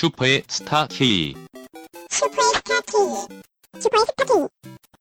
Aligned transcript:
슈퍼의 0.00 0.44
스타 0.48 0.86
K. 0.86 1.34
슈퍼의 2.08 2.54
스타 2.54 2.80
K. 2.80 2.94
슈퍼의 3.78 4.06
스타 4.06 4.24
K. 4.24 4.48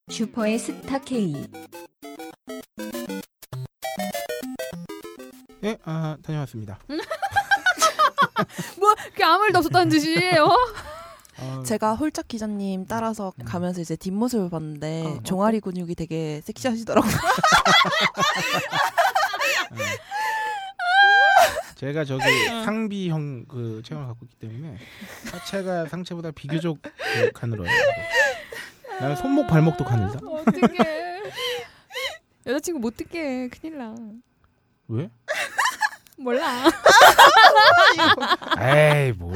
슈퍼의 0.10 0.60
스타 0.60 0.99
K. 0.99 1.47
예, 5.63 5.78
아, 5.85 6.17
다녀왔습니다. 6.22 6.79
뭐 8.78 8.94
그게 9.06 9.24
아무 9.24 9.46
일도 9.46 9.60
없었다는 9.60 9.88
듯이 9.88 10.17
어? 10.38 10.54
아, 11.38 11.63
제가 11.66 11.96
홀짝 11.96 12.28
기자님 12.28 12.86
따라서 12.86 13.31
음. 13.40 13.46
가면서 13.46 13.79
이제 13.79 13.96
뒷모습을 13.96 14.50
봤는데 14.50 15.06
어, 15.06 15.22
종아리 15.24 15.62
근육이 15.62 15.96
되게 15.96 16.41
섹시하시더라고요. 16.44 17.09
제가 21.80 22.04
저기 22.04 22.24
상비형 22.66 23.46
그 23.48 23.82
체형을 23.86 24.10
갖고 24.10 24.26
있기 24.26 24.36
때문에 24.36 24.76
하체가 25.32 25.86
상체보다 25.86 26.32
비교적 26.32 26.78
그 26.84 27.32
가늘어요. 27.32 27.70
나는 29.00 29.16
손목 29.16 29.48
발목도 29.48 29.86
가늘다. 29.86 30.20
어떡해 30.22 31.22
여자친구 32.48 32.82
못 32.82 32.98
듣게 32.98 33.22
해. 33.22 33.48
큰일 33.48 33.78
나 33.78 33.96
왜? 34.90 35.10
몰라 36.18 36.66
에이 38.59 39.14
뭐. 39.14 39.34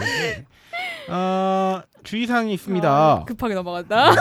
어, 1.08 1.82
주의사항이 2.04 2.54
있습니다. 2.56 2.90
아, 2.90 3.24
급하게 3.24 3.54
넘어갔다 3.54 4.12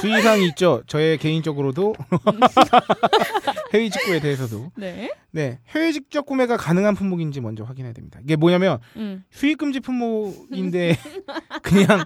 주의사항이 0.00 0.46
있죠. 0.48 0.82
저의 0.88 1.18
개인적으로도 1.18 1.94
해외 3.72 3.88
직구에 3.88 4.20
대해서도 4.20 4.70
네 4.76 5.10
네 5.30 5.58
해외 5.70 5.90
직접 5.90 6.26
구매가 6.26 6.56
가능한 6.56 6.94
품목인지 6.94 7.40
먼저 7.40 7.64
확인해야 7.64 7.92
됩니다. 7.92 8.20
이게 8.22 8.36
뭐냐면 8.36 8.78
음. 8.94 9.24
수익 9.30 9.58
금지 9.58 9.80
품목인데 9.80 10.96
그냥 11.62 12.04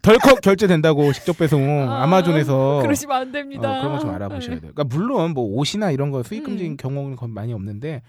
덜컥 0.00 0.40
결제된다고 0.40 1.12
직접 1.12 1.36
배송 1.36 1.90
아, 1.90 2.02
아마존에서 2.04 2.80
그러시면 2.82 3.16
안 3.16 3.32
됩니다 3.32 3.70
어, 3.70 3.82
그런 3.82 3.96
거 3.96 4.00
좀 4.00 4.10
알아보셔야 4.10 4.60
돼요. 4.60 4.72
그러니까 4.72 4.84
물론 4.84 5.32
뭐 5.32 5.44
옷이나 5.44 5.90
이런 5.90 6.10
거 6.10 6.22
수익 6.22 6.42
금지인 6.44 6.72
음. 6.72 6.76
경우는 6.78 7.16
거의 7.16 7.30
많이 7.30 7.52
없는데 7.52 8.02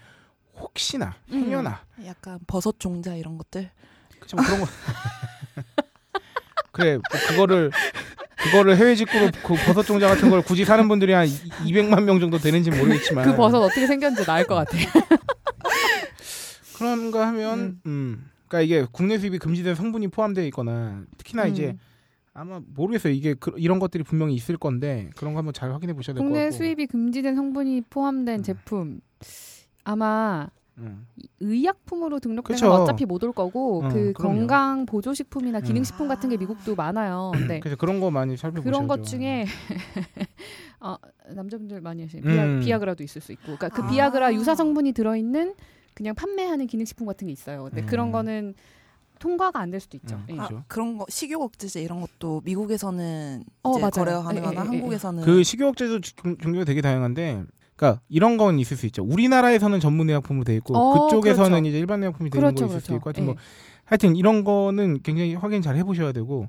혹시나 0.58 1.16
음. 1.32 1.44
행여나 1.44 1.80
약간 2.06 2.38
버섯 2.46 2.80
종자 2.80 3.14
이런 3.14 3.36
것들. 3.36 3.68
그치 4.20 4.36
뭐 4.36 4.44
그런 4.44 4.60
거 4.60 4.66
그래 6.72 6.94
뭐 6.94 7.02
그거를 7.28 7.70
그거를 8.44 8.76
해외 8.76 8.94
직구로 8.94 9.30
그 9.44 9.54
버섯 9.66 9.82
종자 9.82 10.08
같은 10.08 10.30
걸 10.30 10.42
굳이 10.42 10.64
사는 10.64 10.86
분들이 10.88 11.12
한 11.12 11.26
200만 11.26 12.02
명 12.02 12.20
정도 12.20 12.38
되는지 12.38 12.70
모르겠지만 12.70 13.24
그 13.24 13.36
버섯 13.36 13.58
어떻게 13.58 13.86
생겼는지 13.86 14.24
나을 14.26 14.44
것 14.46 14.54
같아 14.54 14.76
그런 16.76 17.10
거 17.10 17.24
하면 17.24 17.80
음. 17.86 18.28
그러니까 18.48 18.60
이게 18.62 18.86
국내 18.90 19.18
수입이 19.18 19.38
금지된 19.38 19.74
성분이 19.74 20.08
포함되어 20.08 20.44
있거나 20.46 21.04
특히나 21.16 21.46
이제 21.46 21.68
음. 21.68 21.78
아마 22.34 22.60
모르겠어요. 22.74 23.12
이게 23.12 23.34
그, 23.34 23.52
이런 23.56 23.78
것들이 23.78 24.04
분명히 24.04 24.34
있을 24.34 24.56
건데 24.56 25.10
그런 25.16 25.34
거 25.34 25.38
한번 25.38 25.52
잘 25.52 25.72
확인해 25.72 25.92
보셔야 25.92 26.14
될것 26.14 26.26
국내 26.26 26.44
같고. 26.44 26.56
수입이 26.56 26.86
금지된 26.86 27.34
성분이 27.34 27.82
포함된 27.90 28.40
음. 28.40 28.42
제품 28.42 29.00
아마 29.84 30.48
음. 30.78 31.06
이- 31.16 31.28
의약품으로 31.40 32.18
등록되면 32.20 32.56
그쵸. 32.60 32.70
어차피 32.72 33.04
못 33.04 33.22
올 33.24 33.32
거고 33.32 33.84
어, 33.84 33.88
그 33.88 34.12
그럼요. 34.14 34.36
건강 34.38 34.86
보조식품이나 34.86 35.58
음. 35.58 35.62
기능식품 35.64 36.08
같은 36.08 36.28
게 36.30 36.36
미국도 36.36 36.74
많아요. 36.74 37.32
근데 37.34 37.60
그래서 37.60 37.76
그런 37.76 38.00
거 38.00 38.10
많이 38.10 38.36
살펴보셔야죠. 38.36 38.64
그런 38.64 38.88
것 38.88 39.04
중에 39.04 39.44
어, 40.80 40.96
남자분들 41.34 41.80
많이 41.80 42.02
하시는 42.02 42.22
비아, 42.24 42.44
음. 42.44 42.60
비아 42.60 42.78
그라도 42.78 43.04
있을 43.04 43.20
수 43.20 43.32
있고, 43.32 43.56
그러니까 43.56 43.68
그 43.68 43.82
아. 43.82 43.86
비아그라 43.88 44.34
유사 44.34 44.54
성분이 44.54 44.92
들어있는 44.92 45.54
그냥 45.94 46.14
판매하는 46.14 46.66
기능식품 46.66 47.06
같은 47.06 47.26
게 47.26 47.32
있어요. 47.32 47.64
근데 47.64 47.82
음. 47.82 47.86
그런 47.86 48.10
거는 48.12 48.54
통과가 49.20 49.60
안 49.60 49.70
될 49.70 49.78
수도 49.78 49.96
있죠. 49.98 50.16
음. 50.16 50.24
예. 50.30 50.34
그렇죠. 50.34 50.56
아, 50.56 50.64
그런 50.66 50.98
거 50.98 51.06
식욕 51.08 51.40
억제제 51.42 51.80
이런 51.82 52.00
것도 52.00 52.40
미국에서는 52.44 53.44
어. 53.62 53.72
거래가 53.90 54.22
가능하나 54.22 54.32
예, 54.32 54.40
예, 54.40 54.48
예, 54.48 54.54
예. 54.54 54.56
한국에서는 54.78 55.22
그 55.24 55.42
식욕제도 55.44 56.00
종- 56.00 56.36
종류가 56.38 56.64
되게 56.64 56.80
다양한데, 56.80 57.44
그러니까 57.82 58.00
이런 58.08 58.36
건 58.36 58.60
있을 58.60 58.76
수 58.76 58.86
있죠. 58.86 59.02
우리나라에서는 59.02 59.80
전문 59.80 60.08
의약품으로 60.08 60.44
돼 60.44 60.54
있고 60.56 60.76
어, 60.76 61.08
그쪽에서는 61.08 61.50
그렇죠. 61.50 61.66
이제 61.66 61.78
일반 61.80 62.00
의약품이 62.00 62.30
되는 62.30 62.40
그렇죠, 62.40 62.68
거 62.68 62.76
있을 62.76 62.80
그렇죠. 62.86 62.94
있고 62.96 63.08
하여튼 63.08 63.22
예. 63.22 63.26
뭐 63.26 63.34
하여튼 63.84 64.16
이런 64.16 64.44
거는 64.44 65.02
굉장히 65.02 65.34
확인 65.34 65.62
잘 65.62 65.76
해보셔야 65.76 66.12
되고 66.12 66.48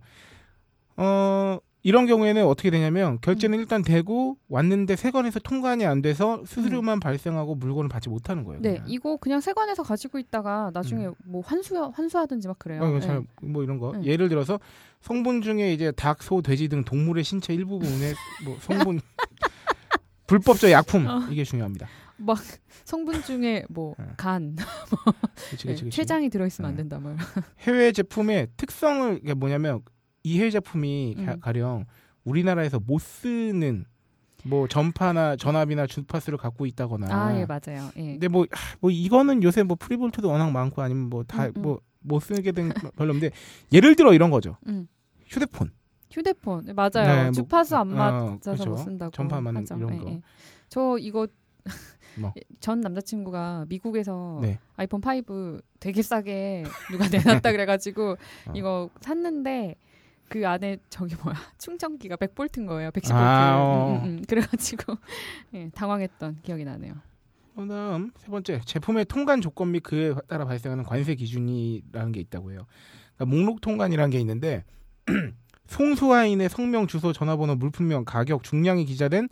어 0.95 1.57
이런 1.81 2.05
경우에는 2.05 2.45
어떻게 2.45 2.69
되냐면 2.69 3.17
결제는 3.19 3.57
일단 3.57 3.81
되고 3.81 4.37
왔는데 4.47 4.95
세관에서 4.95 5.39
통관이 5.39 5.85
안 5.85 6.03
돼서 6.03 6.43
수수료만 6.45 6.99
발생하고 6.99 7.55
물건을 7.55 7.89
받지 7.89 8.09
못하는 8.09 8.43
거예요. 8.43 8.61
네, 8.61 8.73
그냥. 8.73 8.85
이거 8.87 9.17
그냥 9.17 9.41
세관에서 9.41 9.81
가지고 9.81 10.19
있다가 10.19 10.69
나중에 10.73 11.09
뭐 11.25 11.41
환수 11.43 11.75
환수하든지 11.93 12.47
막 12.47 12.59
그래요. 12.59 12.83
어, 12.83 12.95
예. 12.95 12.99
잘, 13.01 13.23
뭐 13.41 13.63
이런 13.63 13.79
거. 13.79 13.93
네. 13.97 14.05
예를 14.05 14.29
들어서 14.29 14.59
성분 15.01 15.41
중에 15.41 15.73
이제 15.73 15.91
닭, 15.91 16.21
소, 16.21 16.41
돼지 16.43 16.69
등 16.69 16.83
동물의 16.83 17.23
신체 17.23 17.53
일부분에 17.53 18.13
뭐 18.45 18.55
성분 18.61 19.01
불법적 20.33 20.71
약품 20.71 21.05
어. 21.07 21.27
이게 21.29 21.43
중요합니다. 21.43 21.87
막 22.17 22.37
성분 22.85 23.21
중에 23.23 23.65
뭐 23.69 23.95
예. 23.99 24.05
간, 24.17 24.55
그치, 25.51 25.67
예, 25.67 25.71
그치, 25.73 25.83
그치. 25.85 25.89
췌장이 25.97 26.29
들어있으면 26.29 26.69
안 26.69 26.75
네. 26.75 26.83
된다 26.83 26.99
뭐. 26.99 27.15
해외 27.59 27.91
제품의 27.91 28.47
특성을 28.57 29.19
이게 29.23 29.33
뭐냐면 29.33 29.81
이 30.23 30.39
해외 30.39 30.49
제품이 30.49 31.17
가- 31.25 31.33
음. 31.33 31.39
가 31.39 31.51
령 31.51 31.85
우리나라에서 32.23 32.79
못 32.79 32.99
쓰는 33.01 33.85
뭐 34.45 34.67
전파나 34.67 35.35
전압이나 35.35 35.87
주파수를 35.87 36.37
갖고 36.37 36.65
있다거나. 36.65 37.07
아, 37.09 37.37
예, 37.39 37.45
맞아요. 37.45 37.89
예. 37.97 38.11
근데 38.13 38.27
뭐, 38.27 38.45
하, 38.51 38.75
뭐 38.81 38.91
이거는 38.91 39.41
요새 39.43 39.63
뭐 39.63 39.77
프리볼트도 39.79 40.29
워낙 40.29 40.49
많고 40.51 40.81
아니면 40.81 41.09
뭐다 41.09 41.45
음, 41.47 41.51
음. 41.57 41.61
뭐못 42.03 42.23
쓰게 42.23 42.51
된 42.51 42.71
별로 42.97 43.11
없는데 43.13 43.33
예를 43.71 43.95
들어 43.95 44.13
이런 44.13 44.31
거죠. 44.31 44.57
음. 44.67 44.87
휴대폰. 45.27 45.71
휴대폰 46.13 46.65
네, 46.65 46.73
맞아요. 46.73 46.89
네, 46.95 47.23
뭐, 47.23 47.31
주파수 47.31 47.75
안 47.75 47.91
어, 47.91 47.95
맞아서 47.95 48.39
그렇죠. 48.39 48.69
못 48.69 48.77
쓴다고 48.77 49.11
전파 49.11 49.37
안 49.37 49.43
맞는 49.45 49.61
하죠. 49.61 49.75
이런 49.77 49.93
예, 49.95 49.97
거. 49.97 50.09
예. 50.09 50.21
저 50.69 50.97
이거 50.99 51.27
뭐. 52.19 52.33
전 52.59 52.81
남자친구가 52.81 53.65
미국에서 53.67 54.39
네. 54.41 54.59
아이폰 54.75 55.01
5 55.03 55.59
되게 55.79 56.01
싸게 56.03 56.63
누가 56.91 57.07
내놨다 57.07 57.51
그래가지고 57.51 58.11
어. 58.47 58.53
이거 58.53 58.89
샀는데 59.01 59.75
그 60.29 60.47
안에 60.47 60.77
저기 60.89 61.15
뭐야 61.15 61.35
충전기가 61.57 62.15
100볼트인 62.17 62.67
거예요. 62.67 62.91
110볼트. 62.91 63.13
아, 63.13 63.57
어. 63.57 64.01
음, 64.03 64.03
음, 64.03 64.17
음. 64.17 64.23
그래가지고 64.27 64.95
예, 65.55 65.69
당황했던 65.73 66.39
기억이 66.43 66.63
나네요. 66.63 66.93
그다음 67.55 68.11
세 68.17 68.29
번째 68.29 68.61
제품의 68.65 69.05
통관 69.05 69.41
조건 69.41 69.71
및 69.71 69.81
그에 69.81 70.13
따라 70.27 70.45
발생하는 70.45 70.83
관세 70.83 71.15
기준이라는 71.15 72.11
게 72.11 72.19
있다고 72.19 72.51
해요. 72.51 72.65
그러니까 73.15 73.35
목록 73.35 73.61
통관이라는 73.61 74.09
게 74.09 74.19
있는데 74.19 74.63
송수화인의 75.67 76.49
성명, 76.49 76.87
주소, 76.87 77.13
전화번호, 77.13 77.55
물품명, 77.55 78.05
가격, 78.05 78.43
중량이 78.43 78.85
기재된 78.85 79.29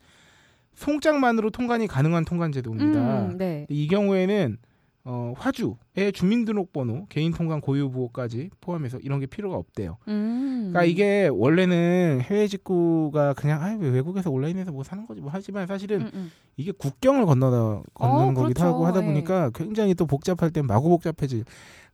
송장만으로 0.76 1.50
통관이 1.50 1.88
가능한 1.88 2.26
통관 2.26 2.52
제도입니다. 2.52 3.26
음, 3.26 3.38
네. 3.38 3.66
이 3.70 3.88
경우에는 3.88 4.58
어, 5.04 5.34
화주의 5.36 6.12
주민등록번호, 6.14 7.08
개인 7.10 7.32
통관 7.34 7.60
고유 7.62 7.90
부호까지 7.90 8.52
포함해서 8.62 9.00
이런 9.00 9.20
게 9.20 9.26
필요가 9.26 9.56
없대요. 9.58 9.98
음. 10.08 10.70
그러니까 10.72 10.84
이게 10.84 11.28
원래는 11.28 12.22
해외 12.22 12.48
직구가 12.48 13.34
그냥 13.34 13.64
아, 13.64 13.76
왜 13.80 13.90
외국에서 13.90 14.30
온라인에서 14.30 14.72
뭐 14.72 14.84
사는 14.84 15.06
거지 15.08 15.20
뭐 15.22 15.32
하지만 15.34 15.66
사실은 15.66 16.02
음, 16.02 16.12
음. 16.14 16.32
이게 16.56 16.72
국경을 16.72 17.26
건너다 17.26 17.82
건너는 17.96 18.24
어, 18.30 18.34
거기도 18.34 18.60
그렇죠. 18.60 18.64
하고 18.66 18.86
하다 18.86 19.02
예. 19.02 19.06
보니까 19.06 19.50
굉장히 19.56 19.96
또 19.96 20.06
복잡할 20.06 20.52
땐 20.52 20.68
마구 20.68 20.90
복잡해질. 20.90 21.46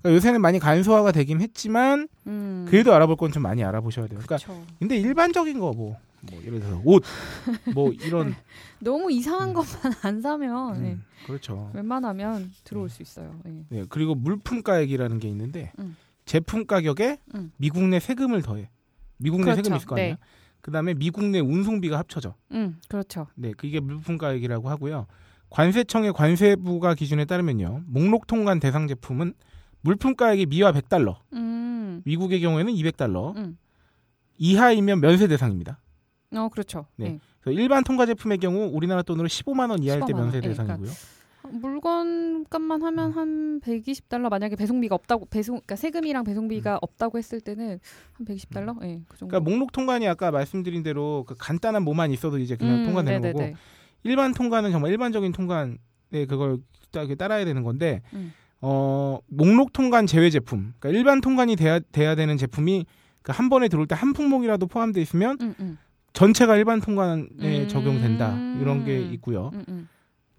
그러니까 0.02 0.16
요새는 0.16 0.42
많이 0.42 0.60
간소화가 0.60 1.12
되긴 1.14 1.40
했지만 1.42 2.08
음. 2.28 2.66
그래도 2.70 2.94
알아볼 2.94 3.16
건 3.16 3.32
좀 3.32 3.44
많이 3.44 3.64
알아보셔야 3.64 4.08
돼요. 4.08 4.20
그러니까 4.22 4.36
그쵸. 4.36 4.62
근데 4.80 4.98
일반적인 4.98 5.60
거 5.60 5.72
뭐 5.72 5.96
뭐 6.32 6.42
예를 6.44 6.60
들어서 6.60 6.82
옷 6.84 7.04
뭐 7.74 7.92
이런 7.92 8.36
너무 8.80 9.12
이상한 9.12 9.50
음. 9.50 9.54
것만 9.54 9.94
안 10.04 10.22
사면 10.22 10.86
예. 10.86 10.92
음, 10.92 11.04
그렇죠. 11.26 11.72
웬만하면 11.74 12.52
들어올 12.64 12.90
수 12.90 13.02
있어요. 13.02 13.40
예. 13.46 13.66
네, 13.70 13.86
그리고 13.90 14.16
물품 14.16 14.62
가액이라는 14.64 15.20
게 15.20 15.28
있는데 15.30 15.72
음. 15.80 15.96
제품 16.26 16.66
가격에 16.66 17.20
음. 17.36 17.52
미국 17.58 17.84
내 17.84 18.00
세금을 18.00 18.42
더해. 18.42 18.70
미국 19.18 19.38
내 19.38 19.46
그렇죠. 19.46 19.64
세금 19.64 19.74
이 19.74 19.78
있을 19.78 19.88
거 19.88 19.96
아니야. 19.96 20.08
네. 20.10 20.18
그다음에 20.62 20.94
미국 20.94 21.24
내 21.26 21.40
운송비가 21.40 21.98
합쳐져. 21.98 22.36
음, 22.52 22.80
그렇죠. 22.90 23.28
네, 23.36 23.54
그게 23.54 23.80
물품 23.80 24.18
가액이라고 24.18 24.70
하고요. 24.70 25.08
관세청의 25.50 26.14
관세부가 26.14 26.94
기준에 26.94 27.24
따르면요. 27.26 27.84
목록 27.88 28.28
통관 28.28 28.60
대상 28.60 28.88
제품은 28.88 29.34
물품 29.82 30.16
가액이 30.16 30.48
미화 30.48 30.74
100달러, 30.74 31.16
음, 31.34 32.02
미국의 32.04 32.42
경우에는 32.42 32.74
200달러 32.74 33.36
음. 33.38 33.58
이하이면 34.38 35.00
이하이면 35.00 35.00
면세 35.00 35.28
대상입니다. 35.28 35.80
어, 36.36 36.50
그렇죠. 36.50 36.86
네. 36.98 37.06
예. 37.06 37.20
그래서 37.42 37.60
일반 37.60 37.84
통과 37.84 38.06
제품의 38.06 38.40
경우 38.40 38.70
우리나라 38.74 39.02
돈으로 39.02 39.28
15만 39.28 39.70
원 39.70 39.82
이하일 39.82 40.02
때 40.02 40.14
15만 40.14 40.16
원. 40.16 40.24
면세 40.26 40.38
예, 40.38 40.42
대상이고요. 40.42 40.92
물건 41.50 42.44
값만 42.50 42.82
하면 42.84 43.12
한 43.14 43.62
120달러 43.62 44.30
만약에 44.30 44.58
배송비가 44.58 44.96
없다고 44.96 45.28
배송 45.28 45.56
그러니까 45.56 45.78
세금이랑 45.78 46.26
배송비가 46.26 46.78
없다고 46.82 47.18
했을 47.18 47.40
때는 47.40 47.80
한 48.14 48.26
120달러? 48.26 48.84
예, 48.84 49.02
그 49.08 49.18
정도. 49.18 49.28
음. 49.28 49.30
그러니까 49.30 49.40
목록 49.50 49.72
통관이 49.72 50.06
아까 50.10 50.30
말씀드린 50.32 50.84
대로 50.84 51.24
그 51.26 51.36
간단한 51.38 51.84
뭐만 51.84 52.12
있어도 52.12 52.38
이제 52.40 52.58
그냥 52.58 52.80
음, 52.80 52.86
통관되는 52.86 53.22
네네네. 53.22 53.46
거고 53.52 53.58
일반 54.04 54.34
통관은 54.34 54.72
정말 54.72 54.92
일반적인 54.92 55.32
통관에 55.32 55.78
그걸 56.28 56.58
따- 56.92 57.06
따라야 57.18 57.46
되는 57.46 57.64
건데 57.64 58.02
음. 58.14 58.34
어, 58.60 59.20
목록 59.28 59.72
통관 59.72 60.06
제외 60.08 60.30
제품, 60.30 60.74
그러니까 60.80 60.90
일반 61.00 61.22
통관이 61.22 61.56
돼야, 61.56 61.80
돼야 61.80 62.16
되는 62.16 62.36
제품이 62.38 62.86
그한 63.22 63.50
번에 63.50 63.68
들어올 63.70 63.88
때 63.88 63.96
한 63.96 64.12
품목이라도 64.14 64.68
포함되어 64.68 65.02
있으면 65.02 65.38
음, 65.42 65.54
음, 65.60 65.78
전체가 66.18 66.56
일반 66.56 66.82
통관에 66.82 67.28
음. 67.42 67.68
적용된다 67.68 68.36
이런 68.60 68.84
게 68.84 69.00
있고요. 69.00 69.52
음, 69.54 69.64
음. 69.70 69.88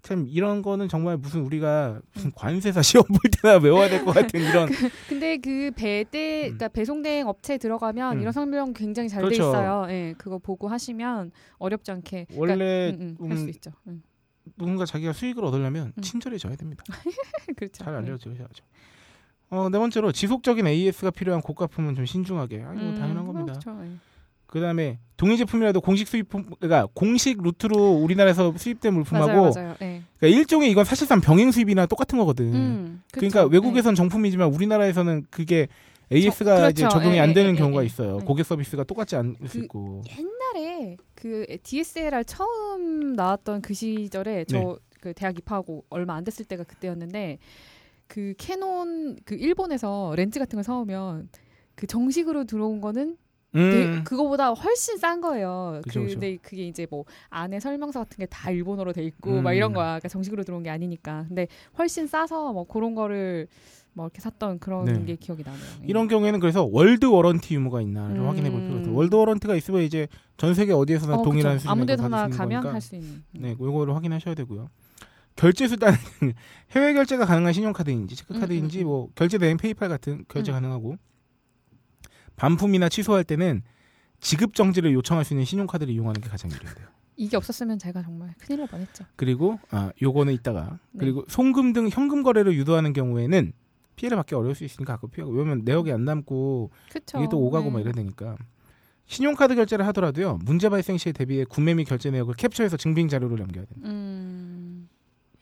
참 0.01 0.25
이런 0.27 0.61
거는 0.61 0.89
정말 0.89 1.15
무슨 1.15 1.39
우리가 1.41 2.01
무슨 2.13 2.31
관세사 2.35 2.81
시험 2.83 3.05
볼 3.07 3.17
때나 3.41 3.55
외워야 3.59 3.87
될 3.87 4.03
것 4.03 4.11
같은 4.13 4.41
이런 4.41 4.67
근데 5.07 5.37
그 5.37 5.71
배대, 5.73 6.47
음. 6.47 6.57
그러니까 6.57 6.67
배송 6.67 7.01
대행 7.01 7.29
업체 7.29 7.57
들어가면 7.57 8.17
음. 8.17 8.21
이런 8.21 8.33
설명 8.33 8.73
굉장히 8.73 9.07
잘돼 9.07 9.27
그렇죠. 9.27 9.43
있어요. 9.43 9.85
예, 9.89 10.13
그거 10.17 10.37
보고 10.37 10.67
하시면 10.67 11.31
어렵지 11.59 11.91
않게. 11.91 12.25
그러니까, 12.29 12.35
원래 12.41 12.89
음, 12.99 13.15
음, 13.21 13.31
할수 13.31 13.43
음, 13.45 13.49
있죠. 13.49 13.71
음. 13.87 14.03
누군가 14.57 14.85
자기가 14.85 15.13
수익을 15.13 15.45
얻으려면 15.45 15.93
음. 15.97 16.01
친절해져야 16.01 16.57
됩니다. 16.57 16.83
그렇죠. 17.55 17.85
잘 17.85 17.93
네. 17.93 17.99
알려줘야죠. 17.99 18.65
어, 19.51 19.69
네 19.69 19.79
번째로 19.79 20.11
지속적인 20.11 20.67
AS가 20.67 21.11
필요한 21.11 21.41
고가품은 21.41 21.95
좀 21.95 22.05
신중하게. 22.05 22.63
아, 22.63 22.73
이거 22.73 22.83
음, 22.83 22.95
당연한 22.95 23.23
뭐, 23.23 23.33
겁니다. 23.33 23.57
그렇죠. 23.59 23.81
예. 24.49 24.59
그다음에 24.59 24.99
동일 25.17 25.37
제품이라도 25.37 25.81
공식 25.81 26.07
수입품, 26.07 26.45
그러니까 26.59 26.87
공식 26.93 27.41
루트로 27.41 27.75
우리나라에서 27.93 28.53
수입된 28.57 28.93
물품하고 28.93 29.27
맞아요, 29.27 29.51
맞아요. 29.53 29.75
예. 29.81 30.01
그러니까 30.17 30.39
일종의 30.39 30.71
이건 30.71 30.85
사실상 30.85 31.21
병행 31.21 31.51
수입이나 31.51 31.85
똑같은 31.85 32.17
거거든. 32.17 32.53
음, 32.53 33.03
그러니까. 33.11 33.45
외국에선 33.45 33.95
정품이지만 33.95 34.53
우리나라에서는 34.53 35.25
그게 35.29 35.67
AS가 36.11 36.55
그렇죠. 36.55 36.69
이제 36.69 36.87
적용이 36.89 37.17
예, 37.17 37.19
안 37.19 37.29
예, 37.29 37.33
되는 37.33 37.51
예, 37.53 37.55
경우가 37.57 37.81
예, 37.81 37.85
있어요. 37.85 38.19
예. 38.21 38.25
고객 38.25 38.45
서비스가 38.45 38.83
똑같지 38.85 39.15
않을 39.15 39.35
수 39.47 39.59
그- 39.59 39.63
있고. 39.65 40.01
옛날에 40.17 40.97
그 41.13 41.45
DSLR 41.63 42.23
처음 42.23 43.13
나왔던 43.13 43.61
그 43.61 43.73
시절에 43.73 44.45
저 44.45 44.57
네. 44.57 44.75
그 45.01 45.13
대학 45.13 45.37
입학하고 45.37 45.85
얼마 45.89 46.15
안 46.15 46.23
됐을 46.25 46.43
때가 46.45 46.63
그때였는데 46.63 47.37
그 48.07 48.33
캐논 48.37 49.17
그 49.23 49.35
일본에서 49.35 50.13
렌즈 50.17 50.39
같은 50.39 50.57
걸 50.57 50.63
사오면 50.63 51.29
그 51.75 51.87
정식으로 51.87 52.43
들어온 52.45 52.81
거는 52.81 53.15
음. 53.55 54.03
그거보다 54.03 54.49
훨씬 54.51 54.97
싼 54.97 55.21
거예요. 55.21 55.81
그죠, 55.83 56.01
그죠. 56.01 56.13
근데 56.15 56.37
그게 56.41 56.67
이제 56.67 56.85
뭐 56.89 57.05
안에 57.29 57.59
설명서 57.59 57.99
같은 57.99 58.17
게 58.17 58.25
다 58.29 58.51
일본어로 58.51 58.93
돼 58.93 59.03
있고 59.03 59.41
막 59.41 59.51
음. 59.51 59.55
이런 59.55 59.73
거야. 59.73 59.85
그러니까 59.87 60.07
정식으로 60.07 60.43
들어온 60.43 60.61
게 60.63 60.69
아니니까. 60.69 61.25
근데 61.27 61.47
훨씬 61.77 62.05
싸서 62.07 62.53
뭐 62.53 62.65
그런 62.65 62.93
거를 62.95 63.47
뭐 63.93 64.05
이렇게 64.05 64.21
샀던 64.21 64.59
그런 64.59 64.85
네. 64.85 65.03
게 65.03 65.15
기억이 65.15 65.41
나네요. 65.43 65.61
예. 65.81 65.87
이런 65.87 66.07
경우에는 66.07 66.39
그래서 66.39 66.63
world 66.71 67.05
warranty 67.07 67.55
유무가 67.55 67.81
있나를 67.81 68.17
음. 68.19 68.27
확인해 68.27 68.51
볼 68.51 68.61
필요가 68.61 68.81
있어요. 68.81 68.93
world 68.95 69.15
warranty가 69.15 69.55
있으면 69.55 69.81
이제 69.81 70.07
전 70.37 70.53
세계 70.53 70.73
어디에서나 70.73 71.15
어, 71.17 71.23
동일한 71.23 71.53
그쵸. 71.57 71.59
수준의 71.61 71.71
아무 71.71 71.79
걸 71.85 71.87
데서나 71.87 72.17
받을 72.29 72.33
수 72.35 72.43
있는 72.43 72.55
가면. 72.61 72.73
할 72.73 72.81
수 72.81 72.95
있는. 72.95 73.09
음. 73.09 73.23
네, 73.41 73.55
요거를 73.59 73.95
확인하셔야 73.95 74.35
되고요. 74.35 74.69
결제 75.35 75.67
수단 75.67 75.93
해외 76.71 76.93
결제가 76.93 77.25
가능한 77.25 77.51
신용카드인지 77.53 78.15
체크카드인지 78.15 78.79
음, 78.79 78.81
음, 78.81 78.85
음. 78.85 78.87
뭐 78.87 79.09
결제 79.15 79.37
대행 79.37 79.57
PayPal 79.57 79.89
같은 79.89 80.23
결제 80.27 80.51
음. 80.51 80.53
가능하고 80.53 80.97
반품이나 82.39 82.87
취소할 82.89 83.23
때는 83.23 83.61
지급 84.21 84.55
정지를 84.55 84.93
요청할 84.93 85.25
수 85.25 85.33
있는 85.33 85.45
신용카드를 85.45 85.93
이용하는 85.93 86.21
게 86.21 86.29
가장 86.29 86.49
유리해요. 86.51 86.87
이게 87.17 87.35
없었으면 87.35 87.77
제가 87.79 88.01
정말 88.01 88.33
큰일 88.39 88.59
날 88.59 88.67
뻔했죠. 88.69 89.03
그리고 89.17 89.59
아 89.71 89.91
요거는 90.01 90.33
이따가 90.33 90.79
네. 90.91 90.99
그리고 90.99 91.25
송금 91.27 91.73
등 91.73 91.89
현금 91.89 92.23
거래를 92.23 92.53
유도하는 92.55 92.93
경우에는 92.93 93.51
피해를 93.97 94.15
받기 94.15 94.35
어려울 94.35 94.55
수 94.55 94.63
있으니까 94.63 94.93
가끔 94.93 95.09
피하고 95.09 95.33
왜냐면 95.33 95.63
내역이 95.65 95.91
안 95.91 96.05
남고 96.05 96.71
그쵸. 96.89 97.17
이게 97.17 97.27
또 97.29 97.37
오가고 97.39 97.65
네. 97.65 97.71
막 97.71 97.79
이래야 97.81 97.91
되니까 97.91 98.37
신용카드 99.07 99.55
결제를 99.55 99.85
하더라도요 99.87 100.39
문제 100.45 100.69
발생 100.69 100.97
시에 100.97 101.11
대비해 101.11 101.43
구매 101.43 101.73
및 101.73 101.83
결제 101.83 102.09
내역을 102.09 102.35
캡처해서 102.35 102.77
증빙 102.77 103.09
자료를 103.09 103.37
남겨야 103.37 103.65
됩니다. 103.65 103.89
음, 103.89 104.87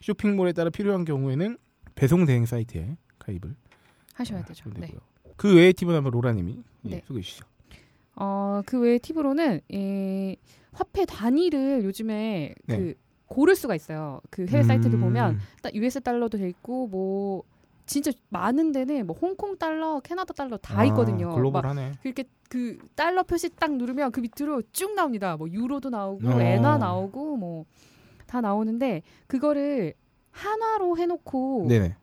쇼핑몰에 0.00 0.52
따라 0.52 0.70
필요한 0.70 1.04
경우에는 1.04 1.58
배송 1.94 2.26
대행 2.26 2.44
사이트에 2.44 2.96
가입을 3.20 3.54
하셔야 4.14 4.44
되죠. 4.44 4.68
네. 4.74 4.86
되고요. 4.86 5.00
그 5.38 5.56
외의 5.56 5.72
팁은 5.72 5.94
한번 5.94 6.12
로라님이 6.12 6.58
예, 6.86 6.90
네. 6.90 7.02
소개해 7.06 7.22
주시죠. 7.22 7.46
어, 8.16 8.60
그 8.66 8.78
외에 8.78 8.98
팁으로는 8.98 9.62
이 9.70 10.36
화폐 10.72 11.06
단위를 11.06 11.84
요즘에 11.84 12.54
네. 12.66 12.76
그 12.76 12.94
고를 13.26 13.56
수가 13.56 13.74
있어요. 13.74 14.20
그 14.28 14.44
해외 14.46 14.62
음, 14.62 15.00
보면 15.00 15.38
딱 15.62 15.74
US 15.74 16.00
달러도 16.00 16.36
돼 16.36 16.48
있고 16.50 16.88
뭐 16.88 17.42
진짜 17.86 18.10
많은 18.28 18.72
데는 18.72 19.06
뭐 19.06 19.16
홍콩 19.16 19.56
달러, 19.56 20.00
캐나다 20.00 20.34
달러 20.34 20.58
다 20.58 20.80
아, 20.80 20.84
있거든요. 20.86 21.28
막 21.28 21.34
글로벌하네. 21.36 21.92
그렇게 22.02 22.24
그 22.50 22.78
달러 22.94 23.22
표시 23.22 23.48
딱 23.48 23.72
누르면 23.72 24.12
그 24.12 24.20
밑으로 24.20 24.62
쭉 24.72 24.94
나옵니다. 24.94 25.36
뭐 25.38 25.48
유로도 25.48 25.88
나오고 25.88 26.28
어. 26.28 26.40
엔화 26.40 26.76
나오고 26.76 27.36
뭐 27.38 27.64
다 28.28 28.40
나오는데 28.40 29.02
그거를 29.26 29.94
한화로 30.30 30.96
해놓고 30.98 31.66
네네. 31.68 31.96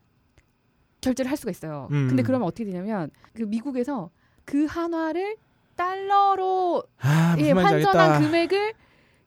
결제를 1.00 1.30
할 1.30 1.36
수가 1.36 1.50
있어요. 1.50 1.88
음. 1.92 2.08
근데 2.08 2.22
그러면 2.22 2.46
어떻게 2.46 2.64
되냐면 2.64 3.10
그 3.34 3.42
미국에서 3.42 4.10
그 4.44 4.64
한화를 4.66 5.36
달러로 5.76 6.82
아 7.00 7.36
예, 7.38 7.52
환전한. 7.52 8.22
금액을 8.22 8.72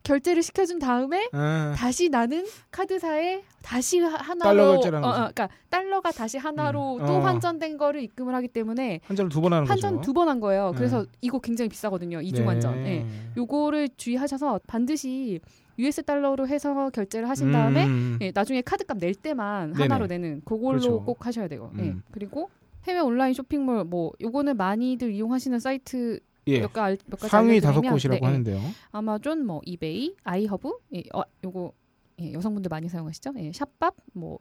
결제를 0.02 0.42
시켜준 0.42 0.78
다음에 0.78 1.28
아, 1.32 1.74
다시 1.76 2.08
나는 2.08 2.46
카드사에 2.70 3.42
다시 3.62 4.00
하- 4.00 4.16
하나로 4.16 4.80
달러 4.80 4.98
어, 4.98 5.08
어. 5.08 5.12
그러니까 5.12 5.48
달러가 5.68 6.10
다시 6.10 6.38
하나로 6.38 6.96
음. 6.96 7.06
또 7.06 7.16
어. 7.16 7.20
환전된 7.20 7.76
거를 7.76 8.02
입금을 8.02 8.34
하기 8.34 8.48
때문에 8.48 9.00
환전을 9.04 9.28
두 9.30 9.42
번 9.42 9.52
하는 9.52 9.66
환전. 9.68 10.00
두 10.00 10.12
번 10.14 10.28
한 10.28 10.40
거예요. 10.40 10.70
네. 10.72 10.78
그래서 10.78 11.04
이거 11.20 11.38
굉장히 11.38 11.68
비싸거든요. 11.68 12.22
이중 12.22 12.44
네. 12.46 12.48
환전. 12.48 12.78
예. 12.86 13.06
요거를 13.36 13.90
주의하셔서 13.96 14.60
반드시 14.66 15.38
US 15.78 16.02
달러로 16.02 16.46
해서 16.48 16.90
결제를 16.90 17.28
하신 17.28 17.52
다음에 17.52 17.86
음, 17.86 18.18
예, 18.20 18.32
나중에 18.34 18.60
카드값 18.62 18.98
낼 18.98 19.14
때만 19.14 19.72
네네. 19.72 19.82
하나로 19.84 20.06
내는 20.06 20.42
그걸로 20.44 20.70
그렇죠. 20.80 21.04
꼭 21.04 21.26
하셔야 21.26 21.48
돼요. 21.48 21.72
예. 21.78 21.82
음. 21.82 22.02
그리고 22.10 22.50
해외 22.84 22.98
온라인 23.00 23.34
쇼핑몰 23.34 23.84
뭐 23.84 24.12
요거는 24.20 24.56
많이들 24.56 25.12
이용하시는 25.12 25.58
사이트 25.58 26.20
예. 26.46 26.60
몇, 26.60 26.72
가, 26.72 26.88
몇 27.06 27.18
가지 27.18 27.28
상위 27.28 27.60
다섯 27.60 27.80
곳이라고 27.80 28.18
네, 28.20 28.20
예. 28.22 28.26
하는데요. 28.26 28.60
아마존, 28.92 29.44
뭐 29.46 29.60
이베이, 29.64 30.16
아이허브, 30.24 30.72
예, 30.94 31.02
어, 31.14 31.22
요거 31.44 31.72
예, 32.20 32.32
여성분들 32.32 32.68
많이 32.68 32.88
사용하시죠? 32.88 33.32
예, 33.38 33.52
샵밥, 33.52 33.94
뭐 34.12 34.38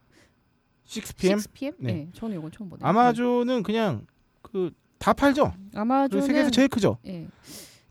6pm 0.88 1.36
6pm, 1.38 1.74
네. 1.80 1.92
예, 1.94 2.08
저는 2.14 2.36
요건 2.38 2.52
처음 2.52 2.70
보네요. 2.70 2.86
아마존은 2.88 3.64
그냥 3.64 4.06
그 4.42 4.72
다 5.00 5.14
팔죠. 5.14 5.46
네. 5.46 5.52
그리고 5.70 5.80
아마존은 5.80 6.26
세계에서 6.26 6.50
제일 6.50 6.68
크죠. 6.68 6.98
예, 7.08 7.22
이- 7.22 7.28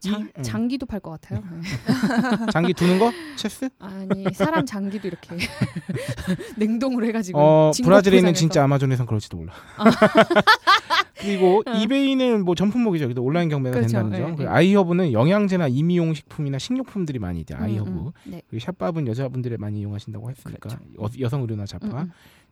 장, 0.01 0.29
음. 0.37 0.43
장기도 0.43 0.87
팔 0.87 1.01
것 1.01 1.11
같아요. 1.11 1.43
예. 1.43 2.47
장기 2.53 2.73
두는 2.73 2.99
거? 2.99 3.13
체스? 3.37 3.69
아니 3.79 4.25
사람 4.33 4.65
장기도 4.65 5.09
이렇게 5.09 5.37
냉동으로 6.57 7.07
해가지고 7.07 7.39
어 7.39 7.71
브라질에 7.83 8.19
있는. 8.19 8.35
진짜 8.35 8.63
아마존에선 8.65 9.07
그럴지도 9.07 9.37
몰라. 9.37 9.53
그리고 11.19 11.65
이베이는 11.67 12.45
뭐 12.45 12.55
전품목이죠. 12.55 13.07
그래도 13.07 13.23
온라인 13.25 13.49
경매가 13.49 13.75
그렇죠. 13.75 13.99
된다는 13.99 14.19
예, 14.19 14.23
점. 14.23 14.31
예. 14.33 14.37
그리고 14.37 14.51
아이허브는 14.53 15.13
영양제나 15.13 15.67
이미용 15.69 16.15
식품이나 16.15 16.59
식료품들이 16.59 17.19
많이 17.19 17.41
있대. 17.41 17.55
아이허브. 17.55 17.91
음, 17.91 17.97
음. 18.07 18.13
네. 18.25 18.43
그리고 18.49 18.65
샵밥은 18.65 19.09
여자분들이 19.09 19.57
많이 19.57 19.81
이용하시다고 19.81 20.31
했으니까 20.31 20.69
그렇죠. 20.69 20.79
여, 21.21 21.29
의류나 21.41 21.65
음, 21.65 21.67
자 21.67 21.79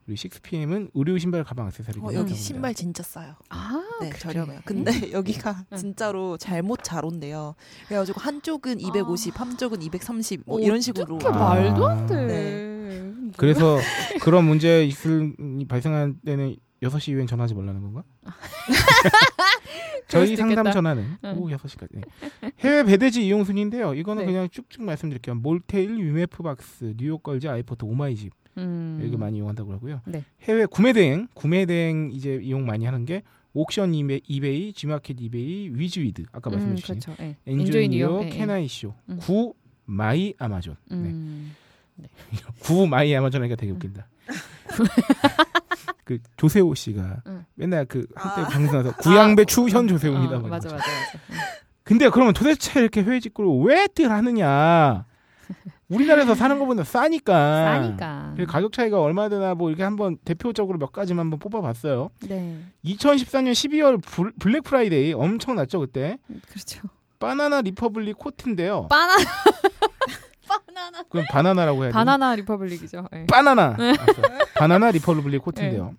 그리고 0.06 0.16
6pm은 0.16 0.90
의류 0.94 1.18
신발 1.18 1.42
가방 1.42 1.66
액세서리. 1.66 1.98
어, 2.00 2.14
여기 2.14 2.34
신발 2.34 2.72
진짜 2.75 3.02
싸요. 3.02 3.34
아, 3.48 3.82
네, 4.00 4.10
그래. 4.10 4.18
저렴해요. 4.20 4.60
근데 4.64 4.90
여기가 5.12 5.64
응. 5.72 5.76
진짜로 5.76 6.36
잘못 6.38 6.80
잘 6.84 7.04
온대요. 7.04 7.56
그래가지고 7.88 8.20
한쪽은 8.20 8.78
250, 8.80 9.38
한쪽은 9.40 9.82
230, 9.82 10.42
뭐 10.46 10.58
어, 10.58 10.60
이런 10.60 10.80
식으로. 10.80 11.16
어떻게 11.16 11.28
아. 11.28 11.32
말도 11.54 11.86
안 11.86 12.06
돼. 12.06 12.26
네. 12.26 13.12
그래서 13.36 13.78
그런 14.22 14.44
문제 14.44 14.84
있을 14.84 15.34
발생할 15.68 16.14
때는 16.25 16.54
6시 16.82 17.08
이후엔 17.10 17.26
전화하지 17.26 17.54
말라는 17.54 17.82
건가? 17.82 18.04
저희 20.08 20.36
상담. 20.36 20.70
전화는 20.70 21.16
응. 21.25 21.34
오후 21.36 21.50
6시까지. 21.56 21.88
네. 22.40 22.52
해외 22.60 22.84
배대지 22.84 23.26
이용 23.26 23.42
순인데요. 23.42 23.94
이거는 23.94 24.25
네. 24.25 24.32
그냥 24.32 24.48
쭉쭉 24.50 24.84
말씀드릴게요. 24.84 25.34
몰테일, 25.34 25.98
유메프박스, 25.98 26.94
뉴욕 26.96 27.20
걸즈, 27.25 27.48
아이포트, 27.48 27.84
오마이집 27.84 28.32
음. 28.58 28.98
이렇게 29.02 29.16
많이 29.16 29.38
이용한다고 29.38 29.72
하고요. 29.72 30.00
네. 30.06 30.25
해외 30.42 30.66
구매 30.66 30.92
대행, 30.92 31.28
구매 31.34 31.66
대행 31.66 32.10
이제 32.12 32.38
이용 32.42 32.66
많이 32.66 32.84
하는 32.84 33.04
게 33.04 33.22
옥션 33.52 33.94
이베, 33.94 34.20
이베이, 34.26 34.72
G마켓 34.75 35.16
이베이, 35.18 35.70
위즈위드 35.72 36.25
아까 36.32 36.50
말씀해 36.50 36.72
음, 36.72 36.76
주신 36.76 37.00
그렇죠. 37.00 37.22
예. 37.22 37.36
엔조이 37.46 37.88
뉴욕, 37.88 38.22
예, 38.22 38.26
예. 38.26 38.30
캐나이쇼, 38.30 38.94
음. 39.08 39.18
구 39.18 39.54
마이 39.86 40.34
아마존. 40.38 40.76
네. 40.90 40.96
음. 40.96 41.54
구 42.60 42.86
마이 42.86 43.14
아마존 43.14 43.40
하니까 43.42 43.56
되게 43.56 43.72
웃긴다. 43.72 44.06
그 46.04 46.18
조세호 46.36 46.75
씨가 46.75 47.22
응. 47.26 47.44
맨날 47.54 47.84
그 47.86 48.06
한때 48.14 48.42
아. 48.42 48.48
방송에서 48.48 48.94
구 48.97 49.10
양배추 49.10 49.68
현 49.68 49.88
조세호입니다. 49.88 50.36
어, 50.36 50.40
막 50.40 50.50
맞아. 50.50 50.68
맞아 50.68 50.76
맞아. 50.76 51.18
음. 51.30 51.36
근데 51.82 52.08
그러면 52.10 52.34
도대체 52.34 52.80
이렇게 52.80 53.02
해외 53.02 53.21
직구를 53.20 53.64
왜들 53.64 54.10
하느냐? 54.10 55.06
우리나라에서 55.88 56.35
사는 56.35 56.59
것보다 56.59 56.83
싸니까. 56.85 57.65
싸니까. 57.65 58.35
그 58.37 58.45
가격 58.47 58.73
차이가 58.73 59.00
얼마 59.00 59.29
되나 59.29 59.55
뭐 59.55 59.69
이렇게 59.71 59.83
한번 59.85 60.17
대표적으로 60.25 60.79
몇 60.79 60.93
가지만 60.93 61.26
한번 61.26 61.38
뽑아봤어요. 61.38 62.11
네. 62.29 62.59
2014년 62.85 63.53
12월 63.53 64.03
불- 64.03 64.33
블랙 64.38 64.62
프라이데이 64.65 65.12
엄청 65.12 65.55
났죠 65.55 65.81
그때. 65.81 66.19
그렇죠. 66.49 66.81
바나나 67.19 67.61
리퍼블릭 67.61 68.19
코트인데요. 68.19 68.88
바나 68.88 69.15
바나나 70.49 71.03
그럼 71.09 71.26
바나나라고 71.31 71.83
해야 71.85 71.93
되나? 71.93 71.99
바나나 72.05 72.35
리퍼블릭이죠. 72.37 73.09
예. 73.15 73.26
바나나. 73.26 73.76
알았어. 73.79 74.23
바나나 74.57 74.91
리퍼블릭 74.91 75.43
코트인데요. 75.43 75.95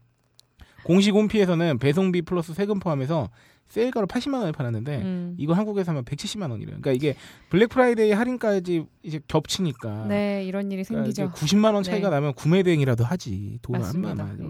공식 0.84 1.14
홈피에서는 1.14 1.80
배송비 1.80 2.22
플러스 2.24 2.54
세금 2.54 2.80
포함해서 2.80 3.30
세일가로 3.70 4.08
80만 4.08 4.40
원에 4.40 4.52
팔았는데 4.52 4.98
음. 5.02 5.36
이거 5.38 5.54
한국에서 5.54 5.92
하면 5.92 6.06
170만 6.06 6.50
원이래요. 6.52 6.78
그러니까 6.82 6.92
이게 6.92 7.16
블랙 7.50 7.68
프라이데이 7.68 8.12
할인까지 8.12 8.86
이제 9.04 9.20
겹치니까 9.28 10.06
네, 10.08 10.44
이런 10.46 10.72
일이 10.72 10.84
그러니까 10.84 11.12
생기죠. 11.12 11.32
이제 11.36 11.46
90만 11.46 11.74
원 11.74 11.84
차이가 11.84 12.10
네. 12.10 12.16
나면 12.16 12.34
구매 12.34 12.64
대행이라도 12.64 13.04
하지. 13.04 13.60
돈을 13.62 13.82
안. 13.84 14.02
많아. 14.02 14.36
예. 14.40 14.46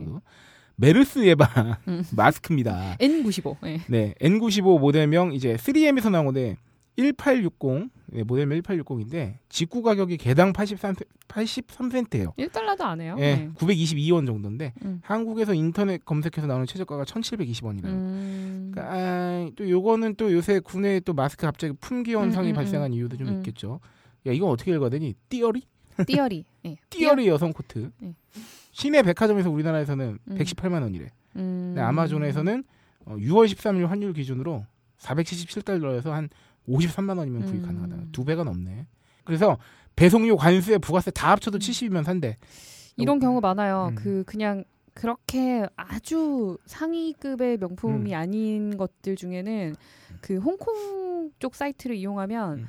메르스 0.75 1.25
예방 1.25 1.75
음. 1.87 2.03
마스크입니다. 2.15 2.97
N95. 2.99 3.57
네. 3.63 3.81
네, 3.87 4.13
N95 4.21 4.79
모델명 4.79 5.33
이제 5.33 5.55
3M에서 5.55 6.11
나온 6.11 6.25
건데 6.25 6.57
1860 6.97 7.89
네, 8.07 8.23
모델명 8.23 8.59
1860인데 8.59 9.35
직구 9.49 9.81
가격이 9.81 10.17
개당 10.17 10.53
83 10.53 10.95
83센트예요. 11.27 12.35
1달러도 12.37 12.81
안 12.81 13.01
해요. 13.01 13.15
예, 13.19 13.35
네. 13.35 13.49
922원 13.55 14.25
정도인데 14.25 14.73
음. 14.83 15.01
한국에서 15.03 15.53
인터넷 15.53 16.03
검색해서 16.03 16.47
나오는 16.47 16.65
최저가가 16.65 17.03
1,720원이래요. 17.03 17.85
음. 17.85 18.71
그러니까 18.71 18.95
아, 18.95 19.49
또 19.55 19.69
요거는 19.69 20.15
또 20.15 20.31
요새 20.31 20.59
국내에 20.59 21.01
또 21.01 21.13
마스크 21.13 21.45
갑자기 21.45 21.73
품귀 21.79 22.13
현상이 22.13 22.49
음, 22.49 22.51
음, 22.51 22.55
발생한 22.55 22.93
이유도 22.93 23.17
좀 23.17 23.27
음. 23.27 23.37
있겠죠. 23.37 23.79
야, 24.25 24.31
이거 24.31 24.47
어떻게 24.47 24.71
읽어야 24.73 24.89
되니? 24.89 25.13
띠어리? 25.29 25.63
띠어리. 26.05 26.45
예. 26.65 26.75
띠어리 26.89 27.27
여성 27.27 27.51
코트. 27.51 27.91
네. 27.99 28.13
시내 28.71 29.03
백화점에서 29.03 29.49
우리나라에서는 29.49 30.19
음. 30.23 30.37
118만 30.37 30.81
원이래. 30.81 31.09
음. 31.35 31.75
아마존에서는 31.77 32.63
어, 33.05 33.15
6월 33.15 33.47
13일 33.47 33.85
환율 33.87 34.13
기준으로 34.13 34.65
477달러에서 34.99 36.09
한 36.09 36.29
53만 36.67 37.17
원이면 37.17 37.43
구입 37.43 37.61
음. 37.61 37.65
가능하다. 37.65 37.97
두 38.11 38.25
배가 38.25 38.43
넘네. 38.43 38.87
그래서 39.23 39.57
배송료, 39.95 40.37
관세, 40.37 40.77
부가세 40.77 41.11
다 41.11 41.31
합쳐도 41.31 41.59
70이면 41.59 42.03
산대. 42.03 42.37
이런 42.97 43.19
경우 43.19 43.39
많아요. 43.39 43.89
음. 43.91 43.95
그 43.95 44.23
그냥 44.25 44.63
그렇게 44.93 45.67
아주 45.75 46.57
상위급의 46.65 47.57
명품이 47.59 48.13
음. 48.13 48.17
아닌 48.17 48.77
것들 48.77 49.15
중에는 49.15 49.75
그 50.21 50.37
홍콩 50.37 51.31
쪽 51.39 51.55
사이트를 51.55 51.95
이용하면 51.95 52.59
음. 52.59 52.67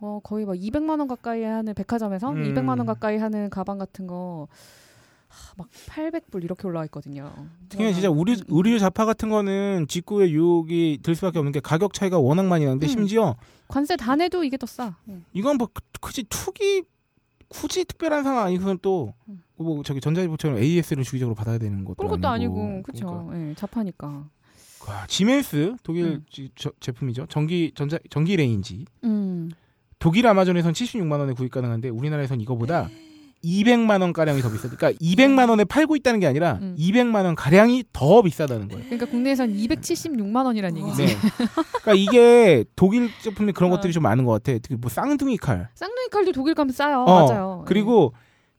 어 0.00 0.20
거의 0.22 0.46
막 0.46 0.54
200만 0.54 0.98
원 0.98 1.06
가까이 1.06 1.42
하는 1.42 1.74
백화점에서 1.74 2.30
음. 2.30 2.42
200만 2.44 2.78
원 2.78 2.86
가까이 2.86 3.18
하는 3.18 3.50
가방 3.50 3.76
같은 3.76 4.06
거 4.06 4.48
막 5.56 5.68
800불 5.88 6.42
이렇게 6.44 6.66
올라와 6.66 6.84
있거든요. 6.86 7.32
특히 7.68 7.92
진짜 7.92 8.10
우리 8.10 8.32
음, 8.32 8.38
음. 8.38 8.44
의류 8.48 8.78
자파 8.78 9.04
같은 9.04 9.28
거는 9.30 9.86
직구에 9.88 10.30
유혹이 10.30 10.98
들 11.02 11.14
수밖에 11.14 11.38
없는 11.38 11.52
게 11.52 11.60
가격 11.60 11.92
차이가 11.92 12.18
워낙 12.18 12.46
많이 12.46 12.64
나는데 12.64 12.86
음. 12.86 12.88
심지어 12.88 13.36
관세 13.68 13.96
다 13.96 14.16
내도 14.16 14.42
이게 14.44 14.56
더 14.56 14.66
싸. 14.66 14.96
음. 15.08 15.24
이건 15.32 15.56
뭐 15.56 15.68
그- 15.72 15.82
굳이 16.00 16.24
투기 16.28 16.82
굳이 17.48 17.84
특별한 17.84 18.22
상황 18.22 18.44
아니고선 18.46 18.78
또 18.82 19.14
음. 19.28 19.42
뭐 19.56 19.82
저기 19.82 20.00
전자일보처럼 20.00 20.58
AS를 20.58 21.04
주기적으로 21.04 21.34
받아야 21.34 21.58
되는 21.58 21.84
것도 21.84 21.96
그런 21.96 22.10
것도 22.10 22.28
아니고, 22.28 22.60
아니고 22.62 22.82
그렇죠. 22.82 23.06
그러니까. 23.26 23.50
예, 23.50 23.54
자파니까. 23.54 24.28
와, 24.88 25.06
지멘스 25.08 25.76
독일 25.82 26.04
음. 26.06 26.24
지- 26.30 26.50
저- 26.54 26.72
제품이죠. 26.80 27.26
전기 27.28 27.72
전자 27.74 27.98
전기 28.08 28.36
레인지. 28.36 28.86
음. 29.04 29.50
독일 29.98 30.26
아마존에선 30.26 30.72
76만 30.72 31.18
원에 31.20 31.34
구입 31.34 31.50
가능한데 31.52 31.90
우리나라에선 31.90 32.40
이거보다 32.40 32.88
200만 33.44 34.00
원 34.02 34.12
가량이 34.12 34.42
더 34.42 34.50
비싸. 34.50 34.68
그러니까 34.68 34.92
200만 35.00 35.48
원에 35.48 35.64
팔고 35.64 35.96
있다는 35.96 36.20
게 36.20 36.26
아니라 36.26 36.58
음. 36.60 36.76
200만 36.78 37.24
원 37.24 37.34
가량이 37.34 37.84
더 37.92 38.20
비싸다는 38.22 38.68
거예요. 38.68 38.84
그러니까 38.84 39.06
국내에선 39.06 39.54
276만 39.54 40.44
원이란 40.44 40.76
얘기지. 40.76 41.06
네. 41.06 41.16
그러니까 41.82 41.94
이게 41.94 42.64
독일 42.76 43.10
제품이 43.22 43.52
그런 43.52 43.72
어. 43.72 43.76
것들이 43.76 43.92
좀 43.92 44.02
많은 44.02 44.24
것 44.24 44.32
같아. 44.32 44.58
특히 44.62 44.76
뭐 44.76 44.90
쌍둥이 44.90 45.38
칼. 45.38 45.68
쌍둥이 45.74 46.08
칼도 46.10 46.32
독일 46.32 46.54
가면 46.54 46.72
싸요. 46.72 47.00
어, 47.04 47.26
맞아요. 47.28 47.64
그리고 47.66 48.12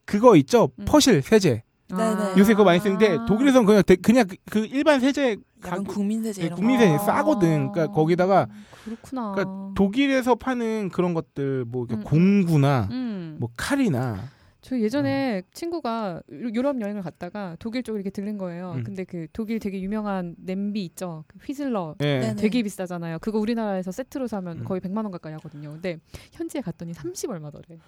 그거 0.05 0.35
있죠. 0.37 0.69
음. 0.79 0.85
퍼실 0.85 1.21
세제. 1.21 1.63
예. 1.91 1.95
네네. 1.95 2.33
요새 2.37 2.53
그거 2.53 2.63
많이 2.63 2.79
쓰는데 2.79 3.17
독일에선 3.27 3.65
그냥 3.65 3.83
대- 3.85 3.97
그냥 3.97 4.25
그- 4.25 4.37
그 4.49 4.59
일반 4.71 4.99
세제 5.01 5.35
가격- 5.61 5.87
국민 5.87 6.23
세제 6.23 6.41
네, 6.41 6.45
이런 6.47 6.57
국민 6.57 6.79
세제 6.79 6.93
거. 6.97 7.03
싸거든. 7.03 7.71
그러니까 7.73 7.87
거기다가 7.93 8.47
그렇구나. 8.85 9.33
그러니까 9.33 9.71
독일에서 9.75 10.35
파는 10.35 10.89
그런 10.93 11.13
것들 11.13 11.65
뭐 11.67 11.85
이렇게 11.87 11.95
음, 11.95 11.99
음. 11.99 12.03
공구나 12.45 12.87
음. 12.91 13.35
뭐 13.41 13.49
칼이나 13.57 14.19
저 14.61 14.79
예전에 14.79 15.41
친구가 15.53 16.21
유- 16.31 16.51
유럽 16.53 16.79
여행을 16.79 17.01
갔다가 17.01 17.55
독일 17.59 17.81
쪽을 17.81 17.99
이렇게 17.99 18.11
들른 18.11 18.37
거예요. 18.37 18.73
음. 18.77 18.83
근데 18.83 19.03
그 19.03 19.25
독일 19.33 19.59
되게 19.59 19.81
유명한 19.81 20.35
냄비 20.37 20.85
있죠. 20.85 21.23
그 21.27 21.39
휘슬러. 21.39 21.95
예. 22.01 22.19
네네. 22.19 22.35
되게 22.35 22.61
비싸잖아요. 22.61 23.17
그거 23.19 23.39
우리나라에서 23.39 23.91
세트로 23.91 24.27
사면 24.27 24.59
음. 24.59 24.63
거의 24.63 24.79
100만 24.81 24.97
원 24.97 25.11
가까이 25.11 25.33
하거든요. 25.33 25.71
근데 25.71 25.97
현지에 26.33 26.61
갔더니 26.61 26.93
30 26.93 27.31
얼마더래. 27.31 27.79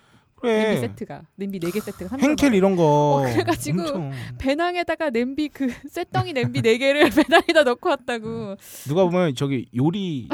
냄비 0.48 0.64
그래. 0.76 0.88
세트가. 0.88 1.22
냄비 1.36 1.60
4개 1.60 1.80
세트가 1.82 2.10
30 2.10 2.30
헹켈. 2.30 2.54
이런 2.54 2.76
거. 2.76 2.84
어, 2.84 3.22
그래가지고 3.32 3.82
엄청. 3.82 4.12
배낭에다가 4.38 5.10
냄비 5.10 5.50
그 5.50 5.68
쇠덩이 5.90 6.34
냄비 6.34 6.62
4개를 6.62 7.10
배낭에다 7.16 7.64
넣고 7.64 7.90
왔다고. 7.90 8.56
누가 8.88 9.04
보면 9.06 9.36
저기 9.36 9.68
요리 9.76 10.28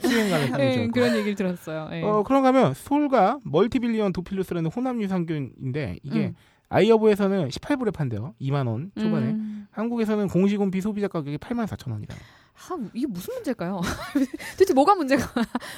수행 0.00 0.30
가는 0.30 0.46
예, 0.46 0.50
사람이죠. 0.50 0.90
그런 0.92 1.16
얘기를 1.16 1.34
들었어요. 1.34 1.88
예. 1.92 2.02
어 2.02 2.22
그런가 2.22 2.48
하면 2.48 2.74
솔가 2.74 3.38
멀티빌리언 3.44 4.12
도필루스라는 4.12 4.70
혼합 4.70 5.02
유산균인데 5.02 5.98
이게 6.02 6.18
음. 6.26 6.34
아이허브에서는 6.68 7.48
18불에 7.50 7.92
판대요. 7.94 8.34
2만 8.40 8.66
원 8.66 8.90
초반에. 8.98 9.26
음. 9.28 9.66
한국에서는 9.70 10.28
공식 10.28 10.58
홈피 10.58 10.80
소비자 10.80 11.08
가격이 11.08 11.38
8만 11.38 11.66
4천 11.66 11.92
원이다. 11.92 12.14
아, 12.14 12.78
이게 12.94 13.06
무슨 13.06 13.34
문제일까요? 13.34 13.80
도대체 14.52 14.72
뭐가 14.74 14.94
문제가? 14.94 15.26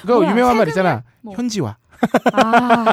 그거 0.01 0.15
뭐야, 0.15 0.31
유명한 0.31 0.57
말 0.57 0.67
있잖아. 0.69 1.03
뭐. 1.21 1.35
현지화. 1.35 1.75
아, 2.33 2.85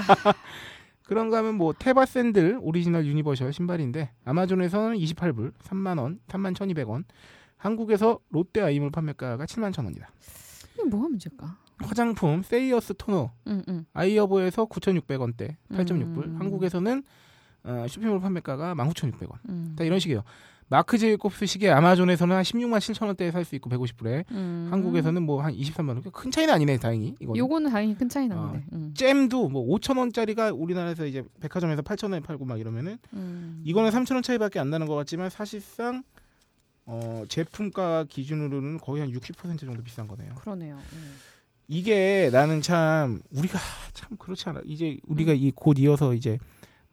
그런가 1.07 1.39
하면 1.39 1.57
뭐 1.57 1.73
테바 1.73 2.07
샌들 2.07 2.59
오리지널 2.61 3.07
유니버셜 3.07 3.53
신발인데 3.53 4.11
아마존에서는 4.25 4.97
28불, 4.97 5.53
3만 5.63 6.01
원, 6.01 6.19
3만 6.29 6.55
1,200원. 6.55 7.05
한국에서 7.57 8.19
롯데 8.31 8.61
아이몰 8.61 8.91
판매가가 8.91 9.45
7만 9.45 9.71
1천 9.73 9.85
원이다. 9.85 10.11
이게 10.75 10.85
뭐가 10.85 11.09
문제일까? 11.09 11.59
화장품 11.79 12.43
세이어스 12.43 12.95
토너 12.97 13.33
응, 13.49 13.63
응. 13.69 13.85
아이허브에서 13.93 14.67
9,600원대, 14.67 15.57
8.6불. 15.71 16.25
음. 16.25 16.37
한국에서는 16.39 17.03
어, 17.65 17.87
쇼핑몰 17.89 18.21
판매가가 18.21 18.75
19,600원. 18.75 19.39
음. 19.49 19.75
다 19.77 19.85
이런 19.85 19.99
식이에요. 19.99 20.23
마크 20.69 20.97
제이콥스 20.99 21.47
시계 21.47 21.71
아마존에서는 21.71 22.35
한 22.35 22.43
16만 22.43 22.79
7천 22.79 23.07
원대에 23.07 23.31
살 23.31 23.45
수 23.45 23.55
있고 23.57 23.69
150불에 23.71 24.25
음. 24.31 24.69
한국에서는 24.71 25.23
뭐 25.23 25.43
한 25.43 25.55
23만 25.55 25.89
원. 25.91 26.03
큰 26.11 26.31
차이는 26.31 26.53
아니네, 26.55 26.79
다행히. 26.79 27.15
이거. 27.21 27.35
요거는 27.37 27.71
다행히 27.71 27.95
큰 27.95 28.09
차이 28.09 28.27
나는데. 28.27 28.65
음. 28.73 28.95
잼도 28.97 29.49
뭐 29.51 29.65
5천 29.79 29.99
원짜리가 29.99 30.53
우리나라에서 30.53 31.05
이제 31.07 31.23
백화점에서 31.41 31.83
8천 31.83 32.05
원에 32.05 32.21
팔고 32.21 32.45
막 32.47 32.59
이러면은 32.59 32.99
음. 33.13 33.61
이거는 33.65 33.91
3천 33.91 34.15
원 34.15 34.23
차이밖에 34.23 34.59
안 34.59 34.71
나는 34.71 34.87
것 34.87 34.95
같지만 34.95 35.29
사실상 35.31 36.03
어, 36.87 37.25
제품가 37.29 38.05
기준으로는 38.09 38.79
거의 38.79 39.01
한 39.03 39.11
60% 39.11 39.59
정도 39.61 39.83
비싼 39.83 40.07
거네요. 40.09 40.35
그러네요. 40.37 40.79
음. 40.95 41.15
이게 41.69 42.29
나는 42.33 42.61
참 42.61 43.23
우리가 43.31 43.59
참 43.95 44.17
그렇지 44.19 44.49
않아. 44.49 44.61
이제 44.67 44.99
우리가 45.07 45.33
음. 45.33 45.37
이곧 45.39 45.79
이어서 45.79 46.13
이제 46.15 46.39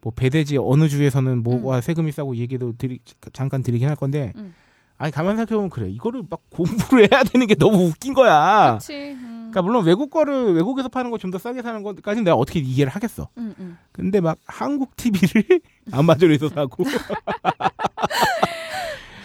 뭐 0.02 0.12
배대지 0.14 0.58
어느 0.58 0.88
주에서는 0.88 1.42
뭐가 1.42 1.80
세금이 1.80 2.12
싸고 2.12 2.36
얘기도 2.36 2.74
드리, 2.76 2.98
잠깐 3.32 3.62
드리긴 3.62 3.88
할 3.88 3.96
건데 3.96 4.32
음. 4.36 4.54
아니 4.98 5.10
가만 5.12 5.36
생각해 5.36 5.56
보면 5.56 5.70
그래 5.70 5.88
이거를 5.88 6.24
막 6.28 6.40
공부를 6.50 7.08
해야 7.12 7.22
되는 7.24 7.46
게 7.46 7.54
너무 7.54 7.86
웃긴 7.86 8.12
거야. 8.12 8.78
그렇지. 8.80 9.12
음. 9.12 9.50
그러니까 9.52 9.62
물론 9.62 9.84
외국 9.84 10.10
거를 10.10 10.54
외국에서 10.54 10.88
파는 10.88 11.10
거 11.10 11.18
좀 11.18 11.30
더 11.30 11.38
싸게 11.38 11.62
사는 11.62 11.82
것까지는 11.82 12.24
내가 12.24 12.36
어떻게 12.36 12.58
이해를 12.60 12.92
하겠어. 12.92 13.28
음, 13.38 13.54
음. 13.58 13.78
근데 13.92 14.20
막 14.20 14.38
한국 14.46 14.96
TV를 14.96 15.60
아마존에서 15.92 16.48
사고 16.48 16.84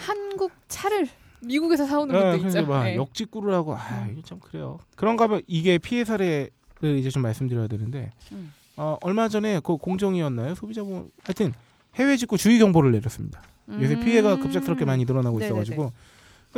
한국 0.06 0.52
차를 0.68 1.08
미국에서 1.40 1.86
사오는 1.86 2.12
네, 2.14 2.20
분도 2.20 2.38
그래서 2.40 2.58
있죠. 2.60 2.68
막 2.70 2.84
네. 2.84 2.96
역직구를 2.96 3.52
하고 3.54 3.76
아 3.76 4.08
이게 4.10 4.22
참 4.22 4.40
그래요. 4.40 4.78
그런가 4.96 5.24
하면 5.24 5.42
이게 5.46 5.78
피해 5.78 6.04
사례를 6.04 6.50
이제 6.98 7.10
좀 7.10 7.22
말씀드려야 7.22 7.68
되는데 7.68 8.10
음. 8.32 8.52
어, 8.78 8.96
얼마 9.02 9.28
전에 9.28 9.60
그 9.62 9.76
공정이었나요? 9.76 10.54
소비자보험 10.54 11.10
하여튼 11.24 11.52
해외 11.96 12.16
직구 12.16 12.36
주의 12.38 12.58
경보를 12.58 12.92
내렸습니다. 12.92 13.42
요새 13.68 13.94
음. 13.94 14.04
피해가 14.04 14.36
급작스럽게 14.36 14.84
많이 14.84 15.04
늘어나고 15.04 15.38
네네네. 15.38 15.60
있어가지고 15.62 15.92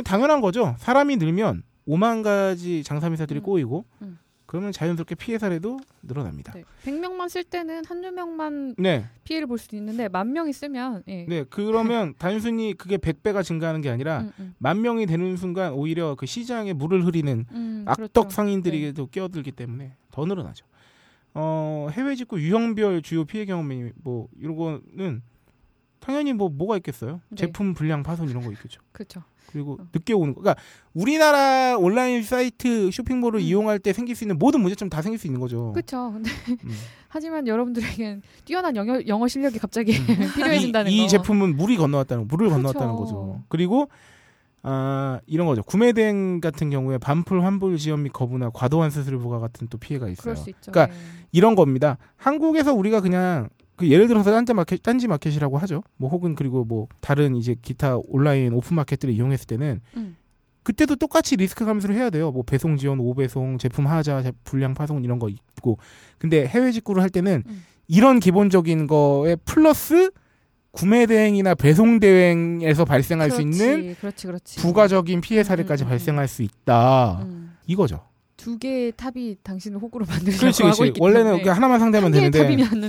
당연한 0.05 0.39
거죠. 0.39 0.75
사람이 0.77 1.17
늘면 1.17 1.63
5만 1.87 2.23
가지 2.23 2.83
장사미사들이 2.83 3.39
음. 3.39 3.43
꼬이고 3.43 3.85
음. 4.03 4.19
그러면 4.45 4.71
자연스럽게 4.73 5.15
피해 5.15 5.37
사례도 5.37 5.79
늘어납니다. 6.03 6.53
네. 6.53 6.63
100명만 6.85 7.29
쓸 7.29 7.43
때는 7.43 7.85
한두 7.85 8.11
명만 8.11 8.75
네, 8.77 9.05
피해를 9.23 9.47
볼 9.47 9.57
수도 9.57 9.77
있는데 9.77 10.09
만 10.09 10.33
명이 10.33 10.51
쓰면 10.51 11.03
예. 11.07 11.25
네 11.27 11.45
그러면 11.49 12.13
단순히 12.19 12.73
그게 12.73 12.97
100배가 12.97 13.45
증가하는 13.45 13.79
게 13.79 13.89
아니라 13.89 14.21
음, 14.21 14.31
음. 14.39 14.55
만 14.57 14.81
명이 14.81 15.05
되는 15.05 15.37
순간 15.37 15.71
오히려 15.71 16.15
그 16.15 16.25
시장에 16.25 16.73
물을 16.73 17.05
흐리는 17.05 17.45
음, 17.49 17.85
악덕 17.87 18.11
그렇죠. 18.11 18.29
상인들이 18.29 18.93
또 18.93 19.07
끼어들기 19.07 19.53
때문에 19.53 19.95
더 20.11 20.25
늘어나죠. 20.25 20.65
어, 21.33 21.87
해외 21.91 22.15
직구 22.15 22.39
유형별 22.39 23.01
주요 23.01 23.25
피해 23.25 23.45
경험이 23.45 23.91
뭐 24.03 24.27
이런 24.39 24.55
거는 24.55 25.21
당연히 25.99 26.33
뭐 26.33 26.49
뭐가 26.49 26.77
있겠어요? 26.77 27.21
네. 27.29 27.35
제품 27.35 27.73
불량 27.73 28.03
파손 28.03 28.29
이런 28.29 28.43
거 28.43 28.51
있겠죠. 28.51 28.81
그렇죠. 28.91 29.23
그리고 29.51 29.77
어. 29.79 29.87
늦게 29.93 30.13
오는 30.13 30.33
거. 30.33 30.41
그러니까 30.41 30.61
우리나라 30.93 31.77
온라인 31.77 32.23
사이트 32.23 32.89
쇼핑몰을 32.91 33.39
음. 33.39 33.43
이용할 33.43 33.79
때 33.79 33.93
생길 33.93 34.15
수 34.15 34.23
있는 34.23 34.39
모든 34.39 34.61
문제점 34.61 34.89
다 34.89 35.01
생길 35.01 35.19
수 35.19 35.27
있는 35.27 35.39
거죠. 35.39 35.71
그렇죠. 35.73 36.11
근데 36.11 36.29
음. 36.63 36.71
하지만 37.07 37.47
여러분들에겐 37.47 38.21
뛰어난 38.45 38.75
영어, 38.75 38.99
영어 39.07 39.27
실력이 39.27 39.59
갑자기 39.59 39.93
음. 39.97 40.05
필요해진다는 40.35 40.91
이, 40.91 40.97
거. 40.97 41.03
이 41.03 41.07
제품은 41.07 41.55
물이 41.55 41.77
건너왔다는 41.77 42.27
물을 42.27 42.47
그렇죠. 42.49 42.55
건너왔다는 42.55 42.95
거죠. 42.95 43.43
그리고 43.47 43.89
아 44.63 45.19
이런 45.25 45.47
거죠. 45.47 45.63
구매 45.63 45.91
대행 45.91 46.39
같은 46.39 46.69
경우에 46.69 46.97
반품 46.97 47.43
환불 47.43 47.77
지연 47.77 48.03
및 48.03 48.13
거부나 48.13 48.49
과도한 48.51 48.91
수수료 48.91 49.19
부과 49.19 49.39
같은 49.39 49.67
또 49.69 49.77
피해가 49.77 50.07
있어요. 50.07 50.21
그럴 50.21 50.35
수 50.37 50.49
있죠. 50.49 50.71
그러니까 50.71 50.93
네. 50.95 51.01
이런 51.31 51.55
겁니다. 51.55 51.97
한국에서 52.17 52.73
우리가 52.73 53.01
그냥 53.01 53.49
그 53.75 53.89
예를 53.89 54.07
들어서 54.07 54.31
딴지 54.31 54.53
마켓 54.53 54.83
딴지 54.83 55.07
마켓이라고 55.07 55.57
하죠. 55.57 55.81
뭐 55.97 56.09
혹은 56.09 56.35
그리고 56.35 56.63
뭐 56.63 56.87
다른 56.99 57.35
이제 57.35 57.55
기타 57.61 57.97
온라인 57.97 58.53
오픈 58.53 58.75
마켓들을 58.75 59.13
이용했을 59.13 59.47
때는 59.47 59.81
음. 59.97 60.15
그때도 60.63 60.97
똑같이 60.97 61.35
리스크 61.37 61.65
감수를 61.65 61.95
해야 61.95 62.11
돼요. 62.11 62.29
뭐 62.31 62.43
배송 62.43 62.77
지연, 62.77 62.99
오배송, 62.99 63.57
제품 63.57 63.87
하자, 63.87 64.21
제- 64.21 64.31
불량 64.43 64.75
파손 64.75 65.03
이런 65.03 65.17
거 65.17 65.27
있고. 65.27 65.79
근데 66.19 66.45
해외 66.45 66.71
직구를 66.71 67.01
할 67.01 67.09
때는 67.09 67.43
음. 67.47 67.63
이런 67.87 68.19
기본적인 68.19 68.85
거에 68.85 69.35
플러스 69.37 70.11
구매 70.71 71.05
대행이나 71.05 71.53
배송 71.53 71.99
대행에서 71.99 72.85
발생할 72.85 73.29
수 73.31 73.41
있는 73.41 73.57
그렇지, 73.99 73.99
그렇지, 73.99 74.27
그렇지. 74.27 74.59
부가적인 74.59 75.21
피해 75.21 75.43
사례까지 75.43 75.83
음, 75.83 75.85
음, 75.85 75.87
음. 75.87 75.89
발생할 75.89 76.27
수 76.27 76.43
있다. 76.43 77.19
음. 77.23 77.53
이거죠. 77.67 78.05
두 78.37 78.57
개의 78.57 78.91
탑이 78.97 79.35
당신을 79.43 79.77
호구로 79.79 80.05
만들려고 80.07 80.39
그렇지, 80.39 80.63
하고 80.63 80.73
그렇지. 80.75 80.87
있기 80.89 80.99
원래는 80.99 81.47
하나만 81.47 81.79
상대하면 81.79 82.11
되는데. 82.11 82.39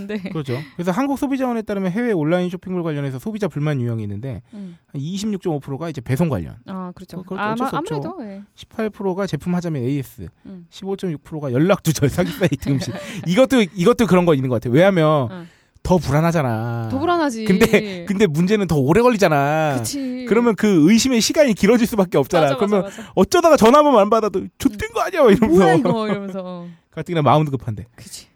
돼. 0.07 0.31
그렇죠. 0.31 0.57
그래서 0.77 0.93
한국 0.93 1.19
소비자원에 1.19 1.61
따르면 1.61 1.93
해외 1.93 2.13
온라인 2.13 2.49
쇼핑몰 2.49 2.83
관련해서 2.83 3.19
소비자 3.19 3.49
불만 3.49 3.79
유형이 3.79 4.03
있는데 4.05 4.41
음. 4.55 4.79
한 4.87 4.99
26.5%가 5.01 5.91
이제 5.91 6.01
배송 6.01 6.31
관련, 6.31 6.57
아 6.67 6.93
그렇죠. 6.95 7.19
그- 7.19 7.25
그것도 7.25 7.41
아마. 7.41 7.69
아무래도 7.71 8.17
예. 8.23 8.43
18%가 8.57 9.27
제품 9.27 9.55
하자면 9.55 9.83
AS, 9.83 10.29
음. 10.47 10.67
15.6%가 10.71 11.53
연락 11.53 11.83
두절 11.83 12.09
사기 12.09 12.31
사이트 12.31 12.71
음식. 12.71 12.95
이것도 13.27 13.61
이것도 13.75 14.07
그런 14.07 14.25
거 14.25 14.35
있는 14.35 14.49
것 14.49 14.55
같아요. 14.55 14.73
왜냐하면 14.73 15.29
응. 15.33 15.47
더 15.83 15.99
불안하잖아. 15.99 16.89
더 16.91 16.99
불안하지. 16.99 17.45
근데 17.45 18.05
근데 18.05 18.27
문제는 18.27 18.69
더 18.69 18.77
오래 18.77 19.03
걸리잖아. 19.03 19.75
그치. 19.79 20.25
그러면 20.29 20.55
그 20.55 20.89
의심의 20.91 21.21
시간이 21.21 21.55
길어질 21.55 21.87
수밖에 21.89 22.19
없잖아. 22.19 22.45
맞아, 22.45 22.57
그러면 22.57 22.83
맞아, 22.83 23.01
맞아. 23.03 23.13
어쩌다가 23.17 23.57
전화 23.57 23.79
한번 23.81 23.99
안 23.99 24.09
받아도 24.09 24.47
좆된 24.59 24.93
거 24.93 25.01
아니야? 25.01 25.23
이러면서 25.23 25.47
뭐야 25.47 25.75
이거 25.75 26.09
이러면서. 26.09 26.67
가뜩이나 26.93 27.23
마음도 27.23 27.51
급한데 27.51 27.87
그치. 27.97 28.29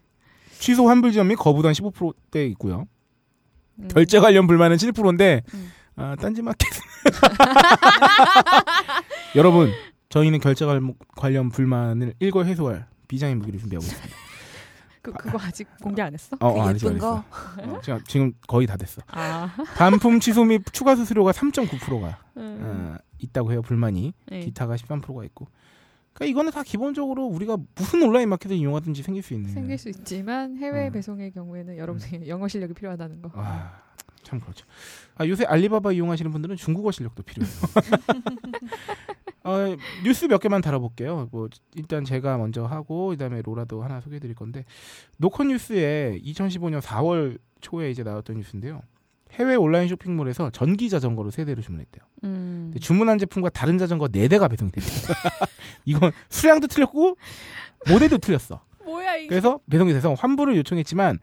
취소 0.59 0.89
환불 0.89 1.13
지연 1.13 1.27
및 1.27 1.35
거부단 1.35 1.71
15%대 1.71 2.45
있고요. 2.47 2.85
음. 3.79 3.87
결제 3.93 4.19
관련 4.19 4.47
불만은 4.47 4.75
7%인데 4.77 5.43
음. 5.53 5.71
아, 5.95 6.15
딴지마켓 6.19 6.67
여러분 9.35 9.71
저희는 10.09 10.39
결제 10.39 10.65
관- 10.65 10.93
관련 11.15 11.49
불만을 11.49 12.13
일거 12.19 12.43
해소할 12.43 12.87
비장의 13.07 13.35
무기를 13.35 13.59
준비하고 13.59 13.85
있습니다. 13.85 14.15
그 15.01 15.11
그거 15.13 15.37
아직 15.41 15.67
공개 15.81 16.01
안 16.01 16.13
했어? 16.13 16.35
어, 16.39 16.53
그 16.53 16.59
어, 16.59 16.63
안 16.63 16.75
했어, 16.75 16.89
안. 16.89 16.99
어, 17.69 17.81
지금, 17.81 17.99
지금 18.07 18.33
거의 18.47 18.67
다 18.67 18.77
됐어. 18.77 19.01
아. 19.07 19.53
반품 19.77 20.19
취소 20.19 20.43
및 20.43 20.63
추가 20.71 20.95
수수료가 20.95 21.31
3.9%가 21.31 22.19
음. 22.37 22.57
어, 22.61 22.97
있다고 23.19 23.51
해요. 23.51 23.61
불만이. 23.61 24.13
네. 24.27 24.39
기타가 24.41 24.75
13%가 24.75 25.23
있고. 25.25 25.47
그러니까 26.13 26.31
이거는 26.31 26.51
다 26.51 26.63
기본적으로 26.63 27.25
우리가 27.25 27.57
무슨 27.75 28.01
온라인 28.01 28.29
마켓을 28.29 28.55
이용하든지 28.55 29.03
생길 29.03 29.21
수 29.21 29.33
있는. 29.33 29.51
생길 29.51 29.77
수 29.77 29.89
있지만 29.89 30.57
해외 30.57 30.87
음. 30.87 30.93
배송의 30.93 31.31
경우에는 31.31 31.77
여러분의 31.77 32.27
영어 32.27 32.47
실력이 32.47 32.73
필요하다는 32.73 33.21
거. 33.21 33.31
아, 33.35 33.81
참 34.23 34.39
그렇죠. 34.39 34.65
아, 35.15 35.27
요새 35.27 35.45
알리바바 35.45 35.91
이용하시는 35.91 36.31
분들은 36.31 36.55
중국어 36.55 36.91
실력도 36.91 37.23
필요해요. 37.23 37.53
어, 39.47 39.75
뉴스 40.03 40.25
몇 40.25 40.39
개만 40.39 40.61
다뤄볼게요. 40.61 41.29
뭐 41.31 41.47
일단 41.75 42.03
제가 42.03 42.37
먼저 42.37 42.65
하고 42.65 43.09
그다음에 43.09 43.41
로라도 43.41 43.81
하나 43.81 44.01
소개해드릴 44.01 44.35
건데 44.35 44.65
노컷 45.17 45.47
뉴스에 45.47 46.19
2015년 46.23 46.81
4월 46.81 47.39
초에 47.61 47.89
이제 47.89 48.03
나왔던 48.03 48.37
뉴스인데요. 48.37 48.81
해외 49.31 49.55
온라인 49.55 49.87
쇼핑몰에서 49.87 50.49
전기 50.49 50.89
자전거를 50.89 51.31
세 51.31 51.45
대를 51.45 51.63
주문했대요. 51.63 52.03
음. 52.23 52.73
주문한 52.79 53.17
제품과 53.19 53.49
다른 53.49 53.77
자전거 53.77 54.07
네 54.07 54.27
대가 54.27 54.47
배송이 54.47 54.71
됐대요. 54.71 55.15
이건 55.85 56.11
수량도 56.29 56.67
틀렸고 56.67 57.17
모델도 57.89 58.17
틀렸어. 58.17 58.61
뭐야 58.83 59.15
이게? 59.15 59.27
그래서 59.27 59.59
배송이 59.69 59.93
돼서 59.93 60.13
환불을 60.13 60.57
요청했지만 60.57 61.19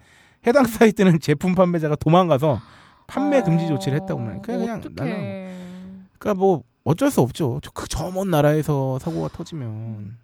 해당 0.47 0.65
사이트는 0.65 1.21
제품 1.21 1.55
판매자가 1.55 1.97
도망가서 1.97 2.61
판매 3.07 3.43
금지 3.43 3.67
조치를 3.67 4.01
했다고 4.01 4.21
말해. 4.21 4.41
그냥 4.43 4.81
그냥 4.81 4.95
나는. 4.95 6.07
그러니까 6.19 6.41
뭐 6.41 6.63
어쩔 6.85 7.11
수 7.11 7.21
없죠. 7.21 7.61
그 7.73 7.90
저 7.90 8.07
먼 8.07 8.31
나라에서 8.31 8.99
사고가 8.99 9.29
터지면 9.29 10.17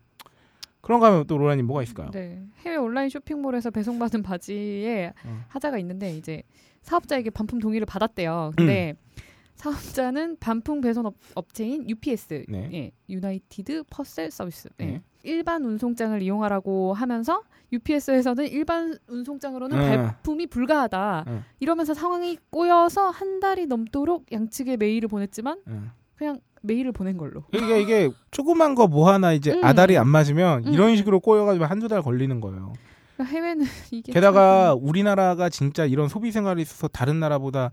그런가 0.80 1.06
하면 1.06 1.26
또 1.26 1.38
로라님 1.38 1.66
뭐가 1.66 1.82
있을까요? 1.82 2.10
네. 2.10 2.42
해외 2.58 2.76
온라인 2.76 3.08
쇼핑몰에서 3.08 3.70
배송받은 3.70 4.22
바지에 4.22 5.12
어. 5.24 5.44
하자가 5.48 5.78
있는데 5.78 6.16
이제 6.16 6.42
사업자에게 6.82 7.30
반품 7.30 7.58
동의를 7.58 7.86
받았대요. 7.86 8.52
근데 8.56 8.92
음. 8.92 9.10
사업자는 9.54 10.38
반품 10.40 10.80
배송 10.80 11.04
업, 11.04 11.14
업체인 11.34 11.88
UPS, 11.88 12.46
네. 12.48 12.70
예, 12.72 12.90
United 13.10 13.84
Parcel 13.90 14.30
Service, 14.30 14.70
예. 14.80 14.84
네. 14.84 15.02
일반 15.22 15.64
운송장을 15.64 16.20
이용하라고 16.22 16.94
하면서 16.94 17.42
UPS에서는 17.72 18.48
일반 18.48 18.98
운송장으로는 19.06 19.78
음. 19.78 19.82
발품이 19.82 20.46
불가하다. 20.46 21.24
음. 21.26 21.44
이러면서 21.60 21.92
상황이 21.92 22.38
꼬여서 22.48 23.10
한 23.10 23.38
달이 23.38 23.66
넘도록 23.66 24.32
양측에 24.32 24.78
메일을 24.78 25.08
보냈지만 25.08 25.60
응. 25.68 25.90
그냥 26.16 26.40
메일을 26.62 26.92
보낸 26.92 27.16
걸로. 27.16 27.44
이게 27.52 27.80
이게 27.80 28.10
조그만 28.30 28.74
거 28.74 28.86
뭐 28.86 29.10
하나 29.10 29.32
이제 29.32 29.52
음. 29.52 29.64
아다리 29.64 29.96
안 29.98 30.08
맞으면 30.08 30.66
음. 30.66 30.72
이런 30.72 30.96
식으로 30.96 31.20
꼬여가지고 31.20 31.64
한두 31.64 31.88
달 31.88 32.02
걸리는 32.02 32.40
거예요. 32.40 32.72
그러니까 33.16 33.34
해외는 33.36 33.66
이게 33.92 34.12
게다가 34.12 34.74
우리나라가 34.74 35.48
진짜 35.48 35.84
이런 35.84 36.08
소비 36.08 36.32
생활에 36.32 36.60
있어서 36.62 36.88
다른 36.88 37.20
나라보다 37.20 37.70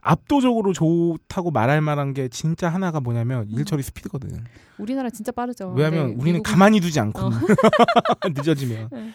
압도적으로 0.00 0.72
좋다고 0.72 1.50
말할 1.50 1.80
만한 1.80 2.14
게 2.14 2.28
진짜 2.28 2.68
하나가 2.68 3.00
뭐냐면 3.00 3.46
일 3.48 3.64
처리 3.64 3.82
스피드거든. 3.82 4.30
참- 4.30 4.44
우리나라 4.78 5.10
진짜 5.10 5.32
빠르죠. 5.32 5.72
왜냐하면 5.76 6.10
네, 6.10 6.14
우리는 6.20 6.40
미국은- 6.40 6.42
가만히 6.44 6.80
두지 6.80 7.00
않고 7.00 7.20
어. 7.20 7.30
늦어지면 8.28 8.88
네. 8.92 9.10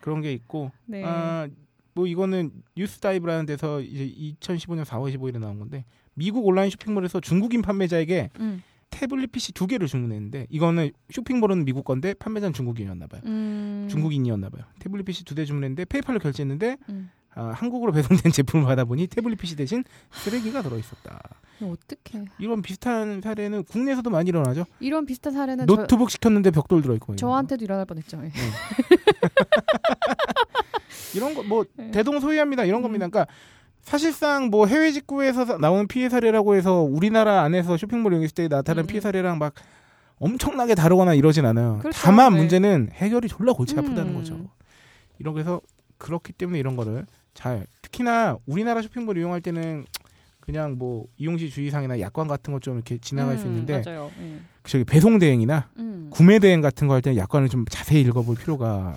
그런 0.00 0.20
게 0.20 0.32
있고 0.32 0.70
네. 0.86 1.02
아, 1.04 1.46
뭐 1.94 2.06
이거는 2.06 2.50
뉴스 2.76 2.98
다이브라는 2.98 3.46
데서 3.46 3.80
이제 3.80 4.34
2015년 4.40 4.84
4월 4.84 5.14
15일에 5.16 5.38
나온 5.38 5.58
건데 5.60 5.84
미국 6.14 6.46
온라인 6.46 6.70
쇼핑몰에서 6.70 7.20
중국인 7.20 7.62
판매자에게 7.62 8.30
음. 8.40 8.62
태블릿 8.90 9.32
PC 9.32 9.52
두 9.52 9.66
개를 9.66 9.88
주문했는데 9.88 10.46
이거는 10.50 10.90
쇼핑몰은 11.10 11.64
미국 11.64 11.84
건데 11.84 12.14
판매자는 12.14 12.52
중국인이었나 12.52 13.06
봐요. 13.08 13.20
음. 13.24 13.88
중국인이었나 13.90 14.48
봐요. 14.50 14.62
태블릿 14.78 15.04
PC 15.06 15.24
두 15.24 15.34
대 15.34 15.44
주문했는데 15.44 15.84
페이팔로 15.86 16.20
결제했는데 16.20 16.76
음. 16.90 17.10
아, 17.34 17.46
한국으로 17.56 17.90
배송된 18.22 18.30
제품을 18.30 18.64
받아보니 18.66 19.08
태블릿 19.08 19.36
PC 19.38 19.56
대신 19.56 19.82
쓰레기가 20.12 20.62
들어있었다. 20.62 21.20
어떻게 21.62 22.24
이런 22.38 22.62
비슷한 22.62 23.20
사례는 23.20 23.64
국내에서도 23.64 24.08
많이 24.10 24.28
일어나죠. 24.28 24.64
이런 24.78 25.06
비슷한 25.06 25.32
사례는 25.32 25.66
저, 25.66 25.74
노트북 25.74 26.10
시켰는데 26.10 26.52
벽돌 26.52 26.80
들어있고. 26.82 27.16
저한테도 27.16 27.64
일어날 27.64 27.86
뻔했죠. 27.86 28.20
예. 28.24 28.30
이런 31.14 31.34
거뭐 31.34 31.64
네. 31.74 31.90
대동소이합니다. 31.90 32.64
이런 32.64 32.80
음. 32.80 32.82
겁니다. 32.82 33.08
그러니까 33.08 33.32
사실상 33.84 34.46
뭐 34.50 34.66
해외 34.66 34.92
직구에서 34.92 35.44
사- 35.44 35.58
나오는 35.58 35.86
피해 35.86 36.08
사례라고 36.08 36.54
해서 36.56 36.80
우리나라 36.80 37.42
안에서 37.42 37.76
쇼핑몰 37.76 38.12
이용했을 38.12 38.34
때 38.34 38.48
나타나는 38.48 38.84
음. 38.84 38.86
피해 38.86 39.00
사례랑 39.00 39.38
막 39.38 39.54
엄청나게 40.16 40.74
다르거나 40.74 41.14
이러진 41.14 41.44
않아요. 41.44 41.78
그렇죠. 41.80 41.98
다만 42.02 42.32
네. 42.32 42.38
문제는 42.38 42.88
해결이 42.92 43.28
졸라 43.28 43.52
골치 43.52 43.76
아프다는 43.78 44.12
음. 44.12 44.14
거죠. 44.14 44.40
이런 45.18 45.34
그래서 45.34 45.60
그렇기 45.98 46.32
때문에 46.32 46.58
이런 46.58 46.76
거를 46.76 47.06
잘 47.34 47.66
특히나 47.82 48.38
우리나라 48.46 48.80
쇼핑몰 48.80 49.18
이용할 49.18 49.40
때는 49.40 49.84
그냥 50.40 50.76
뭐 50.78 51.06
이용시 51.16 51.50
주의사항이나 51.50 52.00
약관 52.00 52.26
같은 52.28 52.52
것 52.52 52.60
좀 52.60 52.74
이렇게 52.76 52.98
지나갈 52.98 53.38
수 53.38 53.46
음, 53.46 53.50
있는데 53.52 53.82
맞아요. 53.84 54.10
예. 54.20 54.38
저기 54.64 54.84
배송 54.84 55.18
대행이나 55.18 55.68
음. 55.78 56.08
구매 56.10 56.38
대행 56.38 56.60
같은 56.60 56.86
거 56.88 56.94
할 56.94 57.02
때는 57.02 57.16
약관을 57.18 57.48
좀 57.48 57.64
자세히 57.68 58.00
읽어볼 58.02 58.36
필요가 58.36 58.94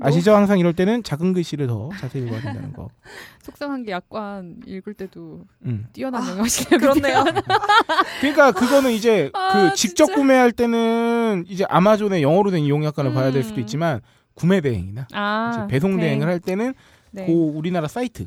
아 0.00 0.10
시죠? 0.10 0.34
항상 0.34 0.58
이럴 0.58 0.72
때는 0.72 1.02
작은 1.02 1.32
글씨를 1.32 1.66
더 1.66 1.90
자세히 1.98 2.24
읽어야 2.24 2.40
된다는 2.40 2.72
거. 2.72 2.88
속상한 3.42 3.82
게 3.84 3.92
약관 3.92 4.60
읽을 4.66 4.94
때도 4.94 5.44
음. 5.64 5.86
뛰어난 5.92 6.22
아, 6.22 6.30
영어 6.30 6.46
실력이 6.46 6.78
그렇네요. 7.00 7.24
그러니까 8.20 8.52
그거는 8.52 8.92
이제 8.92 9.30
아, 9.34 9.70
그 9.70 9.74
직접 9.74 10.06
진짜. 10.06 10.14
구매할 10.14 10.52
때는 10.52 11.44
이제 11.48 11.64
아마존의 11.68 12.22
영어로 12.22 12.50
된 12.50 12.62
이용 12.62 12.84
약관을 12.84 13.12
봐야 13.12 13.30
될 13.32 13.42
수도 13.42 13.56
음. 13.56 13.60
있지만 13.60 14.00
구매 14.34 14.60
대행이나 14.60 15.06
아, 15.12 15.50
이제 15.52 15.66
배송 15.72 15.96
네. 15.96 16.02
대행을 16.04 16.28
할 16.28 16.40
때는 16.40 16.74
네. 17.10 17.26
그 17.26 17.32
우리나라 17.32 17.88
사이트 17.88 18.26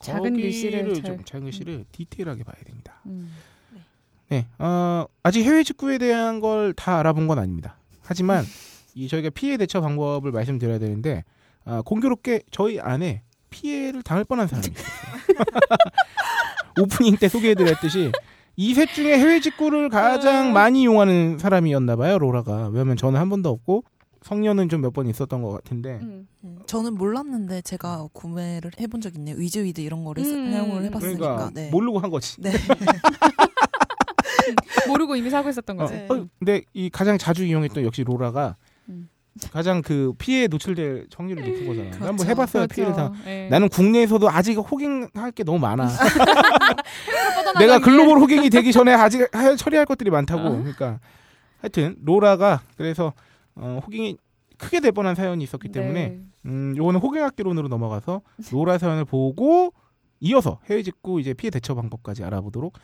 작은 0.00 0.34
글씨를 0.34 0.94
잘- 0.94 1.02
좀 1.02 1.24
작은 1.24 1.44
글씨를 1.44 1.84
디테일하게 1.92 2.44
봐야 2.44 2.56
됩니다. 2.64 2.94
음. 3.06 3.32
네, 4.28 4.46
어, 4.58 5.06
아직 5.22 5.42
해외 5.44 5.62
직구에 5.62 5.98
대한 5.98 6.40
걸 6.40 6.72
다 6.76 6.98
알아본 7.00 7.26
건 7.26 7.38
아닙니다. 7.38 7.76
하지만 8.02 8.44
이 8.94 9.08
저희가 9.08 9.30
피해 9.30 9.56
대처 9.56 9.80
방법을 9.80 10.32
말씀드려야 10.32 10.78
되는데 10.78 11.24
아, 11.64 11.82
공교롭게 11.84 12.42
저희 12.50 12.80
안에 12.80 13.22
피해를 13.50 14.02
당할 14.02 14.24
뻔한 14.24 14.46
사람이 14.48 14.66
있어요. 14.68 14.86
오프닝 16.80 17.16
때 17.16 17.28
소개해드렸듯이 17.28 18.10
이 18.56 18.74
셋 18.74 18.92
중에 18.94 19.18
해외 19.18 19.40
직구를 19.40 19.88
가장 19.88 20.52
많이 20.52 20.82
이용하는 20.82 21.38
사람이었나 21.38 21.96
봐요 21.96 22.18
로라가 22.18 22.68
왜냐면 22.68 22.96
저는 22.96 23.18
한 23.20 23.28
번도 23.28 23.48
없고 23.48 23.84
성녀는 24.22 24.68
좀 24.68 24.80
몇 24.80 24.92
번 24.92 25.06
있었던 25.08 25.42
것 25.42 25.50
같은데 25.50 25.98
음. 26.02 26.26
음, 26.44 26.58
저는 26.66 26.94
몰랐는데 26.94 27.62
제가 27.62 28.08
구매를 28.12 28.70
해본 28.80 29.00
적 29.00 29.14
있네요. 29.16 29.36
위즈위드 29.36 29.80
이런 29.80 30.04
거를 30.04 30.24
음. 30.24 30.52
사용을 30.52 30.84
해봤으니까. 30.84 31.18
그러니까 31.18 31.50
네. 31.52 31.70
모르고 31.70 31.98
한 31.98 32.10
거지. 32.10 32.40
네. 32.40 32.52
모르고 34.88 35.16
이미 35.16 35.30
사고 35.30 35.48
있었던 35.48 35.78
어, 35.78 35.82
거지. 35.82 35.94
네. 35.94 36.06
어, 36.10 36.26
근데 36.38 36.62
이 36.72 36.90
가장 36.90 37.18
자주 37.18 37.44
이용했던 37.44 37.84
역시 37.84 38.04
로라가 38.04 38.56
음. 38.88 39.08
가장 39.52 39.82
그 39.82 40.12
피해에 40.18 40.46
노출될 40.46 41.08
확률이 41.14 41.42
높은. 41.42 41.90
난뭐 41.90 42.16
그렇죠. 42.16 42.24
해봤어요 42.26 42.66
피해를 42.68 42.94
다. 42.94 43.10
예. 43.26 43.48
나는 43.50 43.68
국내에서도 43.68 44.30
아직 44.30 44.54
호갱할 44.58 45.32
게 45.32 45.42
너무 45.42 45.58
많아. 45.58 45.88
내가. 47.58 47.78
글로벌 47.80 48.18
호갱이 48.22 48.50
되기 48.50 48.72
전에 48.72 48.92
아직 48.92 49.28
할- 49.34 49.56
처리할 49.56 49.86
것들이 49.86 50.10
많다고. 50.10 50.40
어. 50.48 50.50
그러니까 50.58 51.00
하여튼 51.60 51.96
로라가 52.04 52.62
그래서 52.76 53.12
어, 53.56 53.80
호갱이 53.84 54.18
크게 54.58 54.80
될 54.80 54.92
뻔한 54.92 55.14
사연이 55.14 55.42
있었기 55.42 55.68
때문에 55.70 56.08
네. 56.10 56.20
음, 56.46 56.74
요거는 56.76 57.00
호갱학개론으로 57.00 57.68
넘어가서 57.68 58.22
로라 58.52 58.78
사연을 58.78 59.04
보고 59.04 59.72
이어서 60.20 60.60
해외 60.70 60.82
직구 60.82 61.20
이제 61.20 61.34
피해 61.34 61.50
대처 61.50 61.74
방법까지 61.74 62.22
알아보도록 62.24 62.74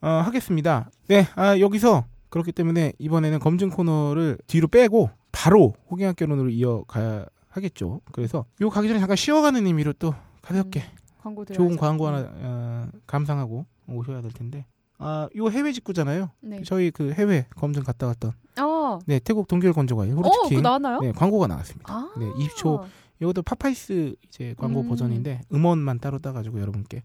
어, 0.00 0.08
하겠습니다. 0.08 0.90
네, 1.08 1.26
아, 1.36 1.58
여기서 1.60 2.04
그렇기 2.30 2.50
때문에 2.52 2.92
이번에는 2.98 3.38
검증 3.38 3.70
코너를 3.70 4.38
뒤로 4.48 4.66
빼고 4.68 5.08
바로 5.34 5.74
호갱학개론으로 5.90 6.48
이어가야 6.50 7.26
하겠죠. 7.48 8.00
그래서 8.12 8.46
요 8.60 8.70
가기 8.70 8.88
전에 8.88 9.00
잠깐 9.00 9.16
쉬어가는 9.16 9.66
의미로 9.66 9.92
또 9.94 10.14
가볍게 10.42 10.80
음, 10.80 10.96
광고 11.22 11.44
좋은. 11.44 11.76
광고 11.76 12.06
하나 12.06 12.30
어, 12.32 12.88
감상하고 13.06 13.66
오셔야 13.88 14.22
될 14.22 14.32
텐데. 14.32 14.64
아, 14.98 15.28
요 15.36 15.50
해외 15.50 15.72
직구잖아요. 15.72 16.30
네. 16.40 16.62
저희 16.64 16.90
그 16.90 17.12
해외 17.12 17.46
검증 17.56 17.82
갔다 17.82 18.06
왔던 18.06 18.32
어. 18.60 18.98
네 19.06 19.18
태국 19.18 19.48
동결 19.48 19.72
어, 20.12 20.16
후르츠킹 20.16 20.48
그거 20.58 20.60
나왔나요? 20.60 21.00
네 21.00 21.12
광고가 21.12 21.48
나왔습니다. 21.48 21.92
아. 21.92 22.12
네, 22.16 22.26
20초 22.32 22.84
이것도 23.20 23.42
파파이스 23.42 24.14
이제 24.26 24.54
광고 24.56 24.80
음. 24.80 24.88
버전인데 24.88 25.42
음원만 25.52 25.98
따로 25.98 26.18
따 26.20 26.32
가지고 26.32 26.60
여러분께 26.60 27.02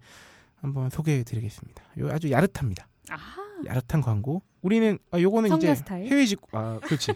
한번 0.61 0.89
소개해 0.89 1.23
드리겠습니다. 1.23 1.83
요 1.99 2.09
아주 2.11 2.29
야릇합니다. 2.31 2.87
아. 3.09 3.17
야릇한 3.65 4.01
광고. 4.01 4.43
우리는 4.61 4.99
아, 5.11 5.19
요거는 5.19 5.55
이제 5.57 5.73
스타일? 5.75 6.07
해외 6.07 6.25
직구 6.25 6.47
아 6.57 6.79
그렇지 6.83 7.13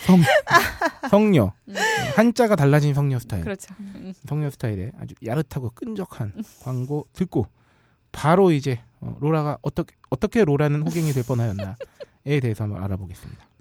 성 0.00 0.20
성녀 1.10 1.52
음. 1.68 1.74
한자가 2.16 2.56
달라진 2.56 2.94
성녀 2.94 3.18
스타일 3.18 3.44
그렇죠. 3.44 3.74
음. 3.80 4.12
성녀 4.26 4.50
스타일의 4.50 4.92
아주 4.98 5.14
야릇하고 5.24 5.70
끈적한 5.74 6.32
광고 6.62 7.06
듣고 7.12 7.46
바로 8.10 8.50
이제 8.50 8.80
어, 9.00 9.16
로라가 9.20 9.58
어떻게 9.62 9.94
어떻게 10.10 10.44
로라는 10.44 10.82
호갱이 10.82 11.12
될 11.12 11.24
뻔하였나에 11.24 12.40
대해서 12.40 12.64
한번 12.64 12.82
알아보겠습니다. 12.84 13.51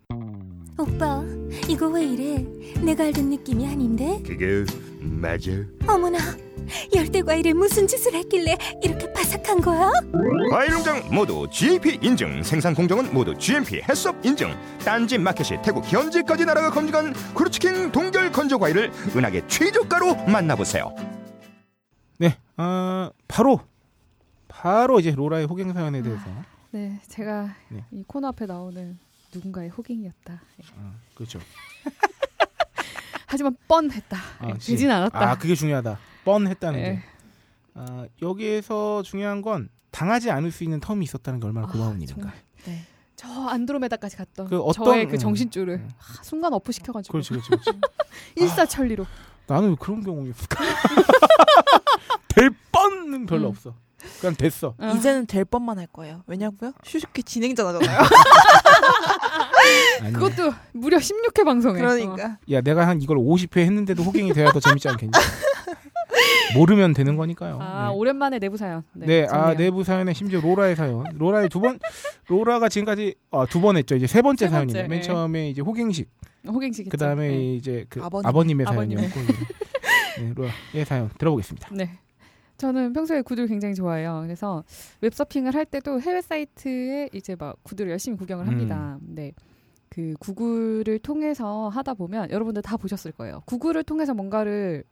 오빠, 0.82 1.24
이거 1.68 1.88
왜 1.90 2.06
이래? 2.06 2.46
내가 2.82 3.04
알던 3.06 3.30
느낌이 3.30 3.68
아닌데? 3.68 4.22
그게 4.26 4.66
맞아. 5.00 5.52
어머나, 5.88 6.18
열대 6.96 7.22
과일에 7.22 7.54
무슨 7.54 7.88
짓을 7.88 8.14
했길래 8.16 8.58
이렇게 8.82 9.12
바삭한 9.14 9.62
거야? 9.62 9.92
과일 10.50 10.72
농장 10.72 11.02
모두 11.14 11.48
GAP 11.52 12.00
인증, 12.02 12.42
생산 12.44 12.74
공정은 12.74 13.14
모두 13.14 13.36
GMP 13.38 13.82
HACCP 13.88 14.24
인증. 14.26 14.54
딴지 14.84 15.18
마켓이 15.18 15.62
태국 15.62 15.84
현지까지 15.86 16.46
나라가 16.46 16.72
검증한 16.72 17.14
크루치킹 17.36 17.92
동결 17.92 18.32
건조 18.32 18.58
과일을 18.60 18.92
은하계 19.16 19.48
최저가로 19.48 20.16
만나보세요. 20.26 20.96
네, 22.18 22.38
아 22.58 23.12
바로 23.28 23.60
바로 24.48 25.00
이제 25.00 25.12
로라의 25.12 25.46
호갱 25.46 25.74
사연에 25.74 26.02
대해서 26.02 26.24
네, 26.72 27.00
제가 27.08 27.56
네. 27.70 27.84
이 27.92 28.04
코너 28.08 28.28
앞에 28.30 28.46
나오는 28.46 28.98
누군가의 29.34 29.70
호갱이었다. 29.70 30.34
예. 30.34 30.64
아, 30.78 30.94
그렇죠. 31.16 31.40
하지만 33.28 33.56
뻔했다. 33.68 34.18
아, 34.40 34.50
예, 34.50 34.60
씨. 34.60 34.72
되진 34.72 34.92
않았다. 34.92 35.32
아 35.32 35.38
그게 35.38 35.56
중요하다. 35.56 35.98
뻔했다는 36.26 36.80
예. 36.80 36.84
게. 36.84 37.00
아, 37.76 38.06
여기에서 38.22 39.02
중요한 39.04 39.42
건 39.42 39.70
당하지 39.92 40.30
않을 40.32 40.52
수 40.52 40.64
있는 40.64 40.80
텀이 40.82 41.04
있었다는 41.04 41.40
게 41.40 41.48
얼마나 41.48 41.68
아, 41.68 41.72
고마운 41.72 42.02
일인가. 42.02 42.16
정말. 42.16 42.34
네. 42.66 42.86
저 43.16 43.28
안드로메다까지 43.30 44.18
갔던 44.18 44.48
그 44.48 44.60
어떤- 44.60 44.86
저의 44.86 45.08
그 45.08 45.14
음, 45.14 45.18
정신줄을 45.20 45.74
음. 45.76 45.90
아, 46.00 46.24
순간 46.24 46.54
엎어 46.54 46.72
시켜가지고 46.72 47.12
그렇지, 47.12 47.30
그렇지, 47.30 47.50
그렇지. 47.50 47.72
일사천리로. 48.36 49.06
나는 49.48 49.70
왜 49.70 49.76
그런 49.80 50.02
경험이 50.04 50.30
없을까? 50.32 50.64
될 52.30 52.50
뻔은 52.72 53.26
별로 53.26 53.44
음. 53.48 53.50
없어. 53.50 53.76
그냥 54.20 54.36
됐어. 54.36 54.74
어. 54.78 54.94
이제는 54.96 55.26
될 55.26 55.46
뻔만 55.46 55.78
할 55.80 55.88
거예요. 55.88 56.24
왜냐고요? 56.28 56.74
슈슈케 56.84 57.22
진행자잖아요. 57.24 58.00
그것도 60.14 60.54
무려 60.74 60.98
16회 60.98 61.46
방송에. 61.46 61.80
그러니까. 61.80 62.38
야 62.52 62.62
내가 62.62 62.88
한 62.88 63.02
이걸 63.02 63.18
50회 63.18 63.58
했는데도 63.60 64.04
호갱이 64.04 64.34
돼야 64.34 64.52
더 64.52 64.60
재밌지 64.60 64.90
않겠니? 64.90 65.12
모르면 66.56 66.94
되는 66.94 67.16
거니까요. 67.16 67.60
아 67.62 67.88
네. 67.90 67.96
오랜만에 67.96 68.40
내부 68.40 68.58
사연. 68.58 68.84
네, 68.94 69.06
네, 69.06 69.28
아. 69.30 69.54
내부 69.56 69.84
사연에 69.84 70.14
심지어 70.14 70.42
로라의 70.42 70.76
사연. 70.76 71.06
로라의 71.14 71.48
두 71.50 71.62
번, 71.62 71.80
로라가 72.28 72.68
지금까지 72.68 73.16
아, 73.32 73.46
두번 73.50 73.78
했죠. 73.78 73.96
이제 73.96 74.06
세 74.08 74.22
번째 74.22 74.48
세 74.48 74.52
번째, 74.52 74.74
사연이네. 74.74 74.90
맨 74.90 74.98
예. 74.98 75.02
처음에 75.02 75.50
이제 75.50 75.62
호갱식, 75.62 76.10
호갱식 76.46 76.90
그 76.90 76.98
다음에 76.98 77.28
네. 77.30 77.54
이제 77.56 77.86
그 77.90 78.02
아버님의- 78.02 78.26
아버님의, 78.26 78.66
아버님 78.68 78.98
의. 79.00 79.08
사연이었고, 79.10 79.36
네, 80.20 80.34
로라의 80.36 80.86
사연 80.86 81.10
들어보겠습니다. 81.18 81.70
네. 81.72 81.92
저는 82.62 82.94
평소에 82.94 83.24
구두를 83.24 83.48
굉장히 83.48 83.74
좋아해요. 83.74 84.20
그래서 84.22 84.64
웹서핑을 85.02 85.56
할 85.56 85.66
때도 85.66 86.00
해외 86.00 86.22
사이트에 86.22 87.10
이제 87.12 87.36
막 87.36 87.58
구두를 87.64 87.92
열심히 87.92 88.16
구경을 88.18 88.48
합니다. 88.48 89.00
음. 89.02 89.16
네. 89.16 89.34
그 89.90 90.14
구글을 90.20 91.00
통해서 91.00 91.70
하다 91.70 91.96
보면 91.96 92.30
여러분들 92.30 92.62
다 92.62 92.78
보셨을 92.78 93.14
거예요. 93.14 93.42
구글을 93.48 93.84
통해서 93.84 94.14
뭔가를 94.14 94.84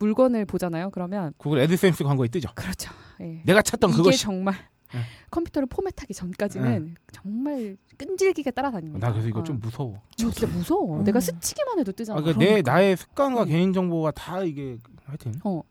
물건을 0.00 0.44
보잖아요. 0.44 0.90
그러면 0.90 1.32
구글 1.36 1.60
애드센스 1.60 2.02
광고에 2.02 2.26
뜨죠. 2.26 2.48
그렇죠. 2.56 2.92
예. 3.20 3.42
내가 3.46 3.62
찾던 3.62 3.92
그것이. 3.92 4.20
정말 4.20 4.56
네. 4.92 5.00
컴퓨터를 5.30 5.66
포맷하기 5.68 6.12
전까지는 6.12 6.96
정말 7.12 7.76
끈질기게 7.96 8.50
따라다닙니다. 8.50 9.06
나 9.06 9.12
그래서 9.12 9.28
이거 9.28 9.40
어. 9.40 9.44
좀 9.44 9.60
무서워. 9.60 10.02
저 10.16 10.30
진짜 10.30 10.52
무서워. 10.52 10.98
음. 10.98 11.04
내가 11.04 11.20
스치기만 11.20 11.78
해도 11.78 11.92
뜨잖아. 11.92 12.18
아, 12.18 12.22
그러니까. 12.22 12.72
나의 12.72 12.96
습관과 12.96 13.44
음. 13.44 13.48
개인 13.48 13.72
정보가 13.72 14.10
다 14.10 14.42
이게 14.42 14.78
하여튼. 15.04 15.32
어, 15.44 15.62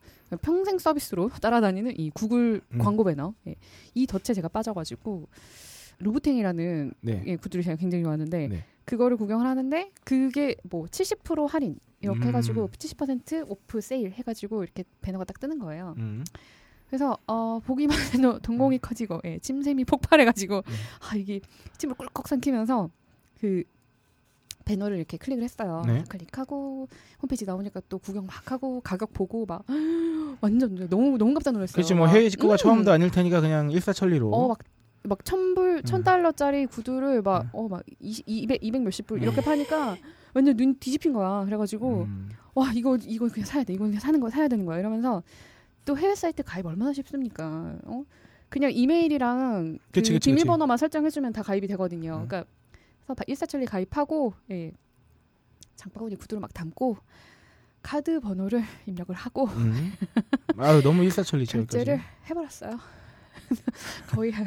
평생 0.42 0.78
서비스로 0.78 1.30
따라다니는 1.30 2.00
이 2.00 2.10
구글 2.12 2.62
음. 2.74 2.80
광고 2.80 3.04
배너 3.04 3.34
예. 3.48 3.56
이 3.94 4.06
덫에 4.08 4.34
제가 4.34 4.48
빠져가지고 4.50 5.28
루브탱이라는 6.00 6.94
네. 7.02 7.24
예, 7.26 7.36
구두를 7.36 7.64
제가 7.64 7.76
굉장히 7.78 8.04
좋아하는데 8.04 8.48
네. 8.48 8.64
그거를 8.86 9.18
구경을 9.18 9.46
하는데 9.46 9.92
그게 10.04 10.56
뭐 10.64 10.86
70% 10.86 11.48
할인 11.48 11.80
이렇게 12.02 12.20
음. 12.20 12.28
해가지고 12.28 12.70
70% 12.70 13.50
오프 13.50 13.82
세일 13.82 14.12
해가지고 14.12 14.64
이렇게 14.64 14.84
배너가 15.02 15.24
딱 15.26 15.40
뜨는 15.40 15.60
거예요. 15.60 15.96
음. 15.98 16.24
그래서 16.88 17.18
어, 17.28 17.60
보기만 17.60 17.98
해도 18.14 18.40
동공이 18.40 18.80
커지고 18.80 19.20
예, 19.26 19.40
침샘이 19.40 19.86
폭발해가지고 19.86 20.58
음. 20.58 20.74
아 21.10 21.16
이게 21.16 21.42
침을 21.78 21.96
꿀꺽 21.96 22.28
삼키면서 22.28 22.90
그 23.40 23.64
배너를 24.68 24.98
이렇게 24.98 25.18
클릭을 25.18 25.44
했어요. 25.44 25.84
네. 25.88 26.04
클릭하고 26.10 26.88
홈페이지 27.22 27.46
나오니까 27.46 27.82
또 27.88 27.98
구경 27.98 28.26
막 28.26 28.52
하고 28.52 28.82
가격 28.82 29.14
보고 29.14 29.46
막 29.46 29.64
완전 30.42 30.76
너무 30.90 31.18
너무 31.18 31.34
깜짝 31.34 31.52
놀랐어요. 31.52 31.74
그렇지 31.74 31.94
뭐 31.94 32.06
막, 32.06 32.14
해외 32.14 32.30
직구가 32.30 32.56
음. 32.56 32.58
처음도 32.58 32.92
아닐 32.92 33.10
테니까 33.10 33.40
그냥 33.40 33.72
일사천리로. 33.72 34.30
어, 34.30 34.48
막, 34.50 34.60
막 35.04 35.24
천불, 35.24 35.78
음. 35.78 35.84
천 35.84 36.04
달러짜리 36.04 36.66
구두를 36.66 37.22
막, 37.22 37.44
음. 37.44 37.50
어, 37.54 37.68
막, 37.70 37.84
20, 38.00 38.26
200, 38.28 38.64
200 38.64 38.82
몇십 38.84 39.08
불 39.08 39.20
음. 39.20 39.24
이렇게 39.24 39.42
파니까 39.42 39.96
완전 40.34 40.58
눈 40.58 40.78
뒤집힌 40.78 41.14
거야. 41.14 41.46
그래가지고, 41.46 42.04
음. 42.04 42.30
와, 42.54 42.72
이거, 42.76 42.98
이거 43.02 43.28
그냥 43.30 43.46
사야 43.46 43.64
돼. 43.64 43.74
이거 43.74 43.86
그냥 43.86 44.00
사는 44.00 44.20
거 44.20 44.30
사야 44.30 44.48
되는 44.48 44.66
거야. 44.66 44.80
이러면서 44.80 45.24
또 45.86 45.98
해외 45.98 46.14
사이트 46.14 46.44
가입 46.44 46.66
얼마나 46.66 46.92
쉽습니까? 46.92 47.78
어? 47.86 48.04
그냥 48.50 48.72
이메일이랑 48.74 49.78
그 49.78 49.92
그치, 49.92 50.14
그치, 50.14 50.30
비밀번호만 50.30 50.78
설정해주면 50.78 51.34
다 51.34 51.42
가입이 51.42 51.68
되거든요. 51.68 52.22
음. 52.24 52.28
그러니까 52.28 52.46
그래서 53.08 53.24
일사천리 53.28 53.66
가입하고, 53.66 54.34
예. 54.52 54.72
장바구니 55.76 56.16
구두를 56.18 56.42
막 56.42 56.54
담고, 56.54 56.98
카드 57.82 58.20
번호를 58.20 58.64
입력을 58.86 59.14
하고, 59.16 59.46
음. 59.48 59.94
아유 60.58 60.82
너무 60.82 61.04
일사천리죠. 61.04 61.60
결제를. 61.60 62.02
해버렸어요. 62.30 62.78
거의 64.10 64.32
한 64.32 64.46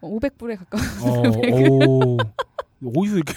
500불에 0.00 0.56
가까운. 0.58 0.82
어, 1.02 1.28
오. 1.70 2.16
어디서 2.86 3.16
이렇게 3.16 3.32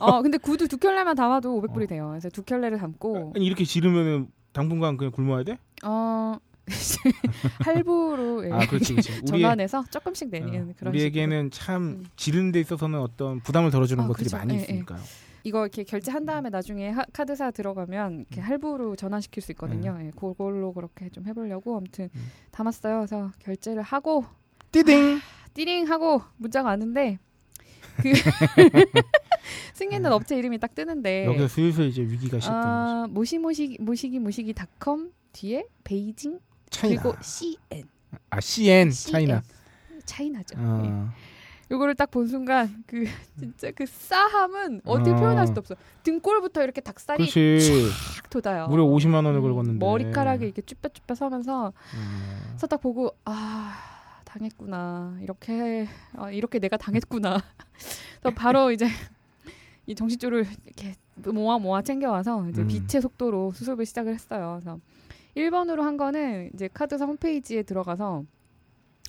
어, 0.00 0.22
근데 0.22 0.38
구두 0.38 0.66
두 0.66 0.76
켤레만 0.76 1.14
담아도 1.14 1.60
500불이 1.60 1.88
돼요. 1.88 2.08
그래서 2.10 2.28
두 2.30 2.42
켤레를 2.42 2.78
담고, 2.78 3.34
아니, 3.36 3.44
이렇게 3.46 3.64
지르면은 3.64 4.28
당분간 4.52 4.96
그냥 4.96 5.12
굶어야 5.12 5.44
돼? 5.44 5.58
어, 5.84 6.36
할부로 7.64 8.46
예, 8.46 8.52
아 8.52 8.58
그렇지 8.66 8.92
그렇지. 8.94 9.24
전환해서 9.24 9.84
조금씩 9.90 10.30
내는 10.30 10.74
그런 10.74 10.92
우리에게는 10.94 11.50
참 11.50 11.82
음. 11.82 12.06
지르는 12.16 12.52
데 12.52 12.60
있어서는 12.60 12.98
어떤 13.00 13.40
부담을 13.40 13.70
덜어주는 13.70 14.02
아, 14.02 14.06
것들이 14.06 14.24
그죠. 14.24 14.36
많이 14.36 14.54
예, 14.54 14.58
예. 14.58 14.62
있으니까요. 14.62 15.00
이거 15.44 15.62
이렇게 15.62 15.82
결제한 15.82 16.24
다음에 16.24 16.50
나중에 16.50 16.90
하- 16.90 17.04
카드사 17.12 17.50
들어가면 17.50 18.20
이렇게 18.20 18.40
음. 18.40 18.44
할부로 18.44 18.94
전환시킬 18.96 19.42
수 19.42 19.50
있거든요. 19.52 19.98
예, 20.00 20.10
그걸로 20.16 20.72
그렇게 20.72 21.08
좀 21.10 21.26
해보려고 21.26 21.76
아무튼 21.76 22.08
음. 22.14 22.30
담았어요. 22.52 22.98
그래서 22.98 23.32
결제를 23.40 23.82
하고 23.82 24.24
띠딩. 24.70 25.18
띠링 25.54 25.88
하고 25.90 26.22
문자가 26.36 26.68
왔는데 26.70 27.18
그 27.96 28.12
승인은 29.74 30.12
업체 30.12 30.36
이름이 30.38 30.58
딱 30.58 30.74
뜨는데 30.74 31.26
음. 31.26 31.32
여기서 31.32 31.48
슬슬 31.48 31.86
이제 31.88 32.02
위기가 32.02 32.38
거죠. 32.38 32.50
아, 32.52 33.06
모시모시 33.10 33.76
모시기 33.80 34.18
모시기 34.18 34.52
닷컴 34.54 35.10
뒤에 35.32 35.66
베이징 35.84 36.38
차이나. 36.72 37.02
그리고 37.02 37.16
CN 37.22 37.84
아 38.30 38.40
CN 38.40 38.90
CN. 38.90 39.12
차이나. 39.12 39.42
차이나죠. 40.04 40.58
예. 40.58 40.62
어. 40.64 41.10
요거를 41.70 41.94
딱 41.94 42.10
본 42.10 42.26
순간 42.26 42.84
그 42.86 43.04
진짜 43.38 43.70
그 43.70 43.86
싸함은 43.86 44.82
어떻게 44.84 45.10
어. 45.12 45.16
표현할 45.16 45.46
수도 45.46 45.60
없어. 45.60 45.74
등골부터 46.02 46.62
이렇게 46.64 46.80
닭살이. 46.82 47.24
탁 47.26 48.30
돋아요. 48.30 48.66
무려 48.68 48.84
50만 48.84 49.14
원을 49.14 49.36
음, 49.36 49.42
걸었는데. 49.42 49.78
머리카락이 49.84 50.44
이렇게 50.44 50.60
쭈뼛쭈뼛 50.62 51.16
서면서 51.16 51.72
음. 51.94 52.38
그래서 52.50 52.66
딱 52.66 52.78
보고 52.80 53.10
아 53.24 53.74
당했구나 54.24 55.18
이렇게 55.22 55.88
아, 56.16 56.30
이렇게 56.30 56.58
내가 56.58 56.76
당했구나. 56.76 57.40
그래서 58.20 58.34
바로 58.36 58.70
이제 58.72 58.86
이 59.86 59.94
정신줄을 59.94 60.46
이렇게 60.66 60.94
모아 61.32 61.58
모아 61.58 61.80
챙겨와서 61.82 62.48
이제 62.50 62.62
음. 62.62 62.68
빛의 62.68 63.00
속도로 63.00 63.52
수습을 63.52 63.86
시작을 63.86 64.12
했어요. 64.14 64.58
그래서 64.60 64.78
1번으로 65.36 65.80
한 65.80 65.96
거는 65.96 66.50
이제 66.54 66.68
카드사 66.72 67.04
홈페이지에 67.06 67.62
들어가서 67.62 68.24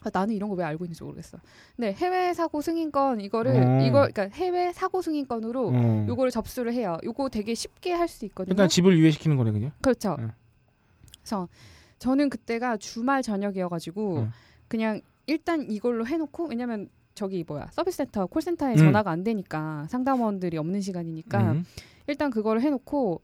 아, 0.05 0.09
나는 0.11 0.35
이런 0.35 0.49
거 0.49 0.55
왜 0.55 0.65
알고 0.65 0.83
있는지 0.85 1.01
모르겠어. 1.03 1.37
근데 1.75 1.93
해외 1.93 2.33
사고 2.33 2.61
승인권 2.61 3.21
이거를 3.21 3.51
어. 3.55 3.81
이거 3.85 4.07
그러니까 4.11 4.23
해외 4.35 4.73
사고 4.73 5.01
승인권으로 5.01 5.71
어. 5.73 6.05
요거를 6.09 6.31
접수를 6.31 6.73
해요. 6.73 6.97
요거 7.03 7.29
되게 7.29 7.53
쉽게 7.53 7.93
할 7.93 8.07
수 8.07 8.25
있거든요. 8.25 8.53
일단 8.53 8.67
집을 8.67 8.97
유예시키는 8.97 9.37
거네 9.37 9.51
그냥. 9.51 9.71
그렇죠. 9.81 10.17
응. 10.19 10.31
그래서 11.21 11.47
저는 11.99 12.29
그때가 12.29 12.77
주말 12.77 13.21
저녁이어가지고 13.23 14.17
응. 14.17 14.31
그냥 14.67 14.99
일단 15.25 15.69
이걸로 15.71 16.05
해놓고 16.05 16.47
왜냐면 16.47 16.89
저기 17.15 17.45
뭐야 17.47 17.67
서비스 17.71 17.97
센터 17.97 18.25
콜센터에 18.25 18.73
음. 18.73 18.77
전화가 18.77 19.09
안 19.11 19.23
되니까 19.23 19.85
상담원들이 19.89 20.57
없는 20.57 20.81
시간이니까 20.81 21.51
음. 21.53 21.65
일단 22.07 22.29
그걸 22.29 22.59
해놓고 22.59 23.21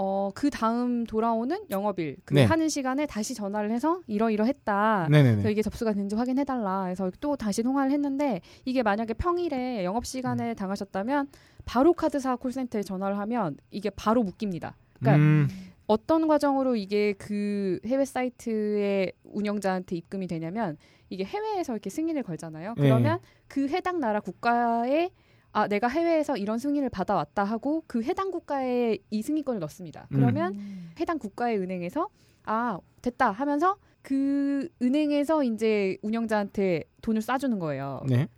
어 0.00 0.30
그 0.34 0.50
다음 0.50 1.04
돌아오는 1.04 1.58
영업일 1.70 2.18
그 2.24 2.34
네. 2.34 2.44
하는 2.44 2.68
시간에 2.68 3.06
다시 3.06 3.34
전화를 3.34 3.72
해서 3.72 4.00
이러이러했다. 4.06 5.06
그래서 5.08 5.24
네네네. 5.24 5.50
이게 5.50 5.62
접수가 5.62 5.92
됐는지 5.92 6.14
확인해달라. 6.14 6.84
해서 6.84 7.10
또 7.20 7.34
다시 7.34 7.64
통화를 7.64 7.90
했는데 7.90 8.40
이게 8.64 8.84
만약에 8.84 9.14
평일에 9.14 9.84
영업 9.84 10.02
음. 10.02 10.04
시간에 10.04 10.54
당하셨다면 10.54 11.28
바로 11.64 11.92
카드사 11.92 12.36
콜센터에 12.36 12.82
전화를 12.82 13.18
하면 13.18 13.56
이게 13.72 13.90
바로 13.90 14.22
묶입니다. 14.22 14.76
그러니까 15.00 15.24
음. 15.24 15.48
어떤 15.88 16.28
과정으로 16.28 16.76
이게 16.76 17.14
그 17.14 17.80
해외 17.84 18.04
사이트의 18.04 19.12
운영자한테 19.24 19.96
입금이 19.96 20.28
되냐면 20.28 20.76
이게 21.10 21.24
해외에서 21.24 21.72
이렇게 21.72 21.90
승인을 21.90 22.22
걸잖아요. 22.22 22.74
예. 22.76 22.80
그러면 22.80 23.18
그 23.48 23.66
해당 23.68 23.98
나라 23.98 24.20
국가에 24.20 25.10
아 25.58 25.66
내가 25.66 25.88
해외에서 25.88 26.36
이런 26.36 26.60
승인을 26.60 26.88
받아왔다 26.88 27.42
하고 27.42 27.82
그 27.88 28.04
해당 28.04 28.30
국가에 28.30 28.98
이 29.10 29.22
승인권을 29.22 29.58
넣습니다. 29.60 30.06
음. 30.12 30.16
그러면 30.16 30.56
해당 31.00 31.18
국가의 31.18 31.58
은행에서 31.58 32.08
아 32.44 32.78
됐다 33.02 33.32
하면서 33.32 33.76
그 34.02 34.68
은행에서 34.80 35.42
이제 35.42 35.96
운영자한테 36.02 36.84
돈을 37.02 37.22
쏴주는 37.22 37.58
거예요. 37.58 38.02
네. 38.08 38.28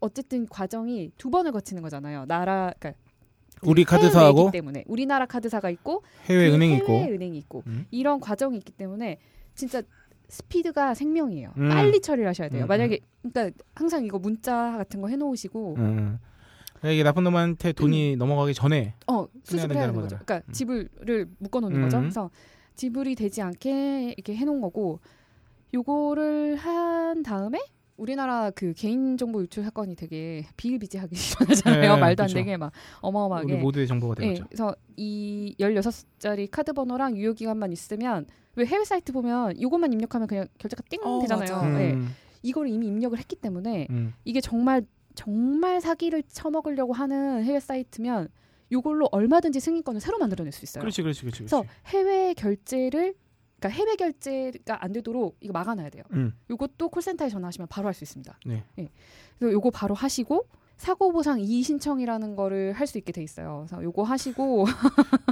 어쨌든 0.00 0.48
과정이 0.48 1.12
두 1.18 1.30
번을 1.30 1.52
거치는 1.52 1.82
거잖아요. 1.82 2.24
나라 2.24 2.72
그러니까 2.78 2.98
우리 3.62 3.84
카드사하고 3.84 4.50
때문에 4.50 4.84
우리나라 4.86 5.26
카드사가 5.26 5.68
있고 5.68 6.02
해외 6.24 6.48
그 6.48 6.54
은행이 6.54 6.74
해외 6.76 6.82
있고. 6.82 7.14
은행이 7.14 7.38
있고 7.38 7.62
음. 7.66 7.84
이런 7.90 8.18
과정이 8.18 8.56
있기 8.56 8.72
때문에 8.72 9.18
진짜 9.54 9.82
스피드가 10.28 10.94
생명이에요. 10.94 11.52
음. 11.58 11.68
빨리 11.68 12.00
처리를 12.00 12.26
하셔야 12.26 12.48
돼요. 12.48 12.64
음, 12.64 12.66
만약에 12.66 13.00
그러니까 13.20 13.62
항상 13.74 14.06
이거 14.06 14.18
문자 14.18 14.78
같은 14.78 15.02
거 15.02 15.08
해놓으시고 15.08 15.74
음. 15.76 16.18
이게 16.90 17.02
나쁜 17.02 17.24
놈한테 17.24 17.72
돈이 17.72 18.16
넘어가기 18.16 18.54
전에 18.54 18.94
어 19.06 19.26
수습해야 19.44 19.68
된다는 19.68 19.92
되는 19.92 19.94
거죠. 19.94 20.02
거잖아. 20.16 20.24
그러니까 20.24 20.46
음. 20.48 20.52
지불을 20.52 21.26
묶어놓는 21.38 21.76
음. 21.76 21.82
거죠. 21.84 21.98
그래서 22.00 22.30
지불이 22.74 23.14
되지 23.14 23.42
않게 23.42 24.14
이렇게 24.16 24.34
해놓은 24.34 24.60
거고 24.60 25.00
요거를 25.74 26.56
한 26.56 27.22
다음에 27.22 27.60
우리나라 27.96 28.50
그 28.50 28.72
개인정보 28.74 29.42
유출 29.42 29.62
사건이 29.64 29.94
되게 29.96 30.44
비일비재하게 30.56 31.14
일어나잖아요. 31.16 31.94
네, 31.94 32.00
말도 32.00 32.22
안 32.24 32.26
그쵸. 32.26 32.34
되게 32.38 32.56
막 32.56 32.72
어마어마하게. 33.00 33.52
우리 33.52 33.62
모두의 33.62 33.86
정보가 33.86 34.16
예, 34.22 34.26
되었죠. 34.26 34.44
그래서 34.48 34.74
이 34.96 35.54
16자리 35.60 36.48
카드 36.50 36.72
번호랑 36.72 37.16
유효 37.16 37.32
기간만 37.32 37.72
있으면 37.72 38.26
왜 38.56 38.66
해외 38.66 38.84
사이트 38.84 39.12
보면 39.12 39.56
이것만 39.56 39.92
입력하면 39.92 40.26
그냥 40.26 40.48
결제가 40.58 40.82
띵 40.88 41.00
어, 41.04 41.20
되잖아요. 41.20 41.56
맞아. 41.56 41.82
예. 41.84 41.92
음. 41.92 42.14
이거를 42.42 42.70
이미 42.70 42.88
입력을 42.88 43.16
했기 43.16 43.36
때문에 43.36 43.86
음. 43.90 44.14
이게 44.24 44.40
정말 44.40 44.82
정말 45.14 45.80
사기를 45.80 46.22
쳐먹으려고 46.24 46.92
하는 46.92 47.44
해외 47.44 47.60
사이트면 47.60 48.28
이걸로 48.70 49.08
얼마든지 49.12 49.60
승인권을 49.60 50.00
새로 50.00 50.18
만들어낼 50.18 50.52
수 50.52 50.64
있어요. 50.64 50.80
그렇지, 50.80 51.02
그렇지, 51.02 51.20
그렇지. 51.20 51.38
그래서 51.38 51.64
해외 51.86 52.32
결제를 52.34 53.14
그러니까 53.60 53.68
해외 53.78 53.94
결제가 53.96 54.82
안 54.84 54.92
되도록 54.92 55.36
이거 55.40 55.52
막아놔야 55.52 55.90
돼요. 55.90 56.02
음. 56.12 56.32
요것도 56.50 56.88
콜센터에 56.88 57.28
전화하시면 57.28 57.68
바로 57.68 57.86
할 57.86 57.94
수 57.94 58.02
있습니다. 58.04 58.38
네. 58.46 58.64
예. 58.78 58.88
그래서 59.38 59.52
요거 59.52 59.70
바로 59.70 59.94
하시고 59.94 60.46
사고 60.76 61.12
보상 61.12 61.38
이의 61.38 61.62
신청이라는 61.62 62.34
거를 62.34 62.72
할 62.72 62.86
수 62.88 62.98
있게 62.98 63.12
돼 63.12 63.22
있어요. 63.22 63.66
그래서 63.68 63.82
요거 63.84 64.02
하시고 64.02 64.64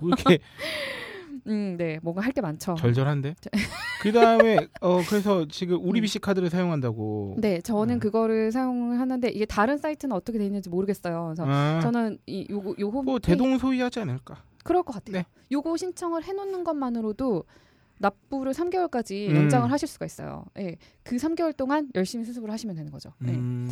뭐 0.01 0.09
이렇게 0.09 0.39
음, 1.51 1.77
네. 1.77 1.99
뭔가 2.03 2.21
할 2.23 2.33
게 2.33 2.41
많죠. 2.41 2.75
절절한데. 2.77 3.35
그 4.03 4.13
다음에 4.13 4.57
어 4.81 5.01
그래서 5.09 5.47
지금 5.49 5.79
우리 5.83 6.01
음. 6.01 6.03
BC 6.03 6.21
카드를 6.21 6.49
사용한다고. 6.49 7.37
네, 7.39 7.61
저는 7.61 7.97
음. 7.97 8.01
그거를 8.01 8.53
사용을 8.53 9.01
하는데 9.01 9.29
이게 9.29 9.45
다른 9.45 9.77
사이트는 9.79 10.15
어떻게 10.15 10.39
돼 10.39 10.47
있는지 10.47 10.71
모르겠어요. 10.71 11.33
그래서 11.35 11.45
아, 11.47 11.81
저는 11.83 12.19
이 12.27 12.47
요거 12.49 12.77
요 12.81 12.89
홈. 12.89 13.05
뭐 13.05 13.19
대동소이하지 13.19 14.01
않을까. 14.01 14.43
그럴 14.63 14.83
것 14.83 14.93
같아요. 14.93 15.19
네. 15.19 15.27
요거 15.51 15.77
신청을 15.77 16.23
해놓는 16.23 16.65
것만으로도 16.65 17.45
납부를 17.99 18.53
3개월까지 18.53 19.29
음. 19.31 19.37
연장을 19.37 19.71
하실 19.71 19.87
수가 19.89 20.07
있어요. 20.07 20.45
예, 20.59 20.77
그 21.03 21.17
3개월 21.17 21.55
동안 21.57 21.89
열심히 21.95 22.25
수습을 22.25 22.51
하시면 22.51 22.77
되는 22.77 22.91
거죠. 22.91 23.13
예. 23.27 23.31
음. 23.33 23.69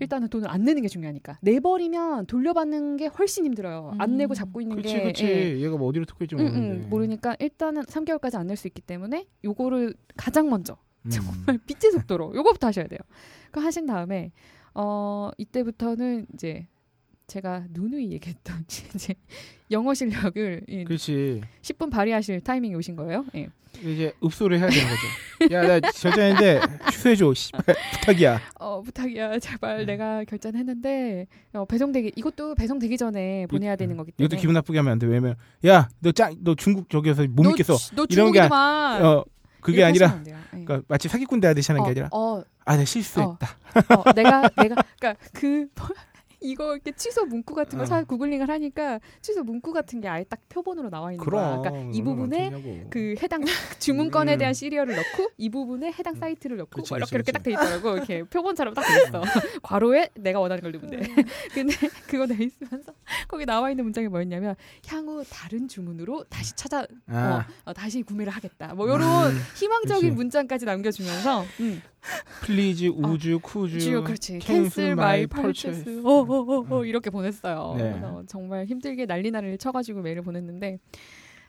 일단은 0.00 0.28
돈을 0.28 0.50
안 0.50 0.64
내는 0.64 0.82
게 0.82 0.88
중요하니까 0.88 1.38
내버리면 1.42 2.26
돌려받는 2.26 2.96
게 2.96 3.06
훨씬 3.06 3.44
힘들어요. 3.44 3.94
안 3.98 4.12
음. 4.12 4.16
내고 4.16 4.34
잡고 4.34 4.60
있는 4.60 4.76
그렇지, 4.76 4.94
게 4.94 5.02
그렇지. 5.02 5.24
예. 5.26 5.60
얘가 5.60 5.76
뭐 5.76 5.88
어디로 5.88 6.04
음, 6.04 6.36
모르는데. 6.36 6.84
음, 6.84 6.90
모르니까 6.90 7.36
일단은 7.38 7.82
3개월까지 7.82 8.36
안 8.36 8.46
낼 8.46 8.56
수 8.56 8.66
있기 8.68 8.82
때문에 8.82 9.26
요거를 9.44 9.94
가장 10.16 10.48
먼저 10.50 10.76
음. 11.06 11.10
정말 11.10 11.58
빛의 11.66 11.92
속도로 11.92 12.34
요거부터 12.34 12.66
하셔야 12.68 12.86
돼요. 12.86 12.98
그거 13.50 13.60
하신 13.60 13.86
다음에 13.86 14.32
어 14.74 15.30
이때부터는 15.38 16.26
이제 16.34 16.66
제가 17.26 17.64
누누이 17.70 18.12
얘기했던 18.12 18.64
이제 18.94 19.14
영어 19.70 19.94
실력을 19.94 20.62
이 20.68 20.84
그렇지. 20.84 21.40
10분 21.62 21.90
발휘하실 21.90 22.42
타이밍이 22.42 22.74
오신 22.74 22.96
거예요. 22.96 23.24
예. 23.34 23.48
이제 23.82 24.12
읍소를 24.22 24.60
해야 24.60 24.68
되는 24.68 24.84
거죠. 24.88 25.54
야, 25.54 25.66
나 25.66 25.80
결제했는데 25.80 26.60
취소해줘. 26.92 27.32
부탁이야. 28.00 28.40
어 28.60 28.80
부탁이야 28.82 29.38
제발 29.40 29.80
음. 29.80 29.86
내가 29.86 30.22
결제했는데 30.24 31.26
어, 31.54 31.64
배송되기 31.64 32.12
이것도 32.14 32.54
배송되기 32.54 32.96
전에 32.96 33.46
보내야 33.48 33.74
되는 33.74 33.96
거기 33.96 34.12
때문에 34.12 34.26
이것도 34.26 34.40
기분 34.40 34.54
나쁘게 34.54 34.78
하면 34.78 34.92
안 34.92 34.98
돼. 35.00 35.06
왜냐면 35.06 35.34
야, 35.66 35.88
너 35.98 36.12
짱, 36.12 36.36
너 36.40 36.54
중국 36.54 36.88
저기서 36.88 37.26
못 37.30 37.42
너, 37.42 37.48
믿겠어. 37.50 37.74
너 37.96 38.06
이런 38.08 38.30
게. 38.30 38.40
어, 38.40 39.24
그게 39.60 39.82
아니라. 39.82 40.22
예. 40.28 40.34
그러니까 40.50 40.82
마치 40.86 41.08
사기꾼 41.08 41.40
대하듯이 41.40 41.72
하는 41.72 41.82
게 41.82 41.88
어, 41.88 41.90
아니라 41.90 42.08
어, 42.12 42.42
아, 42.64 42.72
내가 42.76 42.84
실수했다. 42.84 43.48
어, 43.96 44.12
내가 44.12 44.48
내가 44.56 44.76
그러니까 44.98 45.16
그 45.32 45.66
이거 46.44 46.74
이렇게 46.74 46.92
취소 46.92 47.24
문구 47.24 47.54
같은 47.54 47.78
거 47.78 47.84
어. 47.84 47.86
사 47.86 48.04
구글링을 48.04 48.48
하니까 48.48 49.00
취소 49.22 49.42
문구 49.42 49.72
같은 49.72 50.00
게 50.00 50.08
아예 50.08 50.24
딱 50.24 50.40
표본으로 50.48 50.90
나와 50.90 51.12
있는 51.12 51.24
거야. 51.24 51.58
그러니까 51.58 51.90
이 51.92 52.02
부분에. 52.02 52.86
그 52.90 53.14
해당 53.22 53.42
주문건에 53.80 54.36
음. 54.36 54.38
대한 54.38 54.54
시리얼을 54.54 54.94
넣고 54.94 55.30
이 55.38 55.48
부분에 55.48 55.92
해당 55.98 56.14
사이트를 56.14 56.58
넣고 56.58 56.70
그치, 56.76 56.92
뭐 56.92 56.98
이렇게 56.98 57.16
이렇게 57.16 57.32
그치. 57.32 57.32
딱돼 57.32 57.50
있더라고. 57.52 57.96
이렇게 57.96 58.22
표본처럼 58.24 58.74
딱 58.74 58.82
돼 58.82 59.02
있어. 59.06 59.22
괄호에 59.62 60.10
내가 60.14 60.40
원하는 60.40 60.62
걸 60.62 60.72
넣으면 60.72 60.90
돼. 60.90 60.98
근데 61.54 61.74
그거 62.06 62.26
돼 62.26 62.34
있으면서 62.44 62.92
거기 63.26 63.46
나와 63.46 63.70
있는 63.70 63.84
문장이 63.84 64.08
뭐였냐면 64.08 64.54
향후 64.86 65.24
다른 65.30 65.66
주문으로 65.66 66.24
다시 66.24 66.54
찾아 66.54 66.86
아, 67.06 67.46
어, 67.64 67.70
어, 67.70 67.72
다시 67.72 68.02
구매를 68.02 68.32
하겠다. 68.32 68.74
뭐 68.74 68.86
이런 68.86 69.00
음, 69.32 69.40
희망적인 69.56 70.10
그치. 70.10 70.16
문장까지 70.16 70.66
남겨주면서 70.66 71.44
음. 71.60 71.82
Please, 72.42 72.86
would 72.86 73.38
you, 73.40 73.57
could 73.57 73.78
you, 73.80 73.94
you 73.94 74.04
그렇지 74.04 74.38
cancel 74.38 74.94
my 74.94 75.26
purchase. 75.26 75.84
purchase 75.84 76.06
어어어 76.06 76.84
이렇게 76.84 77.10
보냈어요. 77.10 77.74
네. 77.76 77.90
그래서 77.92 78.22
정말 78.26 78.66
힘들게 78.66 79.06
난리나리를 79.06 79.58
쳐가지고 79.58 80.02
메일을 80.02 80.22
보냈는데 80.22 80.78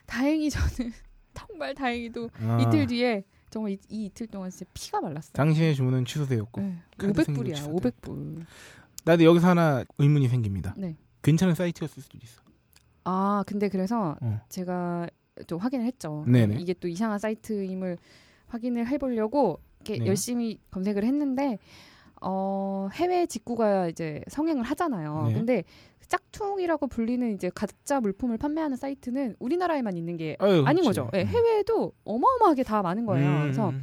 다행히 0.06 0.50
저는 0.50 0.92
정말 1.34 1.74
다행히도 1.74 2.30
아, 2.42 2.60
이틀 2.62 2.88
뒤에 2.88 3.24
정말 3.50 3.74
이, 3.74 3.78
이 3.90 4.06
이틀 4.06 4.28
동안 4.28 4.50
진짜 4.50 4.66
피가 4.74 5.02
말랐어요. 5.02 5.34
당신의 5.34 5.76
주문은 5.76 6.06
취소되었고. 6.06 6.62
네. 6.62 6.78
카드 6.98 7.12
500불이야 7.14 7.56
생긴 7.56 7.76
거 7.76 7.90
500불. 7.92 8.46
나도 9.04 9.24
여기서 9.24 9.50
하나 9.50 9.84
의문이 9.98 10.28
생깁니다. 10.30 10.74
네. 10.78 10.96
괜찮은 11.22 11.56
사이트였을 11.56 12.02
수도 12.02 12.18
있어. 12.22 12.42
아 13.04 13.44
근데 13.46 13.70
그래서 13.70 14.18
어. 14.22 14.42
제가 14.50 15.08
또 15.48 15.58
확인을 15.58 15.86
했죠. 15.86 16.24
네네. 16.28 16.58
이게 16.60 16.74
또 16.74 16.88
이상한 16.88 17.20
사이트임을 17.20 17.98
확인을 18.48 18.88
해보려고 18.88 19.60
이렇게 19.86 20.00
네. 20.00 20.08
열심히 20.08 20.60
검색을 20.72 21.04
했는데 21.04 21.60
어, 22.22 22.90
해외 22.94 23.26
직구가 23.28 23.90
이제 23.90 24.22
성행을 24.28 24.64
하잖아요. 24.64 25.26
네. 25.28 25.34
근데 25.34 25.64
짝퉁이라고 26.08 26.88
불리는 26.88 27.34
이제 27.34 27.52
가짜 27.54 28.00
물품을 28.00 28.38
판매하는 28.38 28.78
사이트는 28.78 29.36
우리나라에만 29.40 29.96
있는 29.98 30.18
게 30.18 30.36
아유, 30.40 30.64
아닌 30.66 30.84
그렇지. 30.84 31.00
거죠. 31.02 31.10
예, 31.14 31.22
음. 31.22 31.28
해외에도 31.28 31.94
어마어마하게 32.04 32.64
다 32.64 32.82
많은 32.82 33.06
거예요. 33.06 33.28
음. 33.28 33.42
그래서 33.42 33.74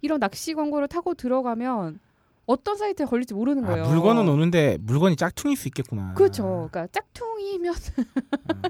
이런 0.00 0.20
낚시 0.20 0.54
광고를 0.54 0.88
타고 0.88 1.14
들어가면 1.14 1.98
어떤 2.48 2.76
사이트에 2.78 3.04
걸릴지 3.04 3.34
모르는 3.34 3.64
아, 3.64 3.68
거예요. 3.68 3.88
물건은 3.88 4.26
오는데 4.26 4.78
물건이 4.80 5.16
짝퉁일 5.16 5.56
수 5.56 5.68
있겠구나. 5.68 6.14
그렇죠. 6.14 6.68
그러니까 6.72 6.86
짝퉁이면 6.88 7.74
음. 7.98 8.62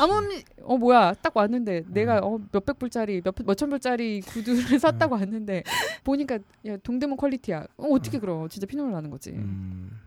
아무 0.00 0.28
어 0.64 0.76
뭐야 0.76 1.14
딱 1.22 1.36
왔는데 1.36 1.84
내가 1.86 2.18
음. 2.18 2.24
어 2.24 2.38
몇백 2.50 2.78
불짜리 2.78 3.20
몇 3.22 3.34
몇천 3.46 3.70
불짜리 3.70 4.20
구두를 4.20 4.80
샀다고 4.80 5.14
왔는데 5.14 5.62
보니까 6.02 6.38
야 6.66 6.76
동대문 6.78 7.16
퀄리티야. 7.16 7.66
어, 7.76 7.86
어떻게 7.92 8.18
그럼 8.18 8.48
진짜 8.48 8.66
피눈물 8.66 8.92
나는 8.92 9.10
거지. 9.10 9.30
음. 9.30 10.00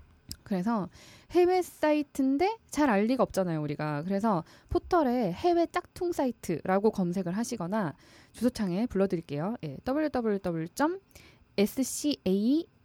그래서 0.44 0.90
해외 1.32 1.62
사이트인데 1.62 2.58
잘 2.70 2.90
알 2.90 3.06
리가 3.06 3.24
없잖아요 3.24 3.62
우리가. 3.62 4.04
그래서 4.04 4.44
포털에 4.68 5.32
해외 5.32 5.66
짝퉁 5.72 6.12
사이트라고 6.12 6.92
검색을 6.92 7.38
하시거나 7.38 7.94
주소창에 8.34 8.86
불러드릴게요. 8.88 9.56
예, 9.64 9.78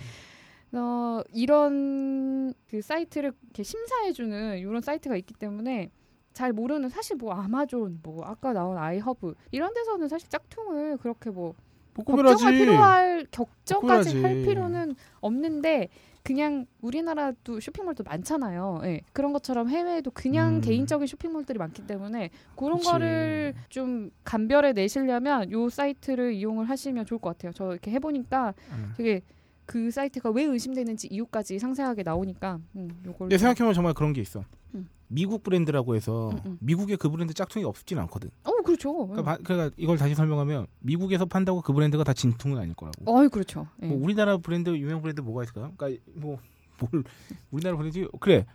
어, 0.76 1.22
이런 1.34 2.54
그 2.68 2.82
사이트를 2.82 3.34
이렇게 3.44 3.64
심사해주는 3.64 4.58
이런 4.60 4.82
사이트가 4.82 5.16
있기 5.18 5.34
때문에 5.36 5.92
잘 6.34 6.52
모르는 6.54 6.90
사실 6.90 7.16
뭐 7.16 7.32
아마존 7.34 8.00
뭐 8.04 8.24
아까 8.26 8.54
나온 8.54 8.78
아이허브 8.78 9.36
이런 9.52 9.74
데서는 9.74 10.08
사실 10.08 10.30
짝퉁을 10.30 10.98
그렇게 10.98 11.30
뭐뭐 11.30 11.54
걱정할 11.96 12.34
구별하지. 12.36 12.58
필요할 12.58 13.26
걱정까지 13.32 14.10
구별하지. 14.16 14.22
할 14.40 14.46
필요는 14.46 14.96
없는데 15.22 15.90
그냥 16.24 16.66
우리나라도 16.82 17.60
쇼핑몰도 17.60 18.04
많잖아요. 18.04 18.80
예. 18.86 19.02
그런 19.12 19.34
것처럼 19.34 19.70
해외에도 19.70 20.10
그냥 20.10 20.56
음. 20.56 20.62
개인적인 20.62 21.06
쇼핑몰들이 21.06 21.60
많기 21.60 21.86
때문에 21.86 22.30
그런 22.56 22.78
그치. 22.78 22.90
거를 22.90 23.54
좀 23.70 24.10
간별해 24.24 24.72
내시려면 24.74 25.52
요 25.52 25.70
사이트를 25.70 26.34
이용을 26.34 26.70
하시면 26.70 27.06
좋을 27.06 27.20
것 27.20 27.32
같아요. 27.32 27.52
저 27.54 27.72
이렇게 27.72 27.92
해보니까 27.92 28.54
음. 28.72 28.94
되게 28.96 29.22
그 29.66 29.92
사이트가 29.92 30.32
왜 30.32 30.44
의심되는지 30.44 31.08
이유까지 31.12 31.60
상세하게 31.60 32.04
나오니까 32.04 32.60
음, 32.76 32.90
요걸 33.06 33.30
좀- 33.30 33.38
생각해보면 33.38 33.74
정말 33.74 33.94
그런 33.94 34.14
게 34.14 34.22
있어. 34.22 34.44
음. 34.76 34.88
미국 35.14 35.44
브랜드라고 35.44 35.96
해서 35.96 36.30
음, 36.32 36.40
음. 36.46 36.58
미국에 36.60 36.96
그 36.96 37.10
브랜드 37.10 37.34
짝퉁이 37.34 37.64
없진 37.66 38.00
않거든. 38.00 38.30
어 38.44 38.52
그렇죠. 38.64 38.92
그러니까, 39.08 39.24
바- 39.24 39.38
그러니까 39.44 39.74
이걸 39.78 39.98
다시 39.98 40.16
설명하면 40.16 40.66
미국에서 40.80 41.26
판다고 41.26 41.62
그 41.62 41.72
브랜드가 41.74 42.04
다 42.04 42.14
진퉁은 42.14 42.58
아닐 42.58 42.74
거라고. 42.74 42.96
어이 43.06 43.28
그렇죠. 43.30 43.68
예. 43.84 43.88
뭐 43.88 43.98
우리나라 44.02 44.38
브랜드 44.38 44.70
유명 44.76 45.02
브랜드 45.02 45.22
뭐가 45.22 45.44
있을까요? 45.44 45.72
그러니까 45.78 46.02
뭐 46.16 46.38
뭘 46.80 47.04
우리나라 47.52 47.78
브랜드 47.78 48.08
그래. 48.20 48.46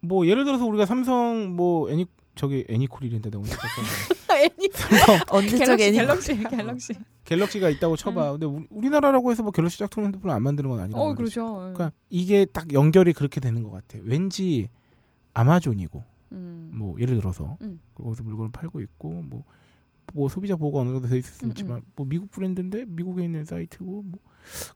뭐 0.00 0.26
예를 0.26 0.44
들어서 0.44 0.64
우리가 0.66 0.86
삼성 0.86 1.54
뭐 1.56 1.90
애니 1.90 2.06
저기 2.36 2.64
애니콜이랜다 2.68 3.30
너무 3.30 3.44
애니 4.30 4.68
삼성 4.72 5.18
언제적 5.30 5.76
갤럭시 5.78 5.84
애니 5.84 5.96
갤럭시 5.98 6.36
갤럭시. 6.48 6.92
갤럭시가 7.24 7.68
있다고 7.70 7.96
쳐봐. 7.96 8.32
근데 8.32 8.46
우리, 8.46 8.66
우리나라라고 8.70 9.32
해서 9.32 9.42
뭐 9.42 9.50
갤럭시 9.50 9.78
짝퉁 9.78 10.04
핸드폰을 10.04 10.34
안 10.34 10.42
만드는 10.44 10.70
건 10.70 10.78
아니라. 10.80 11.00
어 11.00 11.14
그렇죠. 11.14 11.54
그러니까 11.56 11.90
이게 12.10 12.44
딱 12.44 12.72
연결이 12.72 13.12
그렇게 13.12 13.40
되는 13.40 13.62
것 13.64 13.70
같아. 13.70 13.98
왠지 14.04 14.68
아마존이고 15.40 16.02
음. 16.32 16.70
뭐 16.74 16.96
예를 16.98 17.16
들어서 17.16 17.56
음. 17.60 17.78
거기서 17.94 18.22
물건을 18.24 18.50
팔고 18.52 18.80
있고 18.80 19.10
뭐, 19.22 19.44
뭐 20.14 20.28
소비자 20.28 20.56
보호가 20.56 20.80
어느 20.80 20.90
정도 20.92 21.08
돼 21.08 21.18
있을 21.18 21.30
수 21.32 21.44
음, 21.44 21.50
있지만 21.50 21.82
뭐 21.94 22.06
미국 22.06 22.30
브랜드인데 22.30 22.84
미국에 22.88 23.22
있는 23.24 23.44
사이트고 23.44 24.02
뭐 24.02 24.20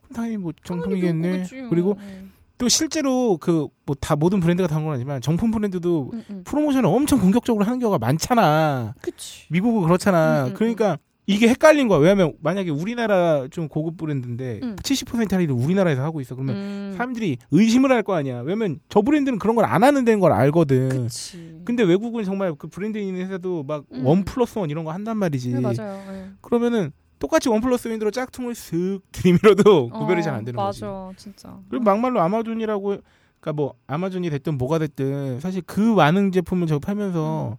그럼 0.03 0.15
당연히 0.15 0.37
뭐 0.37 0.53
정품이겠네. 0.63 1.29
그거겠지. 1.45 1.67
그리고 1.71 1.97
음. 1.99 2.33
또 2.59 2.69
실제로 2.69 3.39
그 3.39 3.69
뭐 3.87 3.95
다 4.01 4.15
모든 4.17 4.39
브랜드가 4.41 4.69
다른 4.69 4.85
건 4.85 4.93
아니지만 4.95 5.21
정품 5.23 5.51
브랜드도 5.51 6.11
음, 6.13 6.25
음. 6.31 6.43
프로모션을 6.45 6.87
엄청 6.89 7.19
공격적으로 7.21 7.65
하는 7.65 7.79
경우가 7.79 7.99
많잖아. 7.99 8.95
그치. 9.01 9.47
미국은 9.51 9.83
그렇잖아. 9.83 10.45
음, 10.45 10.49
음, 10.51 10.55
그러니까 10.55 10.99
이게 11.35 11.49
헷갈린 11.49 11.89
거야. 11.89 11.99
왜냐하면 11.99 12.35
만약에 12.41 12.71
우리나라 12.71 13.47
좀 13.51 13.69
고급 13.69 13.97
브랜드인데 13.97 14.61
음. 14.63 14.77
70% 14.77 15.33
할인을 15.33 15.55
우리나라에서 15.55 16.03
하고 16.03 16.21
있어. 16.21 16.35
그러면 16.35 16.57
음. 16.57 16.95
사람들이 16.97 17.39
의심을 17.51 17.91
할 17.93 18.03
거 18.03 18.15
아니야. 18.15 18.41
왜냐면 18.41 18.81
저 18.89 19.03
브랜드는 19.03 19.39
그런 19.39 19.55
걸 19.57 19.65
안 19.65 19.85
하는 19.85 20.05
데는 20.05 20.21
걸 20.21 20.33
알거든. 20.33 20.89
그치. 21.05 21.61
근데 21.65 21.83
외국은 21.83 22.25
정말 22.25 22.55
그 22.57 22.67
브랜드 22.69 22.99
있는 22.99 23.21
회사도 23.21 23.63
막 23.65 23.85
음. 23.93 24.05
one 24.07 24.25
plus 24.25 24.59
one 24.59 24.71
이런 24.71 24.85
거 24.85 24.91
한단 24.93 25.17
말이지. 25.19 25.51
네, 25.53 25.61
맞아요. 25.61 26.03
예. 26.11 26.31
그러면은 26.41 26.91
똑같이 27.19 27.49
원 27.51 27.61
플러스 27.61 27.87
원으로 27.89 28.11
짝퉁을 28.11 28.55
쓱 28.55 29.03
들이밀어도 29.13 29.91
구별이 29.91 30.21
어, 30.21 30.23
잘안 30.23 30.45
되는 30.45 30.57
거지. 30.57 30.83
맞아, 30.83 31.11
진짜. 31.17 31.59
그리고 31.69 31.85
막말로 31.85 32.21
아마존이라고 32.23 32.97
그러니까 33.41 33.53
뭐 33.55 33.75
아마존이 33.87 34.31
됐든 34.31 34.57
뭐가 34.59 34.79
됐든 34.79 35.41
사실 35.41 35.63
그 35.67 35.81
많은 35.81 36.33
제품을 36.33 36.67
저 36.67 36.77
음. 36.77 36.81
팔면서 36.81 37.59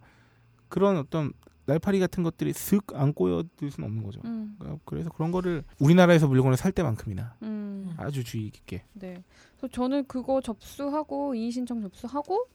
그런 0.68 0.96
어떤 0.96 1.32
날파리 1.66 2.00
같은 2.00 2.22
것들이 2.22 2.52
쓱안 2.52 3.14
꼬여들 3.14 3.70
수는 3.70 3.88
없는 3.88 4.02
거죠. 4.02 4.20
음, 4.24 4.56
그러니까 4.58 4.80
그래서 4.84 5.10
그런 5.10 5.30
거를 5.30 5.62
우리나라에서 5.78 6.26
물건을 6.28 6.56
살 6.56 6.72
때만큼이나 6.72 7.36
음, 7.42 7.94
아주 7.96 8.24
주의 8.24 8.50
깊게. 8.50 8.82
네. 8.94 9.22
그래서 9.56 9.68
저는 9.72 10.04
그거 10.06 10.40
접수하고 10.40 11.34
이의 11.34 11.50
신청 11.52 11.80
접수하고 11.80 12.46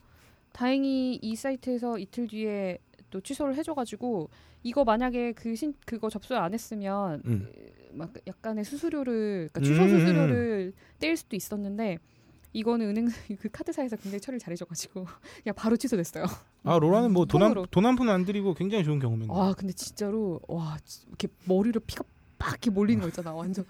다행히 0.52 1.18
이 1.22 1.36
사이트에서 1.36 1.98
이틀 1.98 2.26
뒤에 2.26 2.78
또 3.10 3.20
취소를 3.20 3.54
해줘가지고 3.56 4.28
이거 4.62 4.84
만약에 4.84 5.32
그 5.32 5.54
신 5.54 5.72
그거 5.86 6.10
접수 6.10 6.36
안 6.36 6.52
했으면 6.52 7.22
음. 7.26 7.48
막 7.92 8.12
약간의 8.26 8.64
수수료를 8.64 9.48
그러니까 9.52 9.60
취소 9.62 9.82
음. 9.82 9.88
수수료를 9.88 10.72
떼일 10.98 11.16
수도 11.16 11.34
있었는데 11.36 11.98
이거는 12.52 12.88
은행 12.88 13.08
그 13.40 13.48
카드사에서 13.50 13.96
굉장히 13.96 14.20
처리를 14.20 14.38
잘해줘가지고 14.40 15.06
그냥 15.44 15.54
바로 15.54 15.76
취소됐어요. 15.76 16.24
아 16.64 16.78
로라는 16.78 17.12
뭐 17.12 17.24
돈한 17.26 17.50
통으로. 17.54 17.66
돈한푼안 17.70 18.24
들이고 18.24 18.54
굉장히 18.54 18.84
좋은 18.84 18.98
경험인데. 18.98 19.32
와 19.32 19.52
근데 19.54 19.72
진짜로 19.72 20.40
와 20.48 20.76
지- 20.84 21.02
이렇게 21.08 21.28
머리로 21.44 21.80
피가 21.80 22.04
빡 22.38 22.50
이렇게 22.52 22.70
몰리는 22.70 23.00
거 23.02 23.08
있잖아 23.08 23.32
완전 23.32 23.64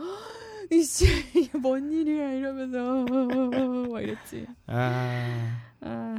이씨 0.71 1.07
뭔 1.63 1.91
일이야 1.91 2.33
이러면서 2.35 3.05
막 3.91 4.01
이랬지 4.03 4.47
아 4.67 5.59
아 5.81 6.17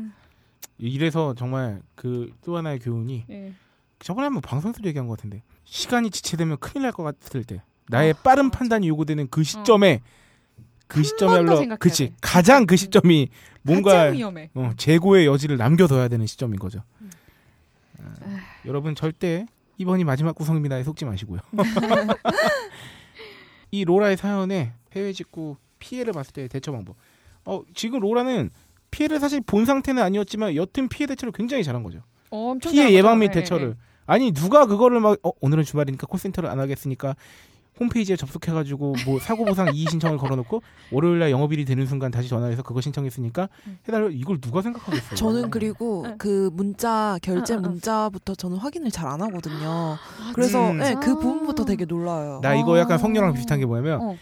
이래서 0.78 1.36
정말 1.36 1.82
그 1.95 2.32
또 2.43 2.58
하나의 2.58 2.80
교훈이 2.80 3.26
예. 3.30 3.54
저번에 4.00 4.26
한번 4.26 4.41
방송에서 4.41 4.80
얘기한 4.86 5.08
것 5.08 5.17
같은데 5.17 5.43
시간이 5.65 6.10
지체되면 6.10 6.58
큰일 6.60 6.84
날 6.84 6.91
것 6.93 7.04
같을 7.04 7.43
때 7.43 7.62
나의 7.89 8.13
빠른 8.24 8.50
판단이 8.50 8.88
요구되는 8.88 9.28
그 9.30 9.43
시점에 9.43 10.02
그 10.89 11.04
생각해야 11.04 11.75
그치 11.78 12.10
돼. 12.10 12.15
가장 12.19 12.65
그 12.65 12.75
시점이 12.75 13.30
뭔가 13.62 14.12
어, 14.56 14.71
재고의 14.75 15.28
여지를 15.28 15.58
남겨둬야 15.58 16.08
되는 16.08 16.25
시점인 16.25 16.60
거죠. 16.60 16.82
음. 17.02 17.12
아, 17.99 18.39
여러분 18.65 18.95
절대 18.95 19.46
이번이 19.77 20.04
마지막 20.04 20.35
구성입니다에 20.35 20.83
속지 20.83 21.06
마시고요. 21.06 21.40
이 23.71 23.85
로라의 23.85 24.17
사연에 24.17 24.73
해외 24.94 25.13
직구 25.13 25.56
피해를 25.77 26.12
봤을 26.12 26.33
때 26.33 26.48
대처 26.48 26.71
방법. 26.71 26.96
어, 27.46 27.62
지금 27.75 28.00
로라는 28.00 28.50
피해를 28.92 29.19
사실 29.19 29.42
본 29.42 29.65
상태는 29.65 30.02
아니었지만 30.02 30.56
여튼 30.56 30.90
피해 30.90 31.06
대처를 31.06 31.31
굉장히 31.31 31.63
잘한 31.63 31.83
거죠. 31.83 32.02
엄청 32.31 32.71
피해 32.71 32.92
예방. 32.94 33.19
및 33.19 33.27
예, 33.27 33.31
대처를. 33.40 33.69
예. 33.69 33.73
아니 34.08 34.31
누가 34.31 34.65
그거를 34.65 35.00
막 35.00 35.19
어, 35.23 35.31
오늘은 35.40 35.63
주말이니까 35.63 36.08
콜센터를 36.08 36.50
안 36.50 36.60
하겠으니까 36.60 37.15
홈페이지에 37.80 38.15
접속해가지고 38.15 38.96
뭐 39.06 39.19
사고 39.19 39.46
보상 39.46 39.73
이의 39.73 39.88
신청을 39.90 40.17
걸어놓고 40.17 40.62
월요일날 40.92 41.32
영업일이 41.32 41.65
되는 41.65 41.86
순간 41.86 42.12
다시 42.12 42.30
전화해서 42.30 42.63
그거 42.63 42.82
신청했으니까 42.82 43.50
음. 43.67 43.80
해달라 43.88 44.10
이걸 44.12 44.40
누가 44.40 44.62
생각하겠어요? 44.62 45.15
저는 45.15 45.50
그리고 45.50 46.06
응. 46.06 46.15
그 46.17 46.50
문자 46.54 47.17
결제 47.21 47.54
응, 47.54 47.60
응, 47.60 47.65
응. 47.65 47.69
문자부터 47.71 48.36
저는 48.36 48.58
확인을 48.58 48.92
잘 48.92 49.10
안 49.10 49.21
하거든요. 49.23 49.98
그래서 50.36 50.69
음. 50.69 50.77
네, 50.77 50.94
그 50.94 51.12
아. 51.12 51.15
부분부터 51.15 51.65
되게 51.65 51.86
놀라요. 51.86 52.42
나 52.44 52.54
이거 52.54 52.77
약간 52.77 52.96
어. 52.96 52.98
성녀랑 53.00 53.34
비슷한 53.34 53.60
게 53.60 53.65
뭐냐면 53.65 54.00
어. 54.02 54.15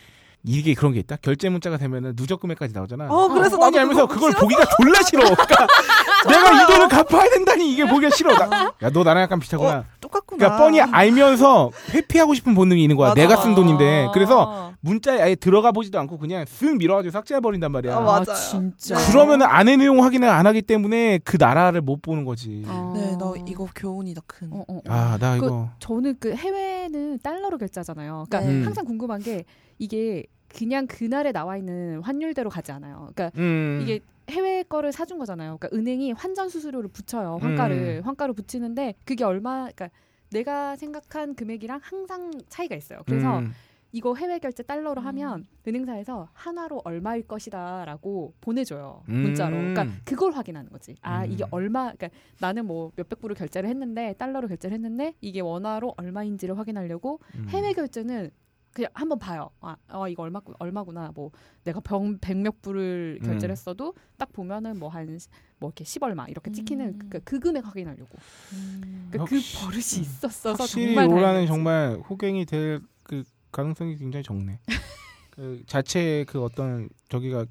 이게 0.48 0.74
그런 0.74 0.94
게 0.94 1.00
있다. 1.00 1.18
결제 1.22 1.50
문자가 1.50 1.78
되면은 1.78 2.16
누적 2.16 2.40
금액까지 2.40 2.74
나오잖아. 2.74 3.08
어, 3.10 3.28
그래서 3.28 3.58
뻔히 3.58 3.72
나도 3.76 3.80
알면서 3.80 4.08
그걸 4.08 4.32
보기가 4.32 4.64
졸라 4.82 5.02
싫어. 5.04 5.24
그러니까 5.24 5.68
내가 6.28 6.64
이 6.64 6.68
돈을 6.68 6.88
갚아야 6.88 7.30
된다니 7.32 7.72
이게 7.74 7.86
보기가 7.86 8.10
싫어. 8.16 8.34
나- 8.38 8.72
야, 8.82 8.90
너 8.90 9.04
나랑 9.04 9.24
약간 9.24 9.40
비슷하구나. 9.40 9.84
똑같구나. 10.00 10.38
그러니까 10.40 10.58
뻔히 10.64 10.80
알면서 10.82 11.72
회피하고 11.94 12.34
싶은 12.34 12.56
본능이 12.56 12.82
있는 12.82 12.96
거야. 12.96 13.10
맞아. 13.10 13.22
내가 13.22 13.36
쓴 13.36 13.56
돈인데. 13.56 14.06
아. 14.08 14.12
그래서 14.12 14.74
문자에 14.80 15.22
아예 15.22 15.36
들어가 15.36 15.72
보지도 15.74 16.00
않고 16.00 16.18
그냥 16.18 16.46
쓱 16.46 16.78
밀어가지고 16.78 17.12
삭제해 17.12 17.42
버린단 17.42 17.72
말이야. 17.72 17.98
아, 17.98 18.00
맞아요. 18.00 18.24
진짜. 18.36 18.96
네. 18.98 19.12
그러면은 19.12 19.46
안의 19.48 19.78
내용 19.78 20.02
확인을 20.04 20.30
안 20.30 20.48
하기 20.48 20.62
때문에 20.62 21.20
그 21.26 21.36
나라를 21.38 21.82
못 21.82 22.02
보는 22.02 22.24
거지. 22.24 22.64
어. 22.68 22.94
네, 22.96 23.18
나 23.18 23.34
이거 23.46 23.68
교훈이다 23.76 24.22
큰. 24.28 24.50
어, 24.54 24.64
어, 24.68 24.78
어. 24.78 24.82
아, 24.88 25.18
나 25.20 25.38
그- 25.38 25.46
이거. 25.46 25.70
저는 25.80 26.16
그 26.22 26.34
해외는 26.34 27.20
달러로 27.22 27.58
결제하잖아요. 27.58 28.26
그러니까 28.30 28.40
네. 28.50 28.60
음. 28.60 28.66
항상 28.66 28.86
궁금한 28.86 29.22
게 29.22 29.44
이게 29.80 30.24
그냥 30.48 30.88
그날에 30.88 31.32
나와 31.32 31.58
있는 31.58 32.02
환율대로 32.02 32.50
가지 32.50 32.72
않아요. 32.72 33.10
그러니까 33.14 33.32
음. 33.40 33.80
이게 33.82 34.00
해외 34.30 34.64
거를 34.64 34.92
사준 34.92 35.20
거잖아요. 35.20 35.58
그러니까 35.58 35.78
은행이 35.78 36.12
환전 36.14 36.50
수수료를 36.50 36.90
붙여요. 36.90 37.40
환가를 37.42 38.02
음. 38.02 38.02
환가로 38.06 38.34
붙이는데 38.34 38.96
그게 39.06 39.24
얼마? 39.24 39.70
그러니까 39.72 39.90
내가 40.32 40.76
생각한 40.76 41.36
금액이랑 41.36 41.80
항상 41.82 42.32
차이가 42.50 42.76
있어요. 42.76 43.00
그래서 43.06 43.40
음. 43.40 43.54
이거 43.94 44.16
해외 44.16 44.38
결제 44.40 44.64
달러로 44.64 45.02
음. 45.02 45.08
하면 45.08 45.48
은행사에서 45.66 46.28
한화로 46.34 46.82
얼마일 46.84 47.26
것이다라고 47.26 48.34
보내줘요 48.42 49.04
음. 49.08 49.22
문자로. 49.22 49.56
그러니까 49.56 49.88
그걸 50.04 50.34
확인하는 50.34 50.70
거지. 50.70 50.96
아 51.02 51.24
음. 51.24 51.32
이게 51.32 51.46
얼마? 51.52 51.94
그러니까 51.94 52.10
나는 52.40 52.66
뭐 52.66 52.92
몇백 52.96 53.22
불을 53.22 53.36
결제를 53.36 53.70
했는데 53.70 54.14
달러로 54.18 54.50
결제를 54.50 54.76
했는데 54.76 55.14
이게 55.22 55.40
원화로 55.40 55.94
얼마인지를 55.98 56.58
확인하려고 56.58 57.22
음. 57.36 57.48
해외 57.50 57.72
결제는 57.74 58.32
그냥 58.78 58.92
한번 58.94 59.18
봐요. 59.18 59.50
아, 59.60 59.76
어, 59.90 60.08
이거 60.08 60.22
얼마 60.22 60.40
얼마구나. 60.60 61.12
뭐 61.16 61.32
내가 61.64 61.80
병 61.80 62.20
백몇 62.20 62.62
불을 62.62 63.18
결제를 63.24 63.50
음. 63.50 63.52
했어도 63.54 63.96
딱 64.18 64.32
보면은 64.32 64.78
뭐 64.78 64.88
한뭐 64.90 65.18
이렇게 65.62 65.84
10 65.84 66.04
얼마 66.04 66.28
이렇게 66.28 66.52
찍히는 66.52 66.86
음. 67.02 67.10
그, 67.10 67.20
그 67.24 67.40
금액 67.40 67.66
확인하려고. 67.66 68.16
음. 68.54 69.08
그러니까 69.10 69.28
그 69.30 69.36
역시- 69.38 69.58
버릇이 69.60 69.80
있었어서 70.06 70.54
확실히 70.64 70.94
정말 70.94 71.10
로라는. 71.10 71.48
정말 71.48 71.96
호갱이 72.08 72.46
될 72.46 72.82
그 73.04 73.24
가능성이 73.52 73.98
굉장히 73.98 74.22
적네. 74.24 74.60
그 75.32 75.64
자체의 75.66 76.26
그 76.26 76.44
어떤 76.44 76.88
저기가 77.10 77.46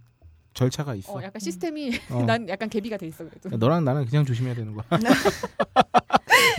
절차가 0.55 0.95
있어. 0.95 1.15
어, 1.15 1.23
약간 1.25 1.41
시스템이 1.41 1.91
어. 2.11 2.23
난 2.29 2.49
약간 2.49 2.69
개비가 2.69 2.97
돼 2.99 3.07
있어 3.09 3.29
그래도. 3.29 3.57
너랑 3.57 3.85
나는 3.85 4.05
그냥 4.07 4.25
조심해야 4.25 4.55
되는 4.55 4.75
거야. 4.75 4.85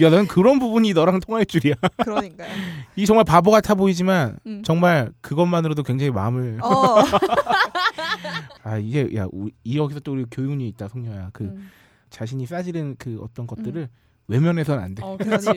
야, 0.01 0.09
넌 0.09 0.27
그런 0.27 0.59
부분이 0.59 0.93
너랑 0.93 1.19
통할 1.19 1.45
줄이야. 1.45 1.75
그러니까요. 2.03 2.49
이 2.95 3.05
정말 3.05 3.25
바보 3.25 3.51
같아 3.51 3.75
보이지만 3.75 4.37
음. 4.45 4.63
정말 4.63 5.11
그것만으로도 5.21 5.83
굉장히 5.83 6.11
마음을 6.11 6.59
어. 6.63 7.03
아 8.63 8.77
이제 8.77 9.09
야 9.15 9.27
우리, 9.31 9.51
이 9.63 9.77
여기서 9.77 9.99
또 10.01 10.13
우리 10.13 10.25
교훈이 10.29 10.67
있다 10.69 10.87
성녀야 10.87 11.29
그 11.33 11.45
음. 11.45 11.69
자신이 12.09 12.45
싸지른 12.45 12.95
그 12.97 13.19
어떤 13.21 13.47
것들을 13.47 13.87
외면해서는 14.27 14.83
안 14.83 14.95
돼. 14.95 15.03
어, 15.03 15.17
그렇지. 15.17 15.47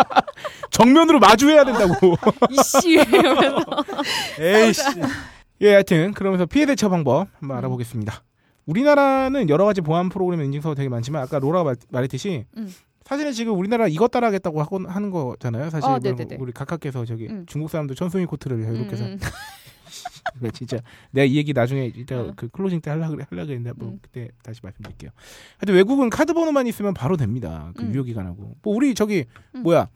정면으로 0.70 1.18
마주해야 1.18 1.64
된다고. 1.64 2.16
이씨 2.50 2.92
이러면서. 2.92 3.64
에이씨. 4.38 4.82
예, 5.60 5.72
하여튼 5.72 6.12
그러면서 6.14 6.46
피해 6.46 6.66
대처 6.66 6.88
방법 6.88 7.28
한번 7.40 7.56
음. 7.56 7.58
알아보겠습니다. 7.58 8.22
우리나라는 8.66 9.48
여러 9.48 9.64
가지 9.64 9.80
보안 9.80 10.08
프로그램 10.08 10.42
인증서가 10.42 10.74
되게 10.74 10.88
많지만 10.88 11.22
아까 11.22 11.38
로라가 11.38 11.64
말, 11.64 11.76
말했듯이 11.90 12.44
음. 12.56 12.72
사실은 13.08 13.32
지금 13.32 13.58
우리나라 13.58 13.88
이것 13.88 14.10
따라하겠다고 14.10 14.60
하고 14.60 14.86
하는 14.86 15.10
거잖아요. 15.10 15.70
사실 15.70 15.88
어. 15.88 15.98
우리 16.38 16.52
각하께서 16.52 17.06
저기 17.06 17.26
음. 17.28 17.46
중국 17.46 17.70
사람들 17.70 17.96
천송이 17.96 18.26
코트를 18.26 18.58
이렇게 18.58 18.90
해서 18.90 19.04
음, 19.06 19.18
진짜 20.52 20.76
내가 21.10 21.24
이 21.24 21.36
얘기 21.36 21.54
나중에 21.54 21.86
이따 21.86 22.20
음. 22.20 22.34
그 22.36 22.48
클로징 22.48 22.82
때 22.82 22.90
하려고 22.90 23.16
하려고 23.30 23.50
했는데 23.50 23.72
뭐 23.74 23.92
음. 23.92 23.98
그때 24.02 24.28
다시 24.42 24.60
말씀드릴게요. 24.62 25.10
하여튼 25.56 25.74
외국은 25.74 26.10
카드 26.10 26.34
번호만 26.34 26.66
있으면 26.66 26.92
바로 26.92 27.16
됩니다. 27.16 27.72
그 27.76 27.82
음. 27.82 27.94
유효 27.94 28.02
기간하고. 28.02 28.56
뭐 28.60 28.76
우리 28.76 28.94
저기 28.94 29.24
음. 29.54 29.62
뭐야? 29.62 29.88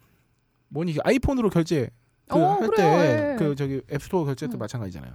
뭐니 0.69 0.95
아이폰으로 1.03 1.51
결제 1.51 1.91
어, 2.31 2.57
그할 2.57 3.35
때그 3.37 3.51
예. 3.51 3.55
저기 3.55 3.81
앱스토어 3.91 4.25
결제 4.25 4.47
도 4.47 4.57
음. 4.57 4.59
마찬가지잖아요. 4.59 5.13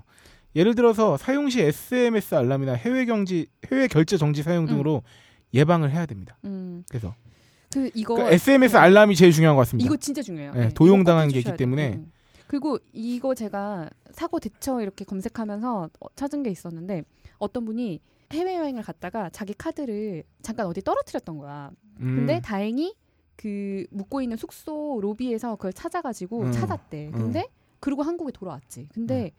예를 0.54 0.76
들어서 0.76 1.16
사용 1.16 1.50
시 1.50 1.62
SMS 1.62 2.36
알람이나 2.36 2.74
해외 2.74 3.06
경지 3.06 3.48
해외 3.72 3.88
결제 3.88 4.16
정지 4.16 4.44
사용 4.44 4.66
등으로 4.66 5.02
예방을 5.52 5.90
해야 5.90 6.06
됩니다. 6.06 6.38
음. 6.44 6.84
그래서 6.88 7.12
그 7.72 7.90
이거 7.94 8.14
그러니까 8.14 8.34
SMS 8.34 8.76
알람이 8.76 9.14
제일 9.14 9.32
중요한 9.32 9.56
것 9.56 9.60
같습니다. 9.62 9.86
이거 9.86 9.96
진짜 9.96 10.22
중요해요. 10.22 10.52
네, 10.52 10.60
네, 10.60 10.68
도용당한 10.74 11.28
게 11.28 11.38
있기 11.38 11.56
때문에. 11.56 11.94
음. 11.96 12.12
그리고 12.46 12.78
이거 12.92 13.34
제가 13.34 13.90
사고 14.10 14.40
대처 14.40 14.80
이렇게 14.80 15.04
검색하면서 15.04 15.90
어, 16.00 16.06
찾은 16.16 16.42
게 16.42 16.50
있었는데 16.50 17.04
어떤 17.38 17.64
분이 17.66 18.00
해외 18.32 18.56
여행을 18.56 18.82
갔다가 18.82 19.30
자기 19.30 19.54
카드를 19.54 20.24
잠깐 20.42 20.66
어디 20.66 20.80
떨어뜨렸던 20.80 21.38
거야. 21.38 21.70
음, 22.00 22.16
근데 22.16 22.40
다행히 22.40 22.94
그 23.36 23.86
묵고 23.90 24.22
있는 24.22 24.36
숙소 24.36 24.98
로비에서 25.00 25.56
그걸 25.56 25.72
찾아가지고 25.72 26.42
음. 26.42 26.52
찾았대. 26.52 27.10
근데 27.12 27.48
그리고 27.80 28.02
한국에 28.02 28.32
돌아왔지. 28.32 28.88
근데 28.92 29.32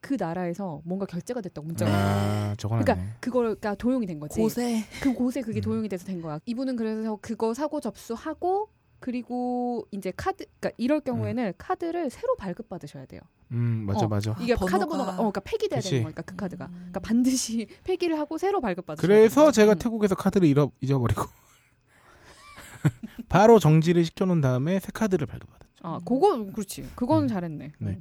그 0.00 0.16
나라에서 0.18 0.80
뭔가 0.84 1.06
결제가 1.06 1.40
됐다고 1.40 1.66
문자가. 1.66 1.90
아, 1.92 2.54
그러니까 2.60 2.94
네 2.94 3.02
그걸 3.20 3.44
그러니까 3.56 3.74
도용이 3.74 4.06
된 4.06 4.20
거지. 4.20 4.40
고세. 4.40 4.84
그 5.02 5.12
곳에 5.14 5.40
그게 5.42 5.60
음. 5.60 5.62
도용이 5.62 5.88
돼서 5.88 6.06
된 6.06 6.20
거야. 6.22 6.38
이분은 6.46 6.76
그래서 6.76 7.18
그거 7.20 7.52
사고 7.54 7.80
접수하고 7.80 8.68
그리고 9.00 9.86
이제 9.90 10.12
카드 10.16 10.44
그러니까 10.60 10.70
이럴 10.76 11.00
경우에는 11.00 11.52
카드를 11.58 12.10
새로 12.10 12.36
발급 12.36 12.68
받으셔야 12.68 13.06
돼요. 13.06 13.20
음, 13.52 13.84
맞아 13.86 14.06
어. 14.06 14.08
맞아. 14.08 14.36
이게 14.40 14.54
아, 14.54 14.56
카드 14.56 14.84
번호가- 14.84 14.88
번호가 14.88 15.12
어 15.12 15.16
그러니까 15.16 15.40
폐기돼야 15.40 15.78
그치. 15.80 15.90
되는 15.90 16.02
거니까 16.04 16.22
그 16.22 16.36
카드가. 16.36 16.66
음. 16.66 16.72
그러니까 16.74 17.00
반드시 17.00 17.66
폐기를 17.84 18.18
하고 18.18 18.38
새로 18.38 18.60
발급 18.60 18.86
받으셔야 18.86 19.06
그래서 19.06 19.42
돼요. 19.42 19.52
제가 19.52 19.72
음. 19.72 19.78
태국에서 19.78 20.14
카드를 20.14 20.46
잃어, 20.48 20.70
잊어버리고 20.80 21.22
바로 23.28 23.58
정지를 23.58 24.04
시켜놓은 24.04 24.40
다음에 24.40 24.78
새 24.80 24.88
카드를 24.92 25.26
발급받았죠. 25.26 25.68
아, 25.82 25.98
그거 26.04 26.44
그렇지. 26.52 26.88
그거는 26.94 27.24
음. 27.24 27.28
잘했네. 27.28 27.72
네. 27.78 27.98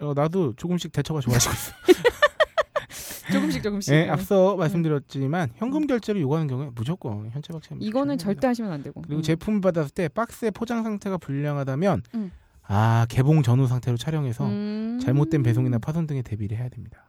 음. 0.00 0.06
어, 0.06 0.14
나도 0.14 0.54
조금씩 0.56 0.92
대처가 0.92 1.20
좋아지고 1.20 1.52
있어. 1.52 1.72
조금씩 3.32 3.62
조금씩. 3.62 3.94
예, 3.94 4.06
음. 4.06 4.10
앞서 4.10 4.56
말씀드렸지만 4.56 5.50
현금 5.56 5.86
결제를 5.86 6.20
요구하는 6.22 6.46
경우에 6.46 6.70
무조건 6.74 7.28
현체 7.30 7.52
박치는 7.52 7.82
이거는 7.82 8.16
절대 8.18 8.46
하시면 8.46 8.72
안 8.72 8.82
되고. 8.82 9.02
그리고 9.02 9.20
음. 9.20 9.22
제품 9.22 9.60
받았을 9.60 9.90
때 9.90 10.08
박스의 10.08 10.50
포장 10.52 10.82
상태가 10.82 11.18
불량하다면 11.18 12.02
음. 12.14 12.30
아 12.62 13.06
개봉 13.08 13.42
전후 13.42 13.66
상태로 13.66 13.96
촬영해서 13.96 14.46
음. 14.46 14.98
잘못된 15.02 15.42
배송이나 15.42 15.78
파손 15.78 16.06
등에 16.06 16.22
대비를 16.22 16.56
해야 16.56 16.68
됩니다. 16.68 17.04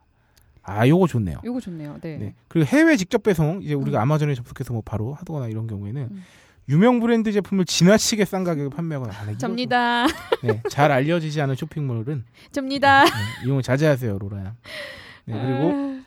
아 0.62 0.88
요거 0.88 1.08
좋네요. 1.08 1.40
요거 1.46 1.62
좋네요. 1.62 2.00
네. 2.02 2.18
네. 2.18 2.36
그리고 2.48 2.68
해외 2.68 2.96
직접 2.98 3.24
배송 3.24 3.62
이제 3.64 3.74
우리가 3.74 4.00
음. 4.00 4.02
아마존에 4.02 4.36
접속해서 4.36 4.74
뭐 4.74 4.82
바로 4.86 5.14
하거나 5.14 5.48
이런 5.48 5.68
경우에는 5.68 6.02
음. 6.12 6.24
유명 6.70 7.00
브랜드 7.00 7.32
제품을 7.32 7.66
지나치게 7.66 8.26
싼 8.26 8.44
가격에 8.44 8.70
판매하거나 8.76 9.12
아, 9.14 9.24
이거 9.24 9.32
좀- 9.32 9.38
접니다. 9.40 10.06
네, 10.44 10.62
잘 10.70 10.92
알려지지 10.92 11.42
않은 11.42 11.56
쇼핑몰은 11.56 12.24
접니다. 12.52 13.04
네, 13.06 13.10
이용 13.46 13.62
자제하세요, 13.62 14.20
로라야. 14.20 14.56
네, 15.26 15.34
그리고 15.34 15.74
아. 15.74 16.00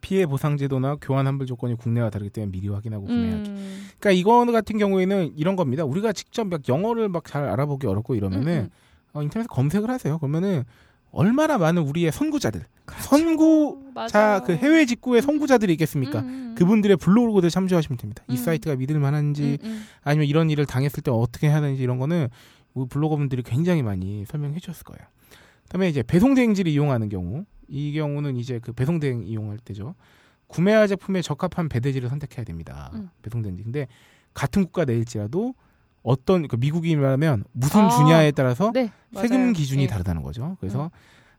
피해 0.00 0.24
보상 0.24 0.56
제도나 0.56 0.96
교환 1.00 1.26
환불 1.26 1.46
조건이 1.46 1.76
국내와 1.76 2.08
다르기 2.08 2.30
때문에 2.30 2.50
미리 2.50 2.68
확인하고 2.68 3.04
구매하기. 3.04 3.50
음. 3.50 3.88
그러니까 3.98 4.18
이거 4.18 4.44
같은 4.50 4.78
경우에는 4.78 5.34
이런 5.36 5.56
겁니다. 5.56 5.84
우리가 5.84 6.12
직접 6.14 6.46
막 6.46 6.66
영어를 6.66 7.08
막 7.10 7.24
잘 7.26 7.44
알아보기 7.44 7.86
어렵고 7.86 8.14
이러면은 8.14 8.52
음, 8.52 8.58
음. 8.64 8.70
어, 9.12 9.22
인터넷에 9.22 9.46
검색을 9.50 9.90
하세요. 9.90 10.16
그러면은 10.18 10.64
얼마나 11.12 11.58
많은 11.58 11.82
우리의 11.82 12.12
선구자들, 12.12 12.64
선구 12.98 13.82
자 14.08 14.18
맞아요. 14.18 14.44
그 14.44 14.54
해외 14.54 14.84
직구의 14.86 15.22
선구자들이 15.22 15.72
있겠습니까? 15.74 16.20
음, 16.20 16.28
음. 16.28 16.54
그분들의 16.56 16.96
블로그들 16.96 17.50
참조하시면 17.50 17.98
됩니다. 17.98 18.22
이 18.28 18.32
음. 18.32 18.36
사이트가 18.36 18.76
믿을 18.76 18.98
만한지 18.98 19.58
음, 19.62 19.68
음. 19.68 19.84
아니면 20.02 20.26
이런 20.26 20.50
일을 20.50 20.66
당했을 20.66 21.02
때 21.02 21.10
어떻게 21.10 21.48
해야 21.48 21.60
되는지 21.60 21.82
이런 21.82 21.98
거는 21.98 22.28
우리 22.74 22.88
블로거분들이 22.88 23.42
굉장히 23.42 23.82
많이 23.82 24.24
설명해 24.26 24.58
주셨을 24.60 24.84
거예요. 24.84 25.00
그다음에 25.64 25.88
이제 25.88 26.02
배송 26.02 26.34
대행지를 26.34 26.70
이용하는 26.72 27.08
경우 27.08 27.44
이 27.68 27.92
경우는 27.92 28.36
이제 28.36 28.58
그 28.60 28.72
배송 28.72 29.00
대행 29.00 29.24
이용할 29.24 29.58
때죠. 29.58 29.94
구매할 30.46 30.88
제품에 30.88 31.22
적합한 31.22 31.68
배대지를 31.68 32.08
선택해야 32.08 32.44
됩니다. 32.44 32.90
음. 32.94 33.08
배송 33.22 33.42
대행지. 33.42 33.62
근데 33.62 33.86
같은 34.34 34.64
국가 34.64 34.84
내일지라도 34.84 35.54
어떤 36.02 36.48
그 36.48 36.56
미국이라면 36.56 37.44
무슨 37.52 37.80
아. 37.82 37.88
주냐에 37.90 38.30
따라서 38.30 38.70
네, 38.72 38.90
세금. 39.14 39.52
기준이 39.52 39.84
예. 39.84 39.86
다르다는 39.86 40.22
거죠. 40.22 40.56
그래서 40.60 40.90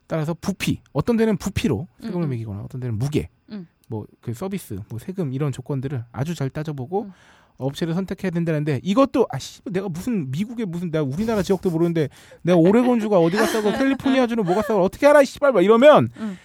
따라서 0.07 0.35
부피 0.39 0.81
어떤 0.93 1.17
데는 1.17 1.37
부피로 1.37 1.87
세금을 2.01 2.23
음, 2.23 2.27
음. 2.27 2.29
매기거나 2.31 2.61
어떤 2.63 2.81
데는 2.81 2.97
무게 2.99 3.29
음. 3.49 3.67
뭐그 3.87 4.33
서비스 4.33 4.79
뭐 4.89 4.99
세금 4.99 5.33
이런 5.33 5.51
조건들을 5.51 6.03
아주 6.11 6.35
잘 6.35 6.49
따져보고 6.49 7.03
음. 7.03 7.11
업체를 7.57 7.93
선택해야 7.93 8.31
된다는데 8.31 8.79
이것도 8.83 9.27
아씨 9.29 9.61
내가 9.65 9.87
무슨 9.87 10.31
미국의 10.31 10.65
무슨 10.65 10.91
내가 10.91 11.03
우리나라 11.03 11.41
지역도 11.41 11.69
모르는데 11.69 12.09
내가 12.41 12.57
오레곤주가 12.57 13.19
어디 13.19 13.37
갔다고 13.37 13.71
캘리포니아주는 13.77 14.43
뭐 14.43 14.55
갔다고 14.55 14.81
어떻게 14.81 15.07
알아 15.07 15.23
씨발 15.23 15.53
막 15.53 15.63
이러면 15.63 16.09
응. 16.17 16.37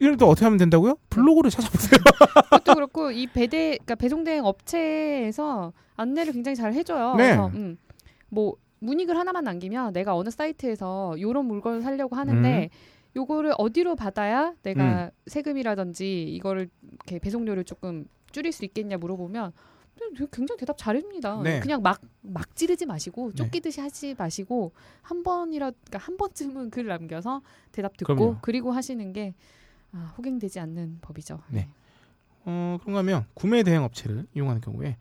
이럴 0.00 0.16
때 0.16 0.24
어떻게 0.24 0.44
하면 0.44 0.58
된다고요? 0.58 0.96
블로그를 1.10 1.50
찾아보세요. 1.50 1.98
그것도 2.50 2.74
그렇고 2.74 3.10
이 3.10 3.26
배대 3.26 3.70
그러니까 3.72 3.94
배송 3.94 4.24
대행 4.24 4.44
업체에서 4.44 5.72
안내를 5.96 6.32
굉장히 6.32 6.56
잘 6.56 6.72
해줘요. 6.72 7.14
네. 7.14 7.24
그래서 7.24 7.46
음, 7.54 7.78
뭐 8.28 8.56
문의글 8.80 9.16
하나만 9.16 9.44
남기면 9.44 9.92
내가 9.92 10.16
어느 10.16 10.30
사이트에서 10.30 11.14
요런 11.20 11.46
물건을 11.46 11.82
사려고 11.82 12.16
하는데 12.16 12.70
요거를 13.16 13.54
어디로 13.56 13.96
받아야 13.96 14.48
음. 14.48 14.56
내가 14.62 15.10
세금이라든지 15.26 16.24
이거를 16.24 16.68
이렇게 16.82 17.18
배송료를 17.18 17.64
조금 17.64 18.06
줄일 18.32 18.52
수 18.52 18.64
있겠냐 18.64 18.98
물어보면 18.98 19.52
굉장히 20.32 20.58
대답 20.58 20.76
잘해줍니다. 20.76 21.42
네. 21.42 21.60
그냥 21.60 21.80
막막 21.82 22.56
찌르지 22.56 22.86
마시고 22.86 23.30
네. 23.30 23.36
쫓기듯이 23.36 23.80
하지 23.80 24.14
마시고 24.18 24.72
한 25.02 25.22
번이라 25.22 25.70
그러니까 25.70 25.98
한 25.98 26.16
번쯤은 26.16 26.70
글 26.70 26.86
남겨서 26.86 27.42
대답 27.70 27.96
듣고 27.96 28.14
그럼요. 28.14 28.36
그리고 28.42 28.72
하시는 28.72 29.12
게 29.12 29.34
아, 29.94 30.12
호갱되지 30.18 30.60
않는 30.60 30.98
법이죠. 31.00 31.40
네. 31.48 31.68
어, 32.44 32.78
그런가 32.80 32.98
하면 32.98 33.24
구매 33.34 33.62
대행 33.62 33.82
업체를 33.84 34.26
이용하는 34.34 34.60
경우에 34.60 34.96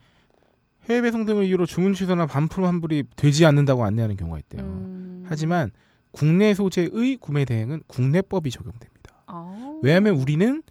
해외 0.89 1.02
배송 1.02 1.26
등을 1.26 1.46
이유로 1.46 1.66
주문 1.66 1.94
취소나 1.94 2.26
반품 2.26 2.66
환불이 2.66 3.06
되지 3.16 3.46
않는다고 3.46 3.84
안내하는 3.84 4.16
경우가 4.16 4.39
있대요. 4.39 4.64
음. 4.64 5.26
하지만 5.28 5.72
국내 6.12 6.54
소재의 6.54 7.18
구매 7.20 7.44
대행은 7.46 7.84
국내법이 7.88 8.52
적용됩니다. 8.52 9.24
아. 9.26 9.80
왜냐하면 9.82 10.16
우리는 10.16 10.62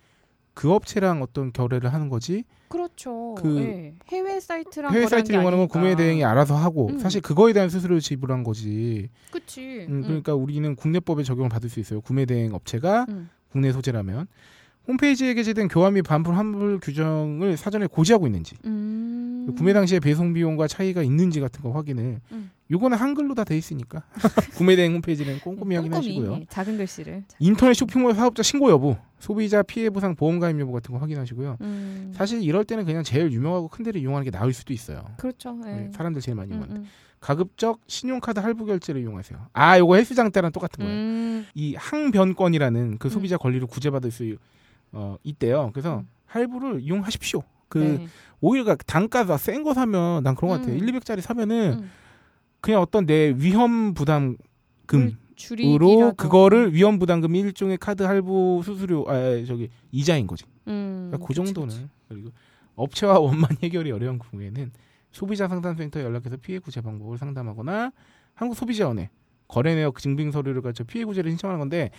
그 0.55 0.73
업체랑 0.73 1.23
어떤 1.23 1.53
결례를 1.53 1.93
하는 1.93 2.09
거지 2.09 2.45
그렇죠. 2.68 3.35
그 3.37 3.59
예. 3.59 3.95
해외 4.09 4.39
사이트랑 4.39 4.93
해외 4.95 5.07
게 5.07 5.33
이용하는 5.35 5.59
건. 5.59 5.68
구매 5.68 5.95
대행이 5.95 6.25
알아서 6.25 6.57
하고 6.57 6.89
음. 6.89 6.99
사실 6.99 7.20
그거에 7.20 7.53
대한 7.53 7.68
수수료를 7.68 8.01
지불한 8.01 8.45
거지. 8.45 9.09
그치. 9.31 9.87
음, 9.89 9.97
음. 9.97 10.03
그러니까 10.03 10.35
우리는 10.35 10.75
국내법에 10.77 11.23
적용을 11.23 11.49
받을 11.49 11.68
수 11.68 11.81
있어요. 11.81 12.01
구매 12.01 12.25
대행 12.25 12.55
업체가 12.55 13.07
음. 13.09 13.31
국내 13.53 13.70
소재라면 13.72 14.26
홈페이지에 14.88 15.34
게재된 15.34 15.68
교환 15.68 15.94
및 15.94 16.03
반품 16.03 16.34
환불 16.34 16.80
규정을 16.80 17.57
사전에 17.57 17.86
고지하고 17.86 18.26
있는지 18.26 18.57
음. 18.64 19.55
구매 19.57 19.72
당시에 19.72 20.00
배송 20.00 20.32
비용과 20.32 20.66
차이가 20.66 21.03
있는지 21.03 21.38
같은 21.40 21.62
거 21.62 21.70
확인을 21.70 22.20
음. 22.32 22.50
요거는 22.70 22.96
한글로 22.96 23.34
다 23.34 23.44
돼 23.44 23.57
있으니까 23.57 24.03
구매 24.57 24.74
대행 24.74 24.94
홈페이지는 24.94 25.38
꼼꼼히 25.40 25.76
확인하시고요. 25.76 26.40
작은 26.48 26.78
글씨를. 26.78 27.22
인터넷 27.38 27.74
쇼핑몰 27.74 28.14
사업자 28.14 28.42
신고 28.42 28.70
여부, 28.70 28.96
소비자 29.18 29.62
피해 29.62 29.90
보상 29.90 30.14
보험 30.16 30.38
가입 30.40 30.59
여부 30.59 30.72
같은 30.72 30.92
거 30.94 30.98
확인하시고요. 30.98 31.59
음. 31.61 32.12
사실 32.16 32.42
이럴 32.42 32.64
때는 32.64 32.84
그냥 32.86 33.03
제일 33.05 33.30
유명하고 33.30 33.68
큰 33.68 33.84
데를 33.84 34.00
이용하는 34.00 34.24
게 34.24 34.30
나을 34.30 34.53
수도 34.55 34.72
있어요. 34.72 35.05
그렇죠. 35.18 35.57
예. 35.66 35.70
네, 35.70 35.90
사람들 35.92 36.22
제일 36.22 36.34
많이 36.34 36.50
음, 36.53 36.57
이용하는. 36.57 36.84
음. 37.23 37.27
가급적 37.27 37.81
신용카드 37.87 38.41
할부 38.41 38.66
결제를 38.66 39.01
이용하세요. 39.01 39.39
아, 39.53 39.79
요거 39.79 39.97
헬스장 39.97 40.31
때랑 40.33 40.51
똑같은 40.53 40.85
거예요. 40.85 40.99
음. 40.99 41.47
이 41.55 41.75
항변권이라는 41.77 42.99
그 42.99 43.09
음. 43.09 43.11
소비자 43.11 43.37
권리를 43.37 43.66
구제받을 43.66 44.11
수 44.11 44.37
어, 44.93 45.16
있대요. 45.23 45.70
그래서 45.73 45.99
음. 46.01 46.09
할부를 46.27 46.81
이용하십시오. 46.81 47.43
그 47.68 47.79
네. 47.79 48.07
오히려 48.41 48.75
단가가 48.77 49.37
센 49.39 49.62
거 49.62 49.73
사면 49.73 50.23
난 50.23 50.35
그런 50.35 50.51
거 50.51 50.59
같아요. 50.59 50.75
음. 50.77 50.79
1, 50.89 50.93
200짜리 50.93 51.20
사면은 51.20 51.79
음. 51.83 51.91
그냥 52.61 52.81
어떤 52.83 53.07
내 53.07 53.33
위험 53.37 53.95
부담 53.95 54.37
금으로 54.87 55.12
줄이기라도. 55.37 56.14
그거를 56.16 56.75
위험 56.75 56.99
부담금 56.99 57.35
일종의 57.35 57.79
카드 57.79 58.03
할부 58.03 58.62
수수료 58.64 59.05
아 59.09 59.45
저기 59.47 59.70
이자인 59.91 60.27
거지. 60.27 60.45
음. 60.68 61.09
그러니까 61.11 61.27
그 61.27 61.35
정도는. 61.35 61.89
그리고 62.09 62.31
업체와 62.75 63.18
원만 63.20 63.51
해결이 63.62 63.91
어려운 63.93 64.18
경우에는 64.18 64.73
소비자 65.13 65.47
상담센터에 65.47 66.03
연락해서 66.03 66.37
피해 66.39 66.59
구제 66.59 66.81
방법을 66.81 67.19
상담하거나 67.19 67.93
한국 68.35 68.55
소비자원에 68.57 69.11
거래 69.47 69.75
내역 69.75 69.99
증빙 69.99 70.33
서류를 70.33 70.63
갖춰 70.63 70.83
피해 70.85 71.05
구제를 71.05 71.31
신청하는 71.33 71.59
건데 71.61 71.91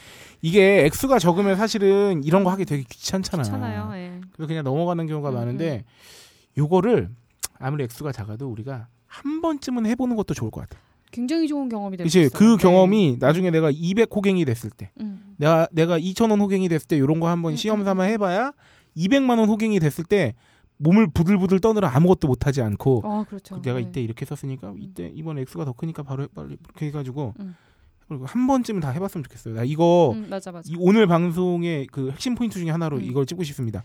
이게 0.42 0.84
액수가 0.86 1.20
적으면 1.20 1.56
사실은 1.56 2.24
이런 2.24 2.44
거 2.44 2.50
하기 2.52 2.66
되게 2.66 2.84
귀찮잖아. 2.90 3.44
귀찮아요. 3.44 3.92
예. 3.94 4.20
그래서 4.34 4.48
그냥 4.48 4.64
넘어가는 4.64 5.06
경우가 5.06 5.30
음, 5.30 5.36
많은데 5.36 5.86
요거를 6.58 7.10
아무리 7.60 7.84
액수가 7.84 8.12
작아도 8.12 8.50
우리가 8.50 8.88
한 9.06 9.42
번쯤은 9.42 9.86
해보는 9.86 10.16
것도 10.16 10.34
좋을 10.34 10.50
것 10.50 10.62
같아. 10.62 10.82
굉장히 11.12 11.48
좋은 11.48 11.70
경험이 11.70 11.98
이제 12.06 12.22
있어요. 12.22 12.30
그 12.34 12.44
네. 12.44 12.58
경험이 12.58 13.18
나중에 13.20 13.52
내가 13.52 13.70
200 13.72 14.10
호갱이 14.16 14.44
됐을 14.46 14.72
때, 14.72 14.90
음. 15.00 15.36
내가 15.38 15.68
내가 15.72 16.00
2천 16.00 16.32
원 16.32 16.42
호갱이 16.42 16.68
됐을 16.70 16.88
때 16.88 16.98
이런 16.98 17.20
거 17.20 17.30
한번 17.30 17.54
음, 17.54 17.56
시험 17.56 17.82
음, 17.82 17.86
삼아 17.86 18.06
해봐야 18.06 18.52
200만 18.98 19.38
원 19.38 19.48
호갱이 19.48 19.80
됐을 19.80 20.04
때 20.06 20.34
몸을 20.78 21.08
부들부들 21.08 21.60
떠느라 21.60 21.96
아무것도 21.96 22.28
못하지 22.28 22.62
않고 22.62 23.02
아, 23.06 23.26
그렇죠. 23.28 23.62
내가 23.62 23.80
네. 23.80 23.86
이때 23.88 24.02
이렇게 24.02 24.26
썼으니까 24.26 24.74
이때 24.80 25.12
이번 25.14 25.38
액수가 25.38 25.66
더 25.66 25.74
크니까 25.74 26.04
바로 26.04 26.24
해- 26.24 26.28
빨리 26.34 26.58
이렇게 26.64 26.88
해가지고 26.88 27.34
음. 27.40 27.56
그리고 28.08 28.26
한 28.26 28.48
번쯤은 28.48 28.82
다 28.82 28.90
해봤으면 28.90 29.24
좋겠어요. 29.24 29.56
나 29.56 29.64
이거 29.64 30.12
음, 30.14 30.28
맞아 30.30 30.52
맞아. 30.52 30.70
이 30.72 30.76
오늘 30.78 31.08
방송의 31.08 31.88
그 31.88 32.12
핵심 32.12 32.36
포인트 32.36 32.60
중에 32.60 32.70
하나로 32.70 32.98
음. 32.98 33.04
이걸 33.04 33.26
찍고 33.26 33.44
싶습니다. 33.44 33.84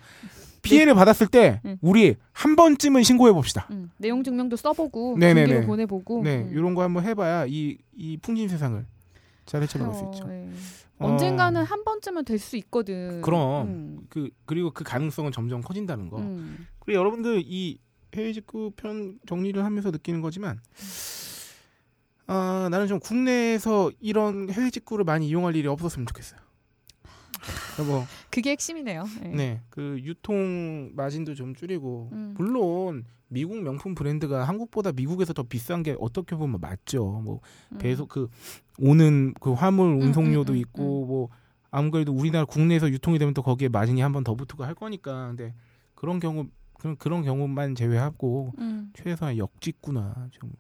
피해를 0.62 0.95
받았을 0.95 1.28
때 1.28 1.61
음. 1.64 1.76
우리 1.80 2.16
한 2.32 2.57
번쯤은 2.57 3.05
신고해 3.05 3.32
봅시다. 3.32 3.68
음. 3.70 3.91
내용 3.97 4.24
증명도 4.24 4.57
써보고 4.57 5.16
네네네. 5.18 5.66
보내보고. 5.66 6.22
네, 6.24 6.39
음. 6.43 6.51
이런 6.53 6.74
거 6.74 6.82
한번 6.82 7.05
해봐야 7.05 7.47
이 7.47 7.78
이 7.97 8.16
풍진 8.16 8.49
세상을 8.49 8.84
잘 9.49 9.62
헤쳐나갈 9.62 9.94
수 9.94 10.05
어, 10.05 10.11
있죠. 10.12 10.26
예. 10.30 10.49
어, 10.99 11.07
언젠가는 11.09 11.62
한 11.62 11.84
번쯤은 11.84 12.24
될 12.24 12.38
수 12.38 12.57
있거든. 12.59 13.22
그럼. 13.22 13.66
음. 13.66 14.07
그 14.11 14.30
그리고 14.44 14.70
그 14.70 14.84
가능성은 14.84 15.32
점점 15.32 15.62
커진다는 15.62 16.11
거. 16.11 16.18
음. 16.18 16.66
그리고 16.80 16.99
여러분들 17.01 17.42
이 17.46 17.78
해외 18.14 18.32
직구 18.32 18.70
편 18.76 19.18
정리를 19.26 19.62
하면서 19.64 19.90
느끼는 19.90 20.20
거지만 20.20 20.61
아, 22.26 22.68
나는 22.70 22.86
좀 22.86 23.01
국내에서 23.01 23.90
이런 24.01 24.51
해외 24.51 24.70
직구를 24.70 25.05
많이 25.05 25.28
이용할 25.28 25.57
일이 25.57 25.66
없었으면 25.66 26.07
좋겠어요. 26.07 26.38
뭐, 27.86 28.05
그게 28.30 28.51
핵심이네요. 28.51 29.05
예. 29.24 29.28
네, 29.28 29.61
그 29.70 29.99
유통 30.03 30.91
마진도 30.95 31.34
좀 31.34 31.55
줄이고 31.55 32.11
음. 32.12 32.34
물론 32.36 33.05
미국 33.28 33.61
명품 33.62 33.95
브랜드가 33.95 34.45
한국보다 34.45 34.93
미국에서 34.93 35.32
더 35.32 35.43
비싼 35.43 35.82
게 35.82 35.95
어떻게 36.01 36.34
보면 36.36 36.61
맞죠. 36.61 37.20
뭐 37.24 37.41
음. 37.72 37.78
배송 37.78 38.07
그 38.09 38.28
오는 38.78 39.34
그 39.41 39.53
화물 39.53 39.89
음, 39.89 40.01
운송료도 40.03 40.53
음, 40.53 40.55
음, 40.55 40.61
있고 40.61 41.07
뭐 41.07 41.28
아무래도 41.70 42.12
우리나라 42.12 42.45
국내에서 42.47 42.89
유통이 42.91 43.18
되면 43.18 43.34
또 43.34 43.43
거기에 43.43 43.68
마진이 43.68 44.01
한 44.01 44.12
번 44.12 44.24
더 44.24 44.34
붙고 44.34 44.64
할 44.64 44.74
거니까 44.74 45.28
근데 45.28 45.55
그런 45.95 46.20
경우 46.20 46.47
그런 46.78 46.97
그런 46.97 47.22
경우만 47.22 47.74
제외하고 47.74 48.55
음. 48.59 48.93
최소한 48.95 49.36
역직구나 49.36 50.28
좀 50.30 50.51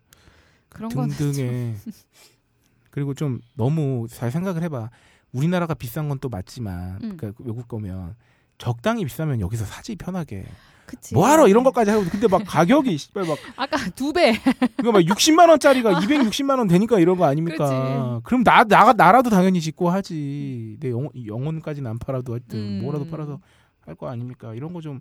그런 0.68 0.90
등등의 0.90 1.74
그리고 2.90 3.14
좀 3.14 3.40
너무 3.54 4.06
잘 4.10 4.30
생각을 4.30 4.62
해봐 4.64 4.90
우리나라가 5.32 5.74
비싼 5.74 6.08
건 6.08 6.18
또 6.20 6.28
맞지만 6.28 6.98
음. 7.02 7.16
그러니까 7.16 7.32
외국 7.44 7.68
거면 7.68 8.14
적당히 8.58 9.04
비싸면 9.04 9.40
여기서 9.40 9.64
사지 9.64 9.94
편하게 9.96 10.44
그치. 10.86 11.14
뭐하러 11.14 11.46
이런 11.48 11.64
것까지 11.64 11.90
하고 11.90 12.04
근데 12.10 12.26
막 12.28 12.42
가격이 12.46 12.96
씨발 12.96 13.24
막 13.26 13.36
아까 13.56 13.76
두 13.90 14.12
배. 14.12 14.32
이거 14.80 14.90
막 14.90 15.00
60만 15.00 15.48
원짜리가 15.50 16.00
260만 16.00 16.58
원 16.58 16.66
되니까 16.66 16.98
이런 16.98 17.18
거 17.18 17.26
아닙니까? 17.26 17.68
그렇지. 17.68 18.22
그럼 18.24 18.42
나, 18.42 18.64
나 18.64 18.92
나라도 18.94 19.28
당연히 19.30 19.60
짓고 19.60 19.90
하지. 19.90 20.76
내 20.80 20.88
영혼 20.90 21.10
영혼까지는 21.26 21.90
안 21.90 21.98
팔아도 21.98 22.32
하여튼 22.32 22.58
음. 22.58 22.80
뭐라도 22.82 23.06
팔아서 23.06 23.38
할 23.86 23.94
거 23.96 24.08
아닙니까? 24.08 24.54
이런 24.54 24.72
거 24.72 24.80
좀 24.80 25.00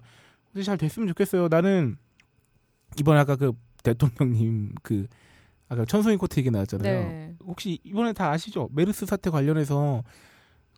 잘 0.63 0.77
됐으면 0.77 1.07
좋겠어요. 1.09 1.49
나는 1.49 1.97
이번 2.99 3.15
아까 3.17 3.35
그 3.35 3.53
대통령님 3.83 4.73
그 4.81 5.05
아까 5.69 5.85
천송이 5.85 6.17
코트 6.17 6.39
얘기 6.39 6.49
나왔잖아요. 6.51 6.99
네. 7.07 7.33
혹시 7.45 7.79
이번에 7.83 8.13
다 8.13 8.31
아시죠? 8.31 8.69
메르스 8.71 9.05
사태 9.05 9.29
관련해서 9.29 10.03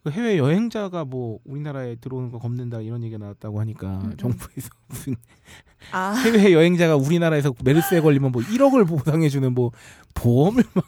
그 0.03 0.11
해외 0.11 0.37
여행자가 0.37 1.05
뭐 1.05 1.39
우리나라에 1.45 1.95
들어오는 1.95 2.31
거 2.31 2.39
겁낸다 2.39 2.81
이런 2.81 3.03
얘기가 3.03 3.19
나왔다고 3.19 3.59
하니까 3.59 3.87
음, 3.99 4.05
음. 4.11 4.17
정부에서 4.17 4.69
무슨 4.87 5.15
아, 5.91 6.13
해외 6.25 6.53
여행자가 6.53 6.95
우리나라에서 6.95 7.53
메르스에 7.63 8.01
걸리면 8.01 8.31
뭐 8.31 8.41
1억을 8.41 8.87
보상해주는 8.87 9.53
뭐 9.53 9.71
보험을 10.15 10.63
막 10.73 10.85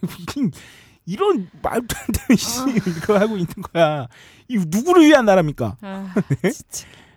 이런- 1.06 1.50
말도 1.62 1.96
안 1.98 2.06
되는 2.14 2.38
씨 2.38 2.60
이거 3.00 3.18
하고 3.20 3.36
있는 3.36 3.54
거야. 3.74 4.08
이 4.48 4.58
누구를 4.68 5.06
위한 5.06 5.26
나라입니까? 5.26 5.78
아, 5.82 6.14
네? 6.42 6.52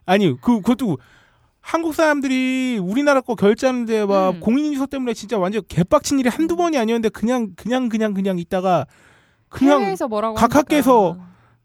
아니 0.07 0.29
그 0.41 0.57
그것도 0.61 0.99
한국 1.65 1.95
사람들이 1.95 2.79
우리나라 2.79 3.23
거 3.23 3.35
결제하는데 3.35 4.05
막 4.05 4.35
음. 4.35 4.41
공인인증서 4.41 4.85
때문에 4.87 5.15
진짜 5.15 5.39
완전 5.39 5.63
개빡친 5.67 6.21
일이 6.21 6.29
한두 6.29 6.57
번이 6.57 6.77
아니었는데 6.77 7.09
그냥 7.09 7.53
그냥 7.57 7.89
그냥 7.89 8.13
그냥 8.13 8.39
있다가 8.39 8.87
그냥 9.49 9.97
각하께서. 10.37 11.17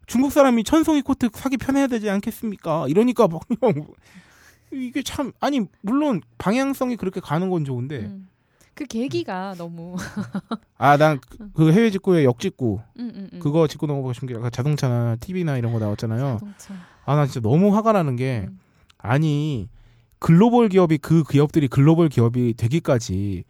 중국 0.08 0.32
사람이 0.32 0.64
천송이 0.64 1.04
코트 1.04 1.30
사기 1.32 1.58
편해야 1.58 1.86
되지 1.86 2.10
않겠습니까? 2.10 2.88
이러니까 2.88 3.28
막 3.28 3.42
그냥 3.48 3.86
이게 4.74 5.04
참 5.04 5.34
아니 5.40 5.62
물론 5.82 6.22
방향성이 6.40 6.96
그렇게 6.96 7.20
가는 7.20 7.48
건 7.52 7.64
좋은데 7.64 8.00
음. 8.00 8.28
그 8.74 8.86
계기가 8.86 9.54
너무 9.58 9.96
아 10.80 10.98
난 10.98 11.20
그 11.54 11.72
해외 11.74 11.92
직구에 11.92 12.24
역직구 12.24 12.80
음, 12.98 13.12
음, 13.14 13.30
음. 13.34 13.40
그거 13.40 13.68
짚고 13.68 13.86
넘어가고 13.86 14.14
싶은 14.14 14.28
게 14.30 14.36
아까 14.36 14.50
자동차나 14.50 15.18
TV나 15.18 15.58
이런 15.58 15.74
거 15.74 15.80
나왔잖아요. 15.80 16.38
자동차. 16.40 16.74
아나 17.06 17.26
진짜 17.28 17.42
너무 17.42 17.76
화가 17.76 17.92
나는 17.92 18.16
게 18.16 18.46
음. 18.48 18.60
아니 18.98 19.68
글로벌 20.20 20.70
기업이 20.70 20.98
그 20.98 21.24
기업들이 21.24 21.68
글로벌 21.68 22.10
기업이 22.10 22.54
되기까지 22.58 23.44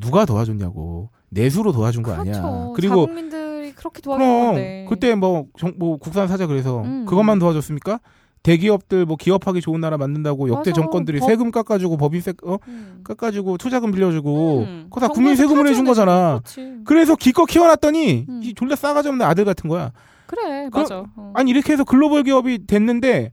누가 0.00 0.24
도와줬냐고 0.24 1.10
내수로 1.30 1.72
도와준 1.72 2.02
거 2.02 2.12
아니야. 2.12 2.32
그렇죠. 2.40 2.72
그리고 2.76 2.94
자국민들이 3.06 3.72
그렇게 3.72 4.00
도와준 4.00 4.26
그럼 4.26 4.46
건데. 4.46 4.86
그때 4.88 5.14
뭐, 5.14 5.46
정, 5.58 5.72
뭐 5.78 5.96
국산 5.98 6.28
사자 6.28 6.46
그래서 6.46 6.82
음. 6.82 7.04
그것만 7.06 7.38
도와줬습니까? 7.38 8.00
대기업들 8.42 9.06
뭐 9.06 9.16
기업하기 9.16 9.60
좋은 9.60 9.80
나라 9.80 9.96
만든다고 9.98 10.48
역대 10.48 10.70
맞아. 10.70 10.80
정권들이 10.82 11.20
법- 11.20 11.26
세금 11.28 11.50
깎아주고 11.52 11.96
법인세 11.96 12.32
어? 12.44 12.56
음. 12.66 13.00
깎아주고 13.04 13.56
투자금 13.58 13.92
빌려주고 13.92 14.58
음. 14.60 14.86
그거 14.90 15.00
다 15.00 15.08
국민 15.08 15.36
세금으로 15.36 15.68
해준 15.68 15.84
거잖아. 15.84 16.40
그렇지. 16.44 16.78
그래서 16.84 17.14
기껏 17.14 17.46
키워놨더니 17.46 18.26
음. 18.28 18.40
이 18.42 18.52
졸라 18.54 18.74
싸가지 18.74 19.08
없는 19.10 19.24
아들 19.24 19.44
같은 19.44 19.68
거야. 19.70 19.92
그래, 20.26 20.68
그럼- 20.70 20.70
맞아. 20.70 21.04
어. 21.14 21.32
아니 21.34 21.50
이렇게 21.52 21.72
해서 21.72 21.84
글로벌 21.84 22.24
기업이 22.24 22.66
됐는데 22.66 23.30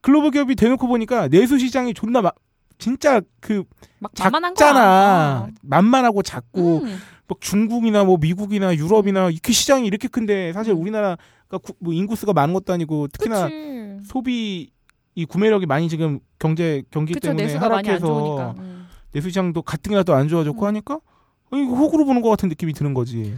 글로벌 0.00 0.30
기업이 0.30 0.54
대놓고 0.54 0.86
보니까 0.86 1.28
내수 1.28 1.58
시장이 1.58 1.94
존나 1.94 2.22
막 2.22 2.34
진짜 2.78 3.20
그 3.40 3.64
막. 3.98 4.14
작잖아. 4.14 5.48
만만하고 5.62 6.22
작고 6.22 6.78
음. 6.84 6.96
뭐 7.26 7.36
중국이나 7.40 8.04
뭐 8.04 8.16
미국이나 8.18 8.74
유럽이나 8.74 9.30
이렇게 9.30 9.52
시장이 9.52 9.86
이렇게 9.86 10.08
큰데 10.08 10.52
사실 10.52 10.72
우리나라가 10.72 11.58
구- 11.62 11.74
뭐 11.80 11.92
인구수가 11.92 12.32
많은 12.32 12.54
것도 12.54 12.72
아니고 12.72 13.08
특히나 13.08 13.48
그치. 13.48 13.98
소비 14.04 14.70
이 15.14 15.24
구매력이 15.24 15.66
많이 15.66 15.88
지금 15.88 16.20
경제 16.38 16.82
경기 16.90 17.12
그쵸, 17.14 17.34
때문에 17.34 17.54
하락해서. 17.56 18.54
음. 18.58 18.86
내수 19.12 19.28
시장도 19.30 19.62
가뜩이나도 19.62 20.14
안 20.14 20.28
좋아졌고 20.28 20.62
음. 20.62 20.66
하니까 20.68 20.94
어, 20.94 21.56
이거 21.56 21.72
호구로 21.74 22.04
보는 22.04 22.22
것 22.22 22.28
같은 22.30 22.48
느낌이 22.48 22.72
드는 22.74 22.94
거지. 22.94 23.36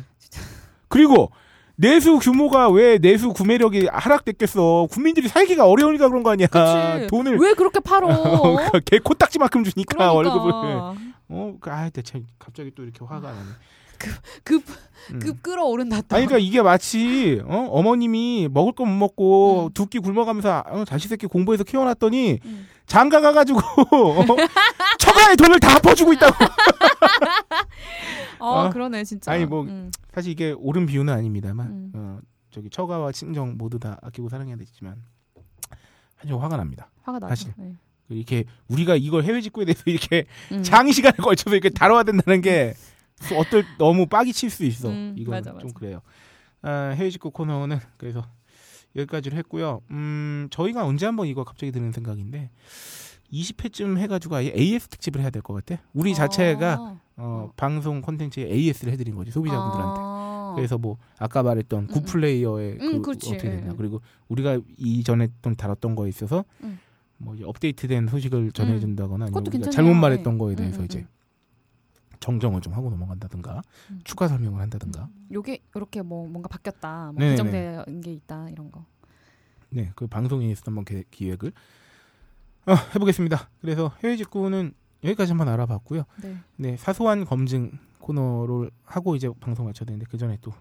그리고 0.89 1.31
내수 1.81 2.19
규모가 2.19 2.69
왜 2.69 2.99
내수 2.99 3.33
구매력이 3.33 3.89
하락됐겠어? 3.91 4.87
국민들이 4.91 5.29
살기가 5.29 5.67
어려우니까 5.67 6.09
그런 6.09 6.23
거 6.23 6.31
아니야? 6.31 6.47
그치. 6.47 7.07
돈을 7.09 7.39
왜 7.39 7.55
그렇게 7.55 7.81
팔어? 7.81 8.09
개 8.85 8.99
코딱지만큼 8.99 9.65
주니까 9.65 9.97
그러니까. 9.97 10.13
월급을. 10.13 10.53
어, 11.33 11.55
아, 11.63 11.89
대체 11.91 12.23
갑자기 12.39 12.71
또 12.75 12.83
이렇게 12.83 13.03
화가 13.03 13.29
나네. 13.31 13.39
급, 14.45 14.63
음. 15.13 15.19
급 15.21 15.43
끌어오른다 15.43 16.01
또. 16.09 16.17
아니 16.17 16.25
그러니까 16.27 16.39
이게 16.47 16.63
마치 16.63 17.41
어? 17.45 17.69
어머님이 17.71 18.49
먹을 18.51 18.73
거 18.73 18.85
못 18.85 18.93
먹고 18.95 19.67
음. 19.69 19.73
두끼 19.75 19.99
굶어가면서 19.99 20.65
어, 20.67 20.85
자식 20.87 21.09
새끼 21.09 21.27
공부해서 21.27 21.65
키워놨더니 21.65 22.41
음. 22.45 22.69
장가 22.87 23.21
가가지고 23.21 23.59
어? 23.93 24.25
처가의 24.99 25.37
돈을 25.37 25.61
다 25.61 25.79
퍼주고 25.81 26.13
있다고. 26.15 26.35
어, 28.41 28.67
어? 28.67 28.71
그러네 28.71 29.05
진짜. 29.05 29.33
아니, 29.33 29.47
뭐, 29.47 29.63
음. 29.65 29.91
사실 30.13 30.33
이게 30.33 30.53
옳은 30.53 30.87
비유는 30.87 31.13
아닙니다만 31.13 31.67
음. 31.69 31.93
어, 31.95 32.19
저기 32.51 32.69
처가와 32.71 33.13
친정 33.13 33.57
모두 33.57 33.79
다 33.79 33.99
아끼고 34.03 34.29
사랑해야 34.29 34.57
되지만 34.57 34.97
아주 36.23 36.37
화가 36.41 36.57
납니다. 36.57 36.91
화가 37.03 37.19
나죠. 37.19 37.29
사실. 37.29 37.53
네. 37.57 37.75
이렇게 38.09 38.45
우리가 38.69 38.97
이걸 38.97 39.23
해외 39.23 39.41
직구에 39.41 39.65
대해서 39.65 39.83
이렇게 39.87 40.25
음. 40.53 40.63
장시간에 40.65 41.17
걸쳐서 41.19 41.55
이렇게 41.55 41.69
다뤄야 41.71 42.03
된다는 42.03 42.41
게 42.41 42.75
어떨 43.39 43.65
너무 43.79 44.07
빡이 44.07 44.33
칠 44.33 44.51
수 44.51 44.65
있어. 44.65 44.89
음, 44.89 45.15
이건 45.17 45.31
맞아, 45.33 45.51
좀 45.51 45.59
맞아. 45.69 45.75
그래요. 45.75 46.01
아, 46.63 46.93
해외 46.97 47.09
직구 47.11 47.31
코너는 47.31 47.79
그래서 47.99 48.27
여기까지로 48.97 49.37
했고요. 49.37 49.81
음, 49.93 50.49
저희가 50.51 50.85
언제 50.85 51.07
한번 51.07 51.29
이거 51.29 51.45
갑자기 51.45 51.71
드는 51.71 51.93
생각인데 51.93 52.51
20회쯤 53.33 53.97
해가지고 53.99 54.35
아예 54.37 54.53
AS 54.57 54.89
특집을 54.89 55.21
해야 55.21 55.31
될 55.31 55.43
것 55.43 55.55
같아. 55.65 55.81
우리 55.95 56.15
자체가 56.15 56.73
아. 56.81 57.01
어, 57.21 57.53
방송 57.57 58.01
콘텐츠에 58.01 58.45
AS를 58.51 58.93
해드린 58.93 59.15
거지 59.15 59.31
소비자분들한테. 59.31 60.01
아. 60.03 60.53
그래서 60.57 60.79
뭐 60.79 60.97
아까 61.19 61.43
말했던 61.43 61.83
음, 61.85 61.87
굿플레이어의 61.89 62.79
음, 62.81 63.03
그. 63.03 63.11
어떻게 63.13 63.37
됐냐 63.39 63.71
예. 63.73 63.77
그리고 63.77 64.01
우리가 64.29 64.59
이전에 64.79 65.29
좀 65.43 65.55
다뤘던 65.55 65.95
거에 65.95 66.09
있어서 66.09 66.45
음. 66.65 66.79
뭐 67.19 67.37
업데이트된 67.45 68.09
소식을 68.09 68.53
전해준다거나 68.53 69.27
아니면 69.27 69.47
우리가. 69.47 69.71
잘못 69.71 69.95
말했던 69.95 70.39
거에 70.39 70.55
음, 70.55 70.57
대해서 70.57 70.81
음, 70.81 70.85
이제 70.87 70.99
음. 71.01 71.09
정정을 72.21 72.61
좀 72.63 72.73
하고 72.75 72.91
넘어간다든가 72.91 73.63
음. 73.91 74.01
추가 74.05 74.27
설명을 74.29 74.61
한다든가 74.61 75.09
요게 75.33 75.61
이렇게 75.75 76.03
뭐 76.03 76.27
뭔가 76.29 76.49
바뀌었다, 76.49 77.13
뭐 77.13 77.15
네네네. 77.19 77.51
개정된 77.53 78.01
게 78.01 78.13
있다 78.13 78.49
이런 78.51 78.71
거. 78.71 78.85
네 79.71 79.93
그 79.95 80.07
방송에 80.09 80.51
있었던 80.51 80.73
한번 80.73 80.85
계- 80.85 81.05
기획을 81.11 81.53
어, 82.67 82.75
해보겠습니다. 82.95 83.49
그래서 83.61 83.93
해외 84.03 84.17
직구는 84.17 84.75
여기까지 85.05 85.33
한번 85.33 85.49
알아봤고요. 85.49 86.05
네. 86.23 86.37
네 86.57 86.77
사소한 86.77 87.25
검증 87.25 87.73
코너를 87.99 88.71
하고 88.85 89.17
이제 89.17 89.29
방송 89.41 89.67
마쳐야 89.67 89.87
되는데 89.87 90.07
그 90.11 90.17
전에 90.19 90.39
또 90.41 90.53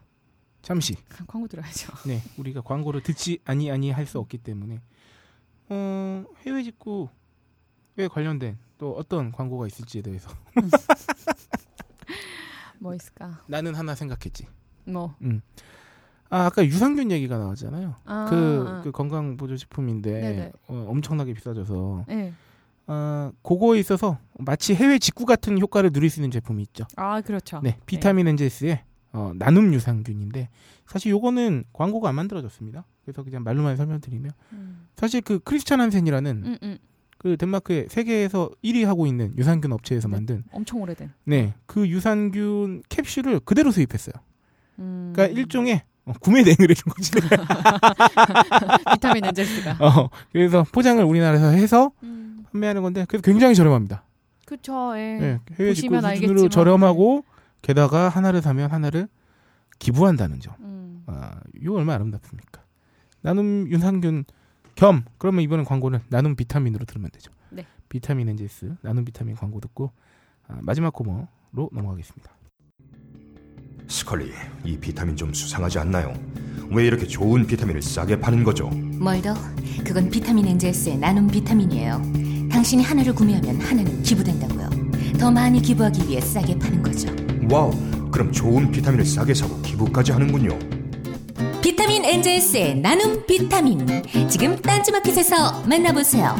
잠시 0.61 0.95
광고 1.27 1.47
들어야죠. 1.47 1.91
네, 2.07 2.21
우리가 2.37 2.61
광고를 2.61 3.01
듣지 3.03 3.39
아니 3.45 3.71
아니 3.71 3.91
할 3.91 4.05
수 4.05 4.19
없기 4.19 4.37
때문에 4.39 4.81
어, 5.69 6.25
해외 6.45 6.63
직구에 6.63 8.07
관련된 8.11 8.57
또 8.77 8.93
어떤 8.97 9.31
광고가 9.31 9.67
있을지에 9.67 10.01
대해서 10.01 10.29
뭐 12.79 12.93
있을까? 12.95 13.41
나는 13.47 13.75
하나 13.75 13.95
생각했지. 13.95 14.47
뭐. 14.85 15.15
아, 16.29 16.45
아까 16.45 16.65
유산균 16.65 17.11
얘기가 17.11 17.37
나왔잖아요. 17.37 17.95
아, 18.05 18.27
그, 18.29 18.65
아. 18.67 18.81
그 18.83 18.91
건강 18.91 19.37
보조 19.37 19.57
식품인데. 19.57 20.51
어, 20.67 20.85
엄청나게 20.89 21.33
비싸져서 21.33 22.05
네. 22.07 22.33
아, 22.91 23.31
그거에 23.43 23.79
있어서 23.79 24.17
마치 24.39 24.73
해외 24.73 24.97
직구 24.97 25.25
같은 25.25 25.59
효과를 25.59 25.91
누릴 25.91 26.09
수 26.09 26.19
있는 26.19 26.31
제품이 26.31 26.63
있죠. 26.63 26.85
아 26.95 27.21
그렇죠. 27.21 27.59
네, 27.63 27.77
비타민 27.85 28.27
엔제스의 28.27 28.81
어, 29.13 29.31
나눔 29.35 29.73
유산균인데 29.73 30.49
사실 30.87 31.11
요거는 31.11 31.65
광고가 31.73 32.09
안 32.09 32.15
만들어졌습니다. 32.15 32.85
그래서 33.05 33.23
그냥 33.23 33.43
말로만 33.43 33.75
설명드리면 33.77 34.31
음. 34.53 34.87
사실 34.95 35.21
그 35.21 35.39
크리스찬 35.39 35.79
한센이라는 35.81 36.43
음, 36.45 36.57
음. 36.63 36.77
그 37.19 37.35
덴마크의 37.37 37.87
세계에서 37.89 38.49
1위 38.63 38.85
하고 38.85 39.05
있는 39.05 39.33
유산균 39.37 39.71
업체에서 39.73 40.07
네. 40.07 40.15
만든 40.15 40.43
엄청 40.51 40.81
오래된. 40.81 41.11
네 41.25 41.53
그 41.67 41.87
유산균 41.87 42.83
캡슐을 42.89 43.41
그대로 43.41 43.71
수입했어요. 43.71 44.13
음. 44.79 45.11
그러니까 45.13 45.39
일종의 45.39 45.83
어, 46.05 46.13
구매 46.21 46.43
대행을 46.43 46.69
해준 46.71 46.91
거지. 46.91 47.11
비타민 48.93 49.25
엔젤스가. 49.25 49.77
어, 49.85 50.09
그래서 50.31 50.63
포장을 50.71 51.03
우리나라에서 51.03 51.49
해서 51.49 51.91
음. 52.03 52.38
판매하는 52.51 52.81
건데 52.81 53.05
그래서 53.07 53.21
굉장히 53.21 53.55
저렴합니다. 53.55 54.03
그쵸. 54.45 54.93
예. 54.97 55.17
네, 55.19 55.39
해외 55.59 55.73
직구 55.73 55.95
수준으로 55.95 56.07
알겠지만, 56.07 56.49
저렴하고 56.49 57.23
게다가 57.61 58.09
하나를 58.09 58.41
사면 58.41 58.71
하나를 58.71 59.07
기부한다는 59.77 60.39
점. 60.39 60.53
음. 60.59 61.03
아, 61.07 61.39
이거 61.61 61.75
얼마나 61.75 61.95
아름답습니까? 61.95 62.61
나눔 63.21 63.67
유산균 63.69 64.25
겸 64.75 65.03
그러면 65.17 65.41
이번엔 65.43 65.65
광고는 65.65 65.99
나눔 66.09 66.35
비타민으로 66.35 66.85
들으면 66.85 67.09
되죠. 67.11 67.31
네. 67.49 67.65
비타민 67.89 68.29
엔젤스 68.29 68.75
나눔 68.81 69.05
비타민 69.05 69.35
광고 69.35 69.59
듣고 69.59 69.91
아, 70.47 70.57
마지막 70.61 70.93
코너로 70.93 71.69
넘어가겠습니다. 71.71 72.31
스컬리, 73.87 74.31
이 74.63 74.77
비타민 74.77 75.15
좀 75.15 75.33
수상하지 75.33 75.79
않나요? 75.79 76.13
왜 76.71 76.85
이렇게 76.85 77.07
좋은 77.07 77.47
비타민을 77.47 77.81
싸게 77.81 78.19
파는 78.19 78.43
거죠? 78.43 78.69
멀더, 78.69 79.33
그건 79.83 80.09
비타민 80.11 80.45
엔젤스의 80.45 80.97
나눔 80.99 81.27
비타민이에요. 81.27 81.99
당신이 82.59 82.83
하나를 82.83 83.15
구매하면 83.15 83.61
하나는 83.61 84.03
기부된다고요. 84.03 84.69
더 85.17 85.31
많이 85.31 85.61
기부하기 85.61 86.09
위해 86.09 86.19
싸게 86.19 86.59
파는 86.59 86.83
거죠. 86.83 87.07
와우, 87.49 87.71
그럼 88.11 88.33
좋은 88.33 88.69
비타민을 88.69 89.05
싸게 89.05 89.33
사고 89.33 89.61
기부까지 89.61 90.11
하는군요. 90.11 90.59
비타민 91.61 92.03
엔젤스의 92.03 92.81
나눔 92.81 93.25
비타민. 93.25 93.87
지금 94.27 94.57
딴지마켓에서 94.57 95.63
만나보세요. 95.67 96.35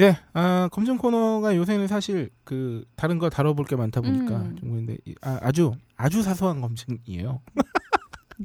네, 0.00 0.16
아, 0.32 0.70
검증 0.72 0.96
코너가 0.96 1.54
요새는 1.56 1.86
사실 1.86 2.30
그 2.44 2.86
다른 2.96 3.18
거 3.18 3.28
다뤄볼 3.28 3.66
게 3.66 3.76
많다 3.76 4.00
보니까 4.00 4.36
음. 4.38 4.56
좀 4.56 4.70
그런데 4.70 4.96
이- 5.04 5.14
아, 5.20 5.38
아주 5.42 5.72
아주 5.94 6.22
사소한 6.22 6.62
검증이에요. 6.62 7.42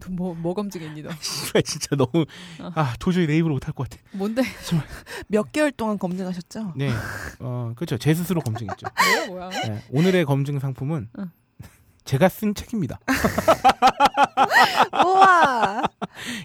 뭐, 0.10 0.36
뭐 0.36 0.54
검증했니 0.54 1.02
너? 1.04 1.10
진짜 1.64 1.96
너무 1.96 2.26
어. 2.60 2.72
아 2.76 2.94
도저히 3.00 3.26
내 3.26 3.38
입으로 3.38 3.54
못할 3.54 3.74
것 3.74 3.88
같아. 3.90 4.04
뭔데? 4.12 4.42
몇 5.30 5.54
개월 5.54 5.72
동안 5.72 5.98
검증하셨죠? 5.98 6.74
네, 6.76 6.90
어 7.40 7.72
그렇죠. 7.78 7.98
제 7.98 8.14
스스로 8.14 8.42
검증했죠. 8.42 8.88
뭐야 9.08 9.28
뭐야? 9.28 9.50
네, 9.52 9.82
오늘의 9.92 10.26
검증 10.26 10.60
상품은 10.60 11.08
응. 11.20 11.32
제가 12.06 12.30
쓴 12.30 12.54
책입니다. 12.54 13.00
우와. 15.04 15.82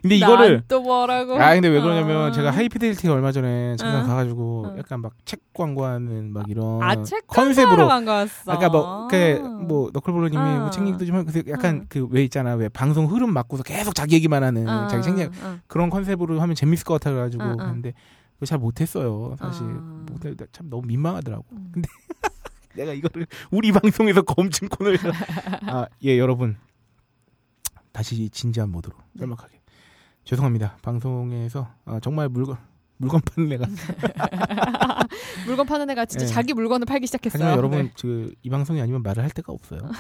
근데 0.03 0.17
이거를 0.17 0.55
난또 0.69 0.81
뭐라고? 0.83 1.41
아 1.41 1.55
근데 1.55 1.69
왜 1.69 1.81
그러냐면 1.81 2.29
아. 2.29 2.33
제가 2.33 2.51
하이피델리티가 2.51 3.13
얼마 3.13 3.31
전에 3.31 3.77
잠깐 3.77 4.03
응. 4.03 4.07
가가지고 4.09 4.67
응. 4.73 4.79
약간 4.79 5.01
막 5.03 5.13
책 5.27 5.41
광고하는 5.53 6.33
막 6.33 6.49
이런 6.49 6.83
아, 6.83 7.03
책 7.03 7.27
컨셉으로 7.27 7.87
왔어. 7.87 8.51
아까 8.51 8.69
뭐그뭐 8.71 9.91
너클볼러님이 9.93 10.43
아. 10.43 10.59
뭐책 10.61 10.87
얘기도 10.89 11.05
좀 11.05 11.17
하고 11.17 11.27
그래서 11.31 11.49
약간 11.51 11.87
응. 11.95 12.07
그왜 12.09 12.25
있잖아 12.25 12.55
왜 12.55 12.69
방송 12.71 13.07
흐름 13.07 13.33
맞고서 13.33 13.63
계속 13.63 13.95
자기 13.95 14.15
얘기만 14.17 14.43
하는 14.43 14.67
아, 14.67 14.89
자기 14.89 15.03
책 15.03 15.19
얘기 15.19 15.31
아, 15.43 15.59
그런 15.67 15.91
컨셉으로 15.91 16.41
하면 16.41 16.55
재밌을 16.57 16.85
것 16.85 16.95
같아가지고 16.95 17.45
응, 17.45 17.57
응. 17.61 17.67
했는데 17.67 17.93
그거 18.35 18.47
잘 18.47 18.59
못했어요 18.59 19.37
사실 19.39 19.65
아. 19.67 20.05
못해 20.11 20.35
참 20.53 20.71
너무 20.71 20.87
민망하더라고 20.87 21.45
음. 21.53 21.71
근데 21.75 21.89
내가 22.75 22.93
이거를 22.93 23.27
우리 23.51 23.73
방송에서 23.73 24.23
검증 24.23 24.69
코너를 24.69 24.99
아예 25.63 26.19
여러분 26.19 26.57
다시 27.93 28.29
진지한 28.31 28.71
모드로 28.71 28.97
네. 29.13 29.21
짤막하게 29.21 29.61
죄송합니다. 30.25 30.77
방송에서 30.83 31.73
아, 31.85 31.99
정말 32.01 32.29
물건 32.29 32.57
물건 32.99 33.21
파는 33.23 33.53
애가 33.53 33.67
물건 35.47 35.67
파는 35.67 35.91
애가 35.91 36.05
진짜 36.07 36.27
네. 36.27 36.33
자기 36.33 36.53
물건을 36.53 36.85
팔기 36.85 37.07
시작했어요. 37.07 37.43
하지만 37.43 37.57
여러분 37.57 37.83
네. 37.85 37.93
그이 37.97 38.51
방송이 38.51 38.81
아니면 38.81 39.03
말을 39.03 39.23
할 39.23 39.31
데가 39.31 39.53
없어요. 39.53 39.81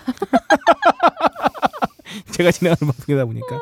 제가 2.32 2.50
진행하는 2.50 2.78
방송이다 2.80 3.24
보니까 3.24 3.58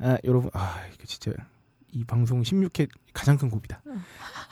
아 0.00 0.18
여러분 0.24 0.50
아 0.52 0.82
이거 0.92 1.04
진짜 1.06 1.32
이 1.92 2.04
방송 2.04 2.42
16회 2.42 2.88
가장 3.12 3.38
큰 3.38 3.48
고비다. 3.48 3.80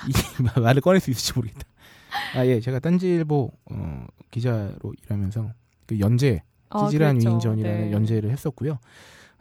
이 0.08 0.12
말을 0.60 0.80
꺼낼 0.80 1.00
수 1.00 1.10
있을지 1.10 1.32
모르겠다. 1.34 1.66
아 2.36 2.46
예 2.46 2.60
제가 2.60 2.78
딴지일보 2.78 3.50
어, 3.70 4.06
기자로 4.30 4.92
일하면서 5.04 5.50
그 5.86 5.98
연재 5.98 6.42
아, 6.70 6.84
찌질한 6.86 7.18
그렇죠. 7.18 7.28
위인전이라는 7.30 7.80
네. 7.86 7.92
연재를 7.92 8.30
했었고요. 8.30 8.78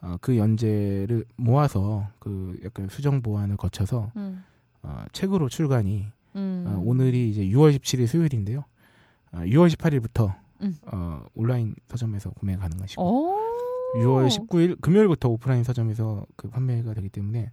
어, 0.02 0.16
그 0.20 0.38
연재를 0.38 1.26
모아서 1.36 2.08
그 2.20 2.60
약간 2.66 2.88
수정 2.90 3.22
보완을 3.22 3.58
거쳐서 3.58 4.12
음. 4.16 4.44
어, 4.84 5.04
책으로 5.12 5.48
출간이 5.50 6.08
음. 6.36 6.66
어, 6.68 6.82
오늘이 6.84 7.30
이제 7.30 7.44
6월 7.46 7.76
17일 7.76 8.08
수요일인데요. 8.08 8.64
어, 9.32 9.38
6월 9.40 9.70
18일부터 9.70 10.34
음. 10.62 10.76
어, 10.92 11.24
온라인 11.36 11.76
서점에서 11.88 12.32
구매 12.32 12.56
가능하시고 12.56 13.02
오. 13.02 13.38
6월 14.00 14.28
19일 14.28 14.80
금요일부터 14.82 15.30
오프라인 15.30 15.64
서점에서 15.64 16.26
그 16.36 16.50
판매가 16.50 16.94
되기 16.94 17.10
때문에 17.10 17.52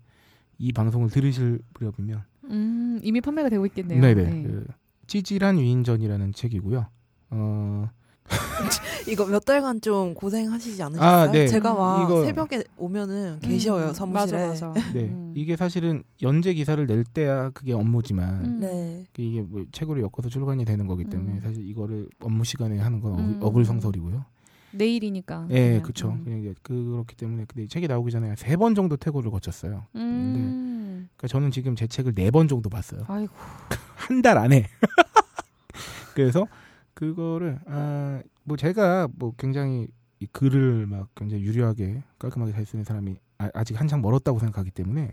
이 0.58 0.72
방송을 0.72 1.10
들으실 1.10 1.60
무렵이면 1.74 2.22
음, 2.50 2.98
이미 3.02 3.20
판매가 3.20 3.48
되고 3.48 3.66
있겠네요. 3.66 4.00
네네 4.00 4.24
네. 4.24 4.42
그 4.42 4.66
찌질한 5.12 5.58
위인전이라는 5.58 6.32
책이고요. 6.34 6.86
어, 7.30 7.88
이거 9.08 9.24
몇 9.26 9.44
달간 9.44 9.80
좀 9.80 10.12
고생하시지 10.14 10.82
않으셨어요? 10.82 11.08
아, 11.28 11.30
네. 11.32 11.48
제가 11.48 11.74
막 11.74 12.02
이거- 12.04 12.24
새벽에 12.24 12.62
오면은 12.76 13.38
계셔요 13.40 13.88
음, 13.88 13.94
사무실에. 13.94 14.46
맞아, 14.48 14.68
맞아. 14.68 14.72
네 14.92 15.04
음. 15.04 15.32
이게 15.34 15.56
사실은 15.56 16.02
연재 16.20 16.52
기사를 16.54 16.86
낼 16.86 17.04
때야 17.04 17.48
그게 17.50 17.72
업무지만 17.72 18.44
음. 18.44 18.60
네. 18.60 19.04
이게 19.16 19.40
뭐 19.40 19.64
책으로 19.72 20.00
엮어서 20.02 20.28
출간이 20.28 20.64
되는 20.66 20.86
거기 20.86 21.04
때문에 21.04 21.32
음. 21.36 21.40
사실 21.40 21.66
이거를 21.66 22.08
업무 22.20 22.44
시간에 22.44 22.78
하는 22.78 23.00
건 23.00 23.18
음. 23.18 23.38
어, 23.40 23.50
글성설이고요 23.50 24.24
내일이니까. 24.72 25.46
예, 25.50 25.68
그냥. 25.68 25.82
그렇죠. 25.82 26.10
음. 26.10 26.24
그냥 26.24 26.54
그렇기 26.62 27.16
때문에 27.16 27.44
근데 27.46 27.62
이 27.64 27.68
책이 27.68 27.88
나오기 27.88 28.10
전에 28.10 28.34
세 28.36 28.56
번 28.56 28.74
정도 28.74 28.96
태고를 28.96 29.30
거쳤어요. 29.30 29.86
음. 29.96 31.08
그러니까 31.16 31.28
저는 31.28 31.50
지금 31.50 31.74
제 31.76 31.86
책을 31.86 32.14
네 32.14 32.30
번 32.30 32.48
정도 32.48 32.68
봤어요. 32.68 33.04
아이고. 33.08 33.32
한 33.96 34.22
달 34.22 34.38
안에. 34.38 34.66
그래서 36.14 36.46
그거를 36.94 37.58
아, 37.66 38.20
뭐 38.44 38.56
제가 38.56 39.08
뭐 39.16 39.32
굉장히 39.36 39.86
이 40.20 40.26
글을 40.26 40.86
막 40.86 41.08
굉장히 41.14 41.44
유려하게 41.44 42.02
깔끔하게 42.18 42.52
잘 42.52 42.66
쓰는 42.66 42.84
사람이 42.84 43.16
아, 43.38 43.50
아직 43.54 43.78
한창 43.78 44.00
멀었다고 44.02 44.38
생각하기 44.40 44.70
때문에 44.72 45.12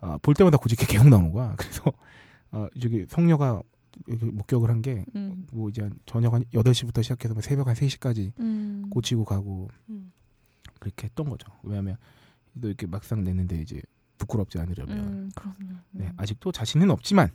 아, 0.00 0.18
볼 0.22 0.34
때마다 0.34 0.56
고집게 0.56 0.86
계속 0.98 1.08
나오는 1.08 1.32
거야. 1.32 1.54
그래서 1.56 1.92
어, 2.52 2.68
저기 2.80 3.06
성녀가 3.08 3.60
목격을 4.06 4.70
한 4.70 4.82
게뭐 4.82 5.04
음. 5.16 5.46
이제 5.70 5.82
한 5.82 5.92
저녁 6.06 6.34
한 6.34 6.44
8시부터 6.52 7.02
시작해서 7.02 7.34
뭐 7.34 7.42
새벽 7.42 7.68
한 7.68 7.74
3시까지 7.74 8.32
음. 8.40 8.86
고치고 8.90 9.24
가고 9.24 9.68
음. 9.88 10.12
그렇게 10.80 11.06
했던 11.06 11.28
거죠. 11.28 11.48
왜냐하면 11.62 11.96
또 12.60 12.68
이렇게 12.68 12.86
막상 12.86 13.24
냈는데 13.24 13.60
이제 13.60 13.80
부끄럽지 14.18 14.58
않으려면 14.58 14.98
음, 14.98 15.30
그럼요. 15.34 15.74
네, 15.90 16.06
음. 16.06 16.12
아직도 16.16 16.52
자신은 16.52 16.90
없지만 16.90 17.30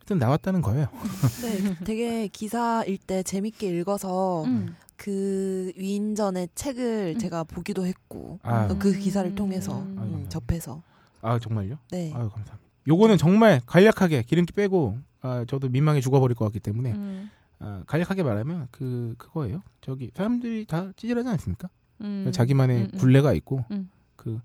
일단 0.00 0.18
나왔다는 0.18 0.62
거예요. 0.62 0.88
네, 1.42 1.74
되게 1.84 2.28
기사일 2.28 2.98
때 2.98 3.22
재밌게 3.22 3.68
읽어서 3.78 4.44
음. 4.44 4.74
그 4.96 5.72
위인전의 5.76 6.50
책을 6.54 7.14
음. 7.16 7.18
제가 7.18 7.44
보기도 7.44 7.86
했고 7.86 8.38
아. 8.42 8.68
그 8.78 8.92
기사를 8.98 9.34
통해서 9.34 9.86
아이고. 9.96 10.28
접해서 10.28 10.82
아 11.22 11.38
정말요? 11.38 11.78
네. 11.90 12.12
아유 12.14 12.28
감사합니다. 12.30 12.58
요거는 12.88 13.18
정말 13.18 13.60
간략하게 13.66 14.22
기름기 14.22 14.52
빼고 14.52 14.98
아, 15.26 15.44
저도 15.46 15.68
민망해 15.68 16.00
죽어버릴 16.00 16.34
것 16.34 16.44
같기 16.46 16.60
때문에 16.60 16.92
음. 16.92 17.30
아, 17.58 17.82
간략하게 17.86 18.22
말하면 18.22 18.68
그 18.70 19.14
그거예요. 19.18 19.62
저기 19.80 20.10
사람들이 20.14 20.66
다 20.66 20.90
찌질하지 20.96 21.28
않습니까? 21.28 21.68
음. 22.02 22.30
자기만의 22.32 22.76
음, 22.76 22.90
음. 22.92 22.98
굴레가 22.98 23.32
있고 23.34 23.64
음. 23.70 23.90
그 24.16 24.40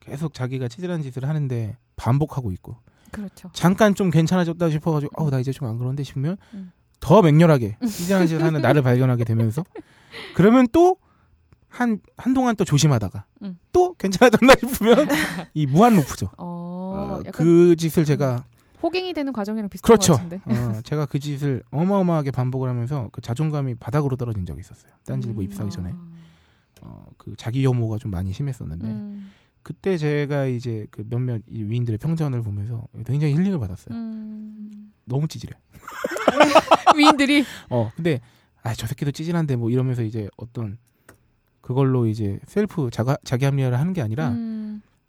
계속 0.00 0.34
자기가 0.34 0.68
찌질한 0.68 1.02
짓을 1.02 1.26
하는데 1.28 1.76
반복하고 1.96 2.52
있고 2.52 2.76
그렇죠. 3.10 3.50
잠깐 3.52 3.94
좀 3.94 4.10
괜찮아졌다 4.10 4.70
싶어가지고 4.70 5.12
어우 5.22 5.30
나 5.30 5.38
이제 5.38 5.52
좀 5.52 5.68
안 5.68 5.78
그런데 5.78 6.02
싶으면 6.02 6.36
음. 6.54 6.72
더 7.00 7.22
맹렬하게 7.22 7.78
찌질한 7.80 8.26
짓을 8.26 8.42
하는 8.42 8.60
나를 8.60 8.82
발견하게 8.82 9.24
되면서 9.24 9.64
그러면 10.34 10.66
또 10.72 10.96
한 11.68 12.00
한동안 12.16 12.56
또 12.56 12.64
조심하다가 12.64 13.24
음. 13.42 13.58
또 13.72 13.94
괜찮아졌나 13.94 14.54
싶으면 14.58 15.06
이 15.54 15.66
무한 15.66 15.94
루프죠. 15.94 16.30
어, 16.38 17.20
어, 17.24 17.30
그 17.32 17.76
짓을 17.76 18.04
제가 18.04 18.44
호갱이 18.82 19.12
되는 19.14 19.32
과정이랑 19.32 19.68
비슷한 19.68 19.86
그렇죠. 19.88 20.12
것 20.14 20.18
같은데. 20.22 20.40
어, 20.44 20.80
제가 20.84 21.06
그 21.06 21.18
짓을 21.18 21.62
어마어마하게 21.70 22.30
반복을 22.30 22.68
하면서 22.68 23.08
그 23.12 23.20
자존감이 23.20 23.74
바닥으로 23.76 24.16
떨어진 24.16 24.46
적이 24.46 24.60
있었어요. 24.60 24.92
딴지일보 25.06 25.40
음. 25.40 25.44
입사하기 25.44 25.70
전에 25.70 25.90
아. 25.92 25.98
어, 26.82 27.06
그 27.16 27.34
자기 27.36 27.64
혐오가 27.66 27.98
좀 27.98 28.10
많이 28.10 28.32
심했었는데 28.32 28.86
음. 28.86 29.32
그때 29.62 29.98
제가 29.98 30.46
이제 30.46 30.86
그 30.90 31.04
몇몇 31.08 31.42
이 31.48 31.62
위인들의 31.64 31.98
평전을 31.98 32.42
보면서 32.42 32.86
굉장히 33.04 33.34
힐링을 33.34 33.58
받았어요. 33.58 33.96
음. 33.96 34.92
너무 35.04 35.26
찌질해. 35.28 35.52
위인들이 36.96 37.44
어 37.70 37.90
근데 37.96 38.20
아 38.62 38.74
저 38.74 38.86
새끼도 38.86 39.10
찌질한데 39.12 39.56
뭐 39.56 39.70
이러면서 39.70 40.02
이제 40.02 40.28
어떤 40.36 40.78
그걸로 41.60 42.06
이제 42.06 42.38
셀프 42.46 42.90
자가, 42.90 43.16
자기 43.24 43.44
합리화를 43.44 43.78
하는 43.78 43.92
게 43.92 44.00
아니라 44.02 44.30
음. 44.30 44.67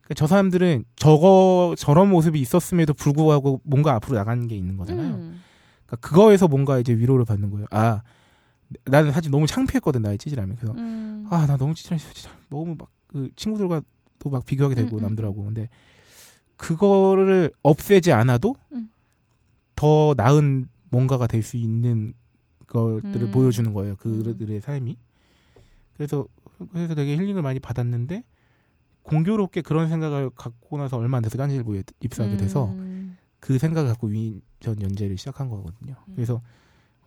그러니까 0.10 0.16
저 0.16 0.26
사람들은 0.28 0.86
저거 0.96 1.76
저런 1.78 2.10
모습이 2.10 2.40
있었음에도 2.42 2.96
불구하고 2.96 3.62
뭔가 3.64 3.94
앞으로 3.94 4.18
나가는 4.18 4.48
게 4.48 4.56
있는 4.58 4.76
거잖아요. 4.76 5.14
음. 5.16 5.42
그러니까 5.86 6.08
그거에서 6.08 6.48
뭔가 6.48 6.80
이제 6.80 6.94
위로를 6.98 7.26
받는 7.26 7.52
거예요. 7.52 7.68
아 7.70 8.02
나는 8.86 9.12
사실 9.12 9.30
너무 9.32 9.46
창피했거든 9.48 10.02
나의 10.02 10.18
찌질함이 10.18 10.56
그래서 10.56 10.74
음. 10.74 11.28
아나 11.30 11.58
너무 11.58 11.74
찌질했어 11.76 12.12
진짜 12.14 12.36
너무 12.50 12.76
막 12.78 12.88
그 13.08 13.28
친구들과 13.36 13.82
또 14.20 14.30
막 14.30 14.46
비교하게 14.46 14.76
되고 14.76 14.98
음, 14.98 15.00
음. 15.00 15.02
남들하고 15.02 15.44
근데 15.46 15.68
그거를 16.58 17.52
없애지 17.64 18.12
않아도 18.12 18.56
음. 18.74 18.90
더 19.76 20.14
나은 20.18 20.68
뭔가가 20.92 21.26
될 21.28 21.42
수 21.42 21.58
있는 21.58 22.14
것들을 22.68 23.22
음. 23.28 23.32
보여주는 23.32 23.74
거예요 23.74 23.96
그들의 23.96 24.62
삶이 24.62 24.98
그래서 25.96 26.28
그래서 26.72 26.94
되게 26.96 27.16
힐링을 27.18 27.42
많이 27.42 27.60
받았는데 27.60 28.24
공교롭게 29.10 29.62
그런 29.62 29.90
생각을 29.90 30.30
갖고 30.32 30.78
나서 30.78 30.98
얼마 30.98 31.18
안 31.18 31.24
돼서 31.24 31.38
딴지일보에 31.38 31.84
입사하게 32.02 32.38
돼서 32.38 32.66
음. 32.70 33.18
그 33.40 33.58
생각을 33.58 33.90
갖고 33.90 34.08
위전 34.08 34.82
연재를 34.82 35.18
시작한 35.18 35.50
거거든요. 35.50 35.96
음. 36.08 36.14
그래서 36.16 36.42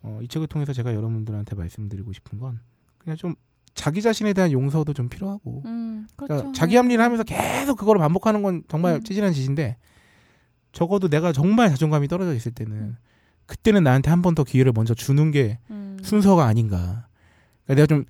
어, 0.02 0.18
이 0.22 0.28
책을 0.28 0.46
통해서 0.48 0.72
제가 0.72 0.94
여러분들한테 0.94 1.54
말씀드리고 1.54 2.12
싶은 2.12 2.38
건 2.38 2.60
그냥 2.98 3.16
좀 3.16 3.34
자기 3.74 4.02
자신에 4.02 4.32
대한 4.32 4.52
용서도 4.52 4.92
좀 4.92 5.08
필요하고 5.08 5.62
음. 5.64 6.06
그러니까 6.16 6.42
그렇죠. 6.42 6.52
자기 6.52 6.76
합리를 6.76 7.02
하면서 7.02 7.22
계속 7.22 7.76
그거를 7.78 8.00
반복하는 8.00 8.42
건 8.42 8.62
정말 8.68 8.96
음. 8.96 9.02
찌질한 9.02 9.32
짓인데 9.32 9.76
적어도 10.72 11.08
내가 11.08 11.32
정말 11.32 11.68
자존감이 11.70 12.08
떨어져 12.08 12.34
있을 12.34 12.52
때는 12.52 12.76
음. 12.76 12.96
그때는 13.46 13.82
나한테 13.84 14.10
한 14.10 14.22
번 14.22 14.34
더 14.34 14.44
기회를 14.44 14.72
먼저 14.74 14.94
주는 14.94 15.30
게 15.30 15.58
음. 15.70 15.98
순서가 16.02 16.44
아닌가. 16.46 17.06
그러니까 17.64 17.74
내가 17.74 17.86
좀 17.86 18.04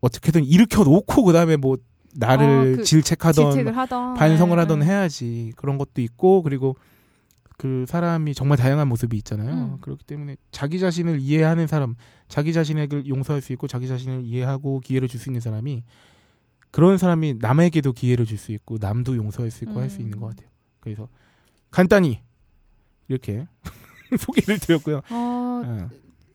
어떻게든 0.00 0.44
일으켜 0.44 0.84
놓고 0.84 1.24
그다음에 1.24 1.56
뭐 1.56 1.76
나를 2.16 2.46
아, 2.46 2.76
그 2.76 2.84
질책하던 2.84 3.68
하던 3.68 4.14
반성을 4.14 4.56
네, 4.56 4.60
하던 4.62 4.78
네. 4.80 4.86
해야지 4.86 5.52
그런 5.56 5.78
것도 5.78 6.00
있고 6.00 6.42
그리고 6.42 6.76
그 7.56 7.84
사람이 7.88 8.34
정말 8.34 8.58
다양한 8.58 8.88
모습이 8.88 9.16
있잖아요. 9.18 9.52
음. 9.52 9.78
그렇기 9.80 10.04
때문에 10.04 10.36
자기 10.50 10.78
자신을 10.80 11.20
이해하는 11.20 11.66
사람, 11.66 11.94
자기 12.28 12.52
자신에게 12.52 13.06
용서할 13.06 13.40
수 13.42 13.52
있고 13.52 13.66
자기 13.68 13.86
자신을 13.88 14.22
이해하고 14.24 14.80
기회를 14.80 15.08
줄 15.08 15.20
수 15.20 15.28
있는 15.28 15.40
사람이 15.40 15.84
그런 16.72 16.98
사람이 16.98 17.34
남에게도 17.40 17.92
기회를 17.92 18.26
줄 18.26 18.38
수 18.38 18.50
있고 18.52 18.78
남도 18.80 19.16
용서할 19.16 19.50
수 19.52 19.64
있고 19.64 19.80
할수 19.80 19.98
음. 19.98 20.02
있는 20.02 20.18
것 20.20 20.26
같아요. 20.28 20.48
그래서 20.80 21.08
간단히 21.70 22.20
이렇게 23.08 23.46
소개를 24.18 24.58
드렸고요. 24.58 24.98
어, 25.10 25.62
어, 25.64 25.88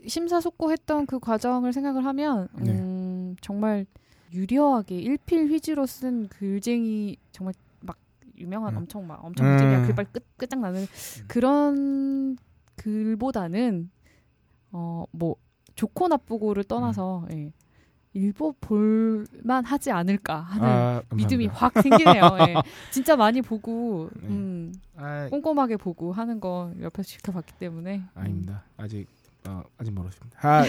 심사숙고했던 0.08 1.06
그 1.06 1.20
과정을 1.20 1.74
생각을 1.74 2.06
하면 2.06 2.48
네. 2.56 2.72
음, 2.72 3.36
정말 3.42 3.86
유려하게 4.32 4.96
일필 5.00 5.48
휘지로 5.50 5.86
쓴 5.86 6.28
글쟁이 6.28 7.18
정말 7.32 7.54
막 7.82 7.98
유명한 8.38 8.74
음. 8.74 8.78
엄청 8.80 9.08
막 9.08 9.24
엄청 9.24 9.46
음. 9.48 9.86
글빨 9.88 10.06
끝 10.12 10.24
끝장나는 10.38 10.86
그런 11.28 12.38
글보다는 12.76 13.90
어 14.72 15.06
뭐 15.12 15.36
좋고 15.76 16.10
나쁘고를 16.10 16.66
떠나서 16.66 17.26
음. 17.32 17.38
예. 17.38 17.52
읽어 18.14 18.54
볼만 18.60 19.64
하지 19.66 19.92
않을까 19.92 20.40
하는 20.40 20.68
아, 20.68 21.04
믿음이. 21.14 21.46
확 21.46 21.74
생기네요. 21.80 22.22
예. 22.50 22.56
진짜 22.92 23.16
많이 23.16 23.42
보고 23.42 24.10
네. 24.22 24.28
음, 24.28 24.74
아, 24.98 25.28
꼼꼼하게 25.30 25.78
보고 25.78 26.12
하는 26.12 26.40
거 26.40 26.74
옆에서 26.82 27.08
지켜봤기 27.08 27.54
때문에 27.60 27.98
음. 27.98 28.10
아닙니다. 28.16 28.64
아직 28.78 29.08
어, 29.48 29.62
아직 29.78 29.94
멀었습니다. 29.94 30.40
아, 30.42 30.64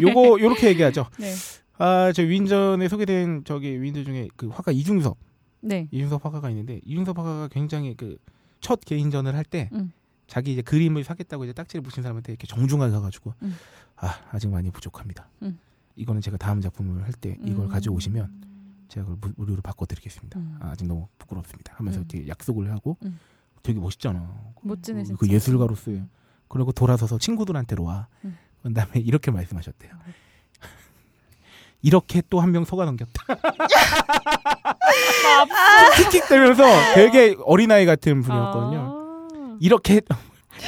요거 0.00 0.40
요렇게 0.40 0.68
얘기하죠. 0.68 1.06
네. 1.18 1.32
아, 1.78 2.12
저 2.12 2.22
위인전에 2.22 2.88
소개된 2.88 3.42
저기 3.44 3.80
위인들 3.82 4.04
중에 4.04 4.28
그 4.36 4.48
화가 4.48 4.72
이중섭, 4.72 5.16
네. 5.60 5.88
이중섭 5.90 6.24
화가가 6.24 6.50
있는데 6.50 6.80
이중섭 6.84 7.18
화가가 7.18 7.48
굉장히 7.48 7.94
그 7.96 8.16
첫 8.60 8.80
개인전을 8.80 9.34
할때 9.36 9.68
음. 9.74 9.92
자기 10.26 10.54
이제 10.54 10.62
그림을 10.62 11.04
사겠다고 11.04 11.44
이제 11.44 11.52
딱지를 11.52 11.82
붙인 11.82 12.02
사람한테 12.02 12.32
이렇게 12.32 12.46
정중하게 12.46 12.92
가가지고 12.92 13.34
음. 13.42 13.54
아 13.96 14.14
아직 14.30 14.48
많이 14.48 14.70
부족합니다. 14.70 15.28
음. 15.42 15.58
이거는 15.96 16.22
제가 16.22 16.38
다음 16.38 16.62
작품을 16.62 17.02
할 17.04 17.12
때 17.12 17.36
이걸 17.44 17.66
음. 17.66 17.68
가져오시면 17.68 18.32
제가 18.88 19.04
그걸 19.06 19.18
무- 19.20 19.34
무료로 19.44 19.60
바꿔드리겠습니다. 19.60 20.38
음. 20.40 20.56
아, 20.60 20.70
아직 20.70 20.86
너무 20.86 21.08
부끄럽습니다. 21.18 21.74
하면서 21.76 22.00
음. 22.00 22.04
되게 22.08 22.26
약속을 22.26 22.72
하고 22.72 22.96
음. 23.04 23.18
되게 23.62 23.78
멋있잖아. 23.78 24.34
멋지네 24.62 25.00
그- 25.00 25.06
진짜. 25.08 25.18
그 25.20 25.28
예술가로서의 25.28 26.02
그리고 26.48 26.72
돌아서서 26.72 27.18
친구들한테로 27.18 27.84
와. 27.84 28.08
음. 28.24 28.38
그다음에 28.62 29.00
이렇게 29.00 29.30
말씀하셨대요. 29.30 29.92
이렇게 31.84 32.22
또 32.30 32.40
한 32.40 32.50
명 32.50 32.64
속아 32.64 32.84
넘겼다. 32.86 33.12
킥킥 35.96 36.28
대면서 36.28 36.64
되게 36.94 37.36
어린아이 37.44 37.84
같은 37.86 38.22
분이었거든요. 38.22 38.78
아. 38.80 39.56
이렇게 39.60 40.00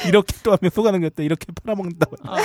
이렇게 0.07 0.35
또 0.43 0.51
한 0.51 0.59
명 0.61 0.69
속아 0.69 0.91
넘겼다. 0.91 1.23
이렇게 1.23 1.47
팔아먹는다. 1.63 2.05
아. 2.23 2.35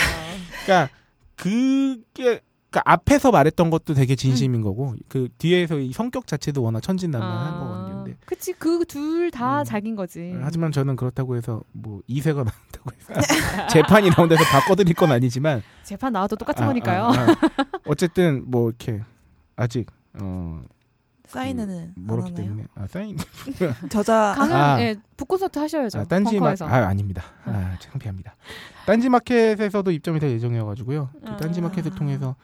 그러니까 0.65 0.95
그게 1.37 2.41
그러니까 2.71 2.83
앞에서 2.85 3.31
말했던 3.31 3.69
것도 3.69 3.93
되게 3.95 4.17
진심인 4.17 4.63
거고 4.63 4.95
그 5.09 5.29
뒤에서 5.37 5.79
이 5.79 5.93
성격 5.93 6.27
자체도 6.27 6.63
워낙 6.63 6.81
천진난만한 6.81 7.59
거거든요. 7.59 7.92
근데 8.13 8.27
그치 8.27 8.53
그 8.53 8.85
둘다 8.87 9.61
음. 9.61 9.65
자기인 9.65 9.97
거지. 9.97 10.37
하지만 10.41 10.73
저는 10.73 10.97
그렇다고 10.97 11.37
해서 11.37 11.63
뭐 11.73 12.01
이세가 12.07 12.45
나온다고 12.45 12.91
해서 12.97 13.67
재판이 13.69 14.11
나온 14.11 14.29
데서 14.29 14.45
바꿔드릴 14.45 14.95
건 14.95 15.13
아니지만 15.13 15.63
재판 15.83 16.13
나와도 16.13 16.37
똑같은 16.37 16.65
아, 16.65 16.67
거니까요. 16.69 17.05
아, 17.05 17.11
아. 17.13 17.37
어쨌든 17.87 18.45
뭐 18.47 18.69
이렇게 18.69 19.03
아직 19.57 19.87
어 20.21 20.63
사인은 21.27 21.71
안 21.71 21.95
멀었기 21.97 22.33
하나요? 22.33 22.45
때문에 22.45 22.67
아 22.75 22.87
사인 22.87 23.17
저자 23.89 24.35
강연 24.37 24.57
아. 24.57 24.81
예, 24.83 24.97
북콘서트 25.17 25.59
하셔야죠. 25.59 26.01
아, 26.01 26.05
딴지 26.05 26.35
마 26.35 26.49
벙커에서. 26.55 26.67
아 26.67 26.89
아닙니다. 26.89 27.23
아 27.45 27.77
창피합니다. 27.81 28.35
딴지 28.87 29.09
마켓에서도 29.09 29.91
입점이 29.91 30.21
될 30.21 30.31
예정이어가지고요. 30.33 31.11
그 31.25 31.31
아. 31.31 31.37
딴지 31.39 31.61
마켓을 31.61 31.93
통해서 31.95 32.37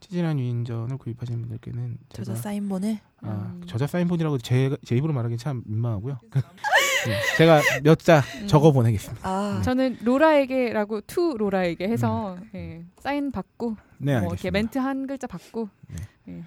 치질한 0.00 0.38
위인전을 0.38 0.98
구입하시는 0.98 1.40
분들께는 1.40 1.98
저자 2.10 2.34
사인본을 2.34 2.98
아, 3.22 3.28
음. 3.54 3.62
저자 3.66 3.86
사인본이라고 3.86 4.38
제, 4.38 4.76
제 4.84 4.96
입으로 4.96 5.12
말하기 5.12 5.36
참 5.38 5.62
민망하고요. 5.66 6.18
네, 7.06 7.20
제가 7.36 7.60
몇자 7.82 8.22
음. 8.40 8.46
적어 8.46 8.72
보내겠습니다. 8.72 9.28
아 9.28 9.62
저는 9.62 9.98
로라에게라고 10.02 11.02
to 11.02 11.36
로라에게 11.38 11.88
해서 11.88 12.36
예, 12.54 12.84
사인 12.98 13.30
받고 13.30 13.70
음. 13.70 13.76
네, 13.98 14.20
뭐 14.20 14.30
이렇게. 14.32 14.50
멘트 14.50 14.78
한 14.78 15.06
글자 15.06 15.26
받고 15.26 15.68
네. 15.88 15.96
예, 16.28 16.42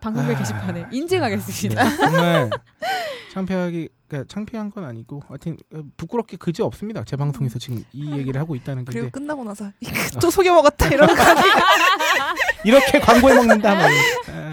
방송별 0.00 0.34
아. 0.34 0.38
게시판에 0.38 0.86
인증하겠습니다. 0.92 1.84
네, 1.84 1.96
정말 1.96 2.50
창피하기 3.34 3.88
그러니까 4.14 4.32
창피한 4.32 4.70
건 4.70 4.84
아니고 4.84 5.22
하여튼 5.28 5.56
어, 5.74 5.82
부끄럽게 5.96 6.36
그지 6.36 6.62
없습니다. 6.62 7.02
제 7.04 7.16
방송에서 7.16 7.58
지금 7.58 7.82
이 7.92 8.12
얘기를 8.12 8.40
하고 8.40 8.54
있다는 8.54 8.84
그리고 8.84 9.06
건데 9.06 9.10
끝나고 9.10 9.44
나서 9.44 9.70
또 10.20 10.30
속여 10.30 10.52
먹었다 10.54 10.86
이러는 10.88 11.14
거? 11.14 11.22
이렇게 12.64 13.00
광고해 13.00 13.34
먹는다 13.34 13.74
뭐. 13.74 13.84
아, 13.84 14.52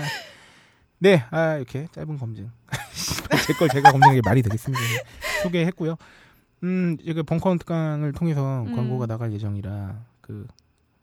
네, 0.99 1.23
아 1.31 1.55
이렇게 1.57 1.87
짧은 1.91 2.17
검증. 2.17 2.49
제 3.47 3.53
걸 3.53 3.69
제가 3.69 3.91
검증하게 3.91 4.21
말이 4.23 4.41
되겠습니다. 4.41 4.83
소개했고요. 5.43 5.95
음, 6.63 6.97
이게 7.01 7.21
벙커원 7.23 7.57
특강을 7.59 8.11
통해서 8.13 8.63
음. 8.63 8.75
광고가 8.75 9.05
나갈 9.07 9.31
예정이라 9.33 9.95
그 10.21 10.45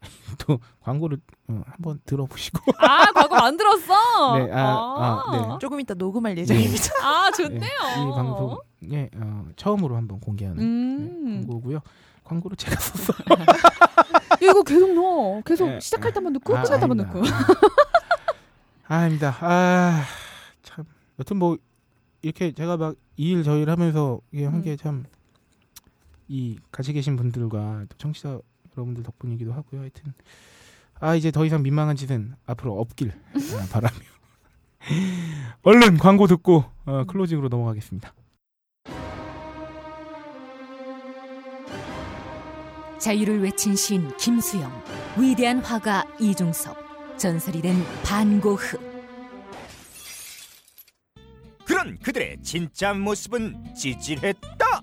또 0.47 0.59
광고를 0.83 1.19
어, 1.49 1.63
한번 1.67 2.01
들어보시고 2.07 2.59
아 2.79 3.13
광고 3.13 3.35
만들었어. 3.37 4.39
네, 4.39 4.53
아, 4.53 4.61
아, 4.67 5.25
네. 5.33 5.59
조금 5.61 5.81
이따 5.81 5.95
녹음할 5.95 6.37
예정입니다. 6.39 6.85
아 7.03 7.31
네, 7.31 7.43
좋네요. 7.43 7.61
이 7.63 8.15
방송에 8.15 9.11
어, 9.17 9.47
처음으로 9.57 9.97
한번 9.97 10.21
공개하는 10.21 10.63
음. 10.63 11.25
네, 11.25 11.35
광고고요. 11.47 11.81
광고를 12.25 12.57
제가 12.57 12.77
썼어. 12.81 13.17
이거 14.43 14.63
계속 14.63 14.93
넣어. 14.95 15.41
계속 15.45 15.67
네. 15.69 15.81
시작할 15.81 16.13
때만 16.13 16.33
넣고 16.35 16.57
아, 16.57 16.63
끝날 16.63 16.79
때만. 16.81 16.97
넣고. 16.99 17.23
아, 18.87 18.95
아닙니다. 18.97 19.37
아, 19.41 20.03
참. 20.63 20.85
여튼 21.19 21.39
뭐 21.39 21.57
이렇게 22.23 22.53
제가 22.53 22.77
막 22.77 22.95
이 23.21 23.33
일 23.33 23.43
저일 23.43 23.69
하면서 23.69 24.21
이게 24.31 24.45
한 24.45 24.55
음. 24.55 24.63
게참이 24.63 25.03
같이 26.71 26.93
계신 26.93 27.17
분들과 27.17 27.87
또 27.89 27.97
청취자 27.99 28.39
여러분들 28.79 29.03
덕분이기도 29.03 29.53
하고요. 29.53 29.81
하여튼 29.81 30.15
아 31.01 31.15
이제 31.15 31.31
더 31.31 31.45
이상 31.45 31.63
민망한 31.63 31.97
짓은 31.97 32.35
앞으로 32.47 32.79
없길 32.81 33.11
아, 33.11 33.67
바라며 33.71 33.97
얼른 35.63 35.99
광고 35.99 36.27
듣고 36.27 36.65
어, 36.87 37.05
클로징으로 37.05 37.49
넘어가겠습니다. 37.49 38.15
자유를 42.99 43.43
외친 43.43 43.77
시인 43.77 44.17
김수영, 44.17 44.73
위대한 45.19 45.61
화가 45.61 46.05
이중섭, 46.19 46.77
전설이 47.17 47.63
된 47.63 47.77
반고흐. 48.05 48.77
그런 51.65 51.97
그들의 51.99 52.39
진짜 52.43 52.93
모습은 52.95 53.75
찌질했다. 53.75 54.83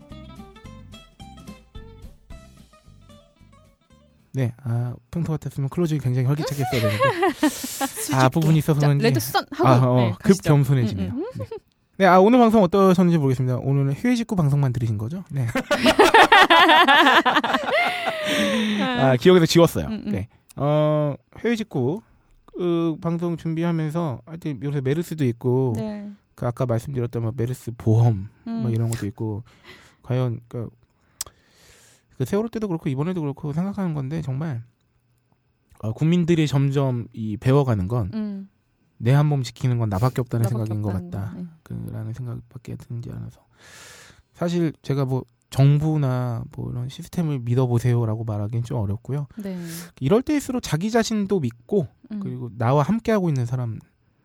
네, 4.33 4.53
아 4.63 4.93
풍토 5.09 5.33
같았으면 5.33 5.69
클로징이 5.69 5.99
굉장히 5.99 6.27
활기차겠어야 6.27 6.81
되는데 6.81 7.03
아 8.15 8.29
부분이 8.29 8.59
있어서 8.59 8.79
자, 8.79 8.87
그런지 8.87 9.03
레드선 9.03 9.45
하고 9.51 9.67
아, 9.67 9.89
어, 9.89 9.95
네, 9.97 10.13
급. 10.21 10.41
겸손해지네요. 10.41 11.11
음, 11.11 11.17
음. 11.17 11.25
네. 11.37 11.45
네, 11.97 12.05
아 12.05 12.19
오늘 12.19 12.39
방송 12.39 12.63
어떠셨는지 12.63 13.17
모르겠습니다. 13.17 13.57
오늘은 13.57 13.93
해외 13.93 14.15
직구 14.15 14.35
방송만 14.35 14.73
들으신 14.73 14.97
거죠? 14.97 15.23
네. 15.29 15.47
아 18.99 19.15
기억에서 19.17 19.45
지웠어요. 19.45 19.87
음, 19.87 20.03
음. 20.07 20.11
네. 20.11 20.27
어 20.55 21.15
해외 21.39 21.55
직구 21.55 22.01
그 22.45 22.95
방송 23.01 23.37
준비하면서 23.37 24.21
하여튼 24.25 24.59
요새 24.63 24.81
메르스도 24.81 25.25
있고 25.25 25.73
네. 25.75 26.09
그 26.35 26.47
아까 26.47 26.65
말씀드렸던 26.65 27.21
뭐 27.21 27.33
메르스 27.35 27.71
보험 27.77 28.29
음. 28.47 28.61
뭐 28.61 28.71
이런 28.71 28.89
것도 28.89 29.05
있고 29.07 29.43
과연 30.03 30.39
그, 30.47 30.69
그 32.21 32.25
세월호 32.25 32.49
때도 32.49 32.67
그렇고 32.67 32.87
이번에도 32.87 33.21
그렇고 33.21 33.51
생각하는 33.51 33.95
건데 33.95 34.21
정말 34.21 34.61
어, 35.79 35.91
국민들이 35.91 36.45
점점 36.45 37.07
이 37.13 37.35
배워가는 37.37 37.87
건내한 37.87 38.11
음. 38.13 39.25
몸 39.27 39.41
지키는 39.41 39.79
건 39.79 39.89
나밖에 39.89 40.21
없다는 40.21 40.43
나밖에 40.43 40.65
생각인 40.65 40.81
것 40.83 40.89
없다는 40.89 41.09
같다. 41.09 41.31
거. 41.33 41.39
네. 41.39 41.47
그라는 41.63 42.13
생각밖에 42.13 42.75
들지 42.75 43.09
않아서 43.11 43.43
사실 44.33 44.71
제가 44.83 45.05
뭐 45.05 45.23
정부나 45.49 46.43
뭐 46.55 46.71
이런 46.71 46.89
시스템을 46.89 47.39
믿어보세요라고 47.39 48.23
말하기는 48.23 48.63
좀 48.65 48.77
어렵고요. 48.77 49.25
네. 49.37 49.57
이럴 49.99 50.21
때일수록 50.21 50.61
자기 50.61 50.91
자신도 50.91 51.39
믿고 51.39 51.87
음. 52.11 52.19
그리고 52.19 52.51
나와 52.55 52.83
함께하고 52.83 53.29
있는 53.29 53.47
사람들에 53.47 53.79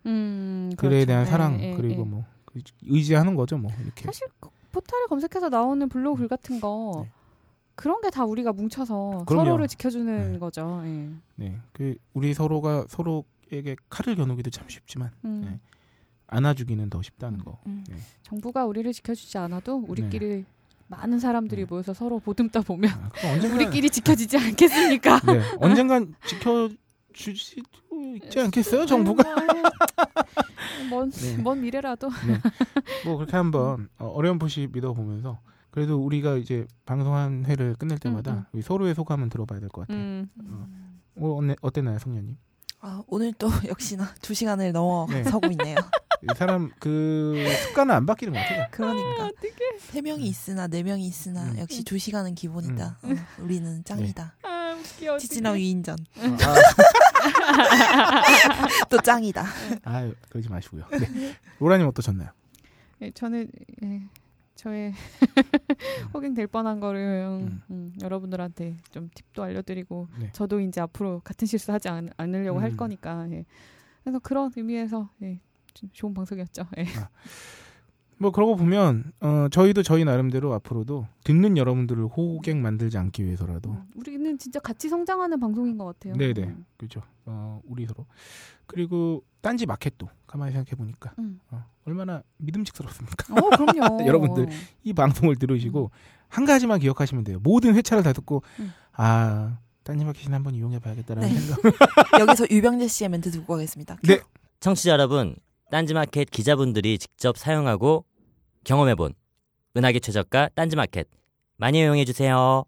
음, 0.05 0.71
대한 0.77 1.07
그렇죠. 1.07 1.31
사랑 1.31 1.61
예, 1.63 1.71
예, 1.73 1.75
그리고 1.75 2.03
예. 2.03 2.05
뭐 2.05 2.25
그- 2.45 2.61
의지하는 2.83 3.35
거죠 3.37 3.57
뭐 3.57 3.71
이렇게. 3.83 4.05
사실 4.05 4.27
그 4.39 4.51
포털에 4.73 5.07
검색해서 5.09 5.49
나오는 5.49 5.89
블로그 5.89 6.19
글 6.19 6.29
같은 6.29 6.61
거 6.61 7.01
네. 7.03 7.11
그런 7.77 8.01
게 8.01 8.11
다 8.11 8.25
우리가 8.25 8.53
뭉쳐서 8.53 9.25
그럼요. 9.27 9.45
서로를 9.45 9.69
지켜주는 9.69 10.33
네. 10.33 10.39
거죠. 10.39 10.83
예. 10.85 11.11
네, 11.37 11.59
그 11.73 11.95
우리 12.15 12.33
서로가 12.35 12.87
서로에게 12.89 13.77
칼을 13.91 14.17
겨누기도 14.17 14.51
참 14.51 14.69
쉽지만 14.69 15.11
음. 15.25 15.43
네. 15.45 15.61
안아주기는 16.29 16.89
더 16.91 17.03
쉽다는 17.03 17.39
거. 17.45 17.59
음. 17.67 17.85
네. 17.89 17.97
정부가 18.23 18.65
우리를 18.67 18.91
지켜주지 18.93 19.39
않아도 19.39 19.85
우리끼리 19.87 20.45
많은 20.89 21.19
사람들이 21.19 21.65
모여서 21.67 21.93
서로 21.95 22.19
보듬다 22.19 22.61
보면 22.63 22.91
아, 22.91 23.33
언젠간 23.35 23.61
우리끼리 23.61 23.91
지켜지지 23.91 24.39
않겠습니까? 24.39 25.21
네, 25.27 25.41
언젠간 25.61 26.15
지켜주지도 26.27 27.63
있지 28.25 28.41
않겠어요, 28.41 28.87
정부가? 28.87 29.23
먼, 30.91 31.11
네. 31.11 31.37
먼 31.39 31.61
미래라도 31.61 32.09
뭐 33.05 33.17
그렇게 33.17 33.37
한번 33.37 33.89
어, 33.99 34.07
어려운 34.09 34.39
포시 34.39 34.69
믿어보면서 34.73 35.41
그래도 35.77 36.03
우리가 36.03 36.39
이제 36.39 36.67
방송 36.87 37.15
한 37.15 37.45
회를 37.45 37.75
끝낼 37.75 37.99
때마다 37.99 38.33
음, 38.33 38.37
음. 38.39 38.45
우리 38.53 38.63
서로의 38.63 38.95
소감은 38.95 39.29
들어봐야 39.29 39.61
될 39.61 39.69
것 39.69 39.87
같아요. 39.87 39.99
음. 40.03 40.31
어, 41.17 41.37
어때, 41.39 41.55
어땠나요, 41.61 41.99
성년님? 41.99 42.35
아, 42.81 43.03
오늘 43.09 43.35
또 43.35 43.49
역시나 43.69 44.15
두 44.23 44.33
시간을 44.33 44.73
넘어 44.73 45.07
네. 45.11 45.23
서고 45.25 45.49
있네요. 45.51 45.77
이 46.23 46.27
사람 46.35 46.71
그 46.81 47.45
습관은 47.69 47.95
안 47.95 48.07
바뀌는 48.07 48.33
것 48.33 48.39
같아요. 48.39 48.67
그러니까 48.71 49.31
세 49.81 50.01
명이 50.01 50.23
음. 50.23 50.27
있으나 50.27 50.67
네 50.67 50.83
명이 50.83 51.07
있으나 51.07 51.45
음. 51.45 51.59
역시 51.59 51.85
두 51.85 51.99
시간은 51.99 52.35
기본이다. 52.37 52.97
어, 53.03 53.09
우리는 53.43 53.85
짱이다. 53.85 54.35
아 54.45 54.75
웃겨. 54.97 55.19
지진아 55.19 55.51
위인전 55.51 55.99
아, 56.17 56.37
또 58.89 58.97
짱이다. 59.03 59.45
아, 59.85 60.11
그러지 60.31 60.49
마시고요. 60.49 60.85
네. 60.91 61.35
로라님 61.59 61.87
어떠셨나요? 61.89 62.31
예, 63.03 63.11
저는 63.11 63.51
예, 63.83 64.01
저의 64.57 64.93
호갱 66.13 66.35
될 66.35 66.47
뻔한 66.47 66.81
거를 66.81 67.27
음, 67.29 67.63
음, 67.71 67.95
여러분들한테 68.03 68.77
좀 68.91 69.09
팁도 69.15 69.43
알려드리고 69.43 70.09
네. 70.19 70.31
저도 70.33 70.61
이제 70.61 70.81
앞으로 70.81 71.21
같은 71.21 71.47
실수하지 71.47 71.89
않, 71.89 72.11
않으려고 72.17 72.59
할 72.61 72.71
음. 72.71 72.77
거니까 72.77 73.31
예. 73.31 73.45
그래서 74.03 74.19
그런 74.19 74.51
의미에서 74.55 75.11
예, 75.23 75.39
좀 75.75 75.91
좋은 75.93 76.15
방송이었죠. 76.15 76.67
예. 76.79 76.85
뭐 78.19 78.31
그러고 78.31 78.57
보면 78.57 79.13
어, 79.21 79.49
저희도 79.51 79.83
저희 79.83 80.05
나름대로 80.05 80.55
앞으로도 80.55 81.07
듣는 81.25 81.57
여러분들을 81.57 82.05
호객 82.05 82.57
만들지 82.57 82.97
않기 82.97 83.25
위해서라도 83.25 83.71
음, 83.71 83.83
우리는 83.95 84.39
진짜 84.39 84.59
같이 84.59 84.89
성장하는 84.89 85.39
방송인 85.39 85.77
것 85.77 85.85
같아요. 85.87 86.17
네네 86.17 86.43
음. 86.45 86.65
그렇죠. 86.77 87.03
어, 87.27 87.61
우리 87.67 87.87
서로 87.87 88.07
그리고 88.67 89.23
딴지 89.43 89.67
마켓도 89.67 90.09
가만히 90.27 90.53
생각해 90.53 90.77
보니까 90.77 91.13
음. 91.19 91.41
어, 91.51 91.65
얼마나 91.85 92.23
믿음직스럽습니까? 92.39 93.35
어, 93.35 93.51
그럼요. 93.51 94.05
여러분들. 94.07 94.49
이 94.83 94.93
방송을 94.93 95.37
들으시고 95.37 95.91
한 96.29 96.45
가지만 96.45 96.81
기억하시면 96.81 97.25
돼요. 97.25 97.39
모든 97.43 97.75
회차를 97.75 98.03
다 98.03 98.13
듣고 98.13 98.43
음. 98.61 98.73
아 98.93 99.59
딴지 99.85 100.05
마켓이나 100.05 100.37
한번 100.37 100.55
이용해 100.55 100.79
봐야겠다라는 100.81 101.29
네. 101.29 101.35
생각. 101.39 101.61
여기서 102.21 102.47
유병재 102.51 102.89
씨의 102.89 103.11
멘트 103.11 103.31
듣고 103.31 103.55
가겠습니다. 103.55 103.99
네. 104.03 104.21
청취자 104.59 104.91
여러분, 104.93 105.37
딴지마켓 105.71 106.31
기자분들이 106.31 106.99
직접 106.99 107.37
사용하고 107.37 108.05
경험해본 108.65 109.15
은하계 109.77 110.01
최저가 110.01 110.51
딴지마켓 110.55 111.09
많이 111.57 111.81
이용해 111.81 112.05
주세요. 112.05 112.65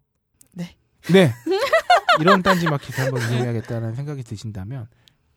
네. 0.53 0.75
이런 2.19 2.43
딴지 2.43 2.65
마켓 2.65 2.99
한번 2.99 3.21
이용해야겠다는 3.21 3.95
생각이 3.95 4.23
드신다면 4.23 4.87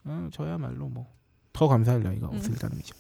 어, 0.05 0.29
저야말로 0.33 0.89
뭐 0.89 1.23
더 1.53 1.69
감사할 1.69 2.03
나위가 2.03 2.29
음. 2.29 2.37
없을 2.37 2.55
따름이죠. 2.57 2.95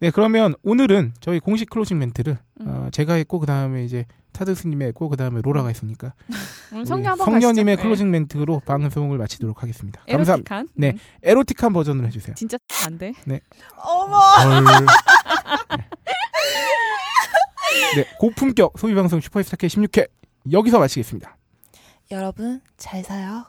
네, 0.00 0.10
그러면 0.10 0.54
오늘은 0.62 1.14
저희 1.20 1.40
공식 1.40 1.68
클로징 1.70 1.98
멘트를 1.98 2.38
음. 2.60 2.68
어, 2.68 2.88
제가 2.90 3.14
했고 3.14 3.38
그 3.38 3.46
다음에 3.46 3.84
이제 3.84 4.06
타드스님이 4.32 4.84
했고 4.86 5.08
그 5.08 5.16
다음에 5.16 5.40
로라가 5.42 5.70
우리 6.72 6.84
성녀 6.86 7.14
가시죠. 7.76 7.82
클로징 7.82 8.10
멘트로 8.10 8.62
방송을 8.64 9.18
마치도록 9.18 9.62
하겠습니다. 9.62 10.02
예. 10.08 10.12
감사합니다. 10.12 10.54
에로틱한. 10.54 10.68
네. 10.74 10.90
음. 10.92 10.98
에로틱한 11.22 11.72
버전으로 11.72 12.06
해주세요. 12.08 12.34
진짜 12.34 12.56
안 12.86 12.98
돼. 12.98 13.12
어머. 13.76 14.18
헐. 14.18 14.64
네, 17.96 18.04
고품격 18.18 18.74
소비 18.78 18.94
방송 18.94 19.20
슈퍼스타K 19.20 19.68
16회 19.68 20.08
여기서 20.52 20.78
마치겠습니다. 20.78 21.36
여러분 22.10 22.60
잘 22.76 23.02
사요. 23.04 23.46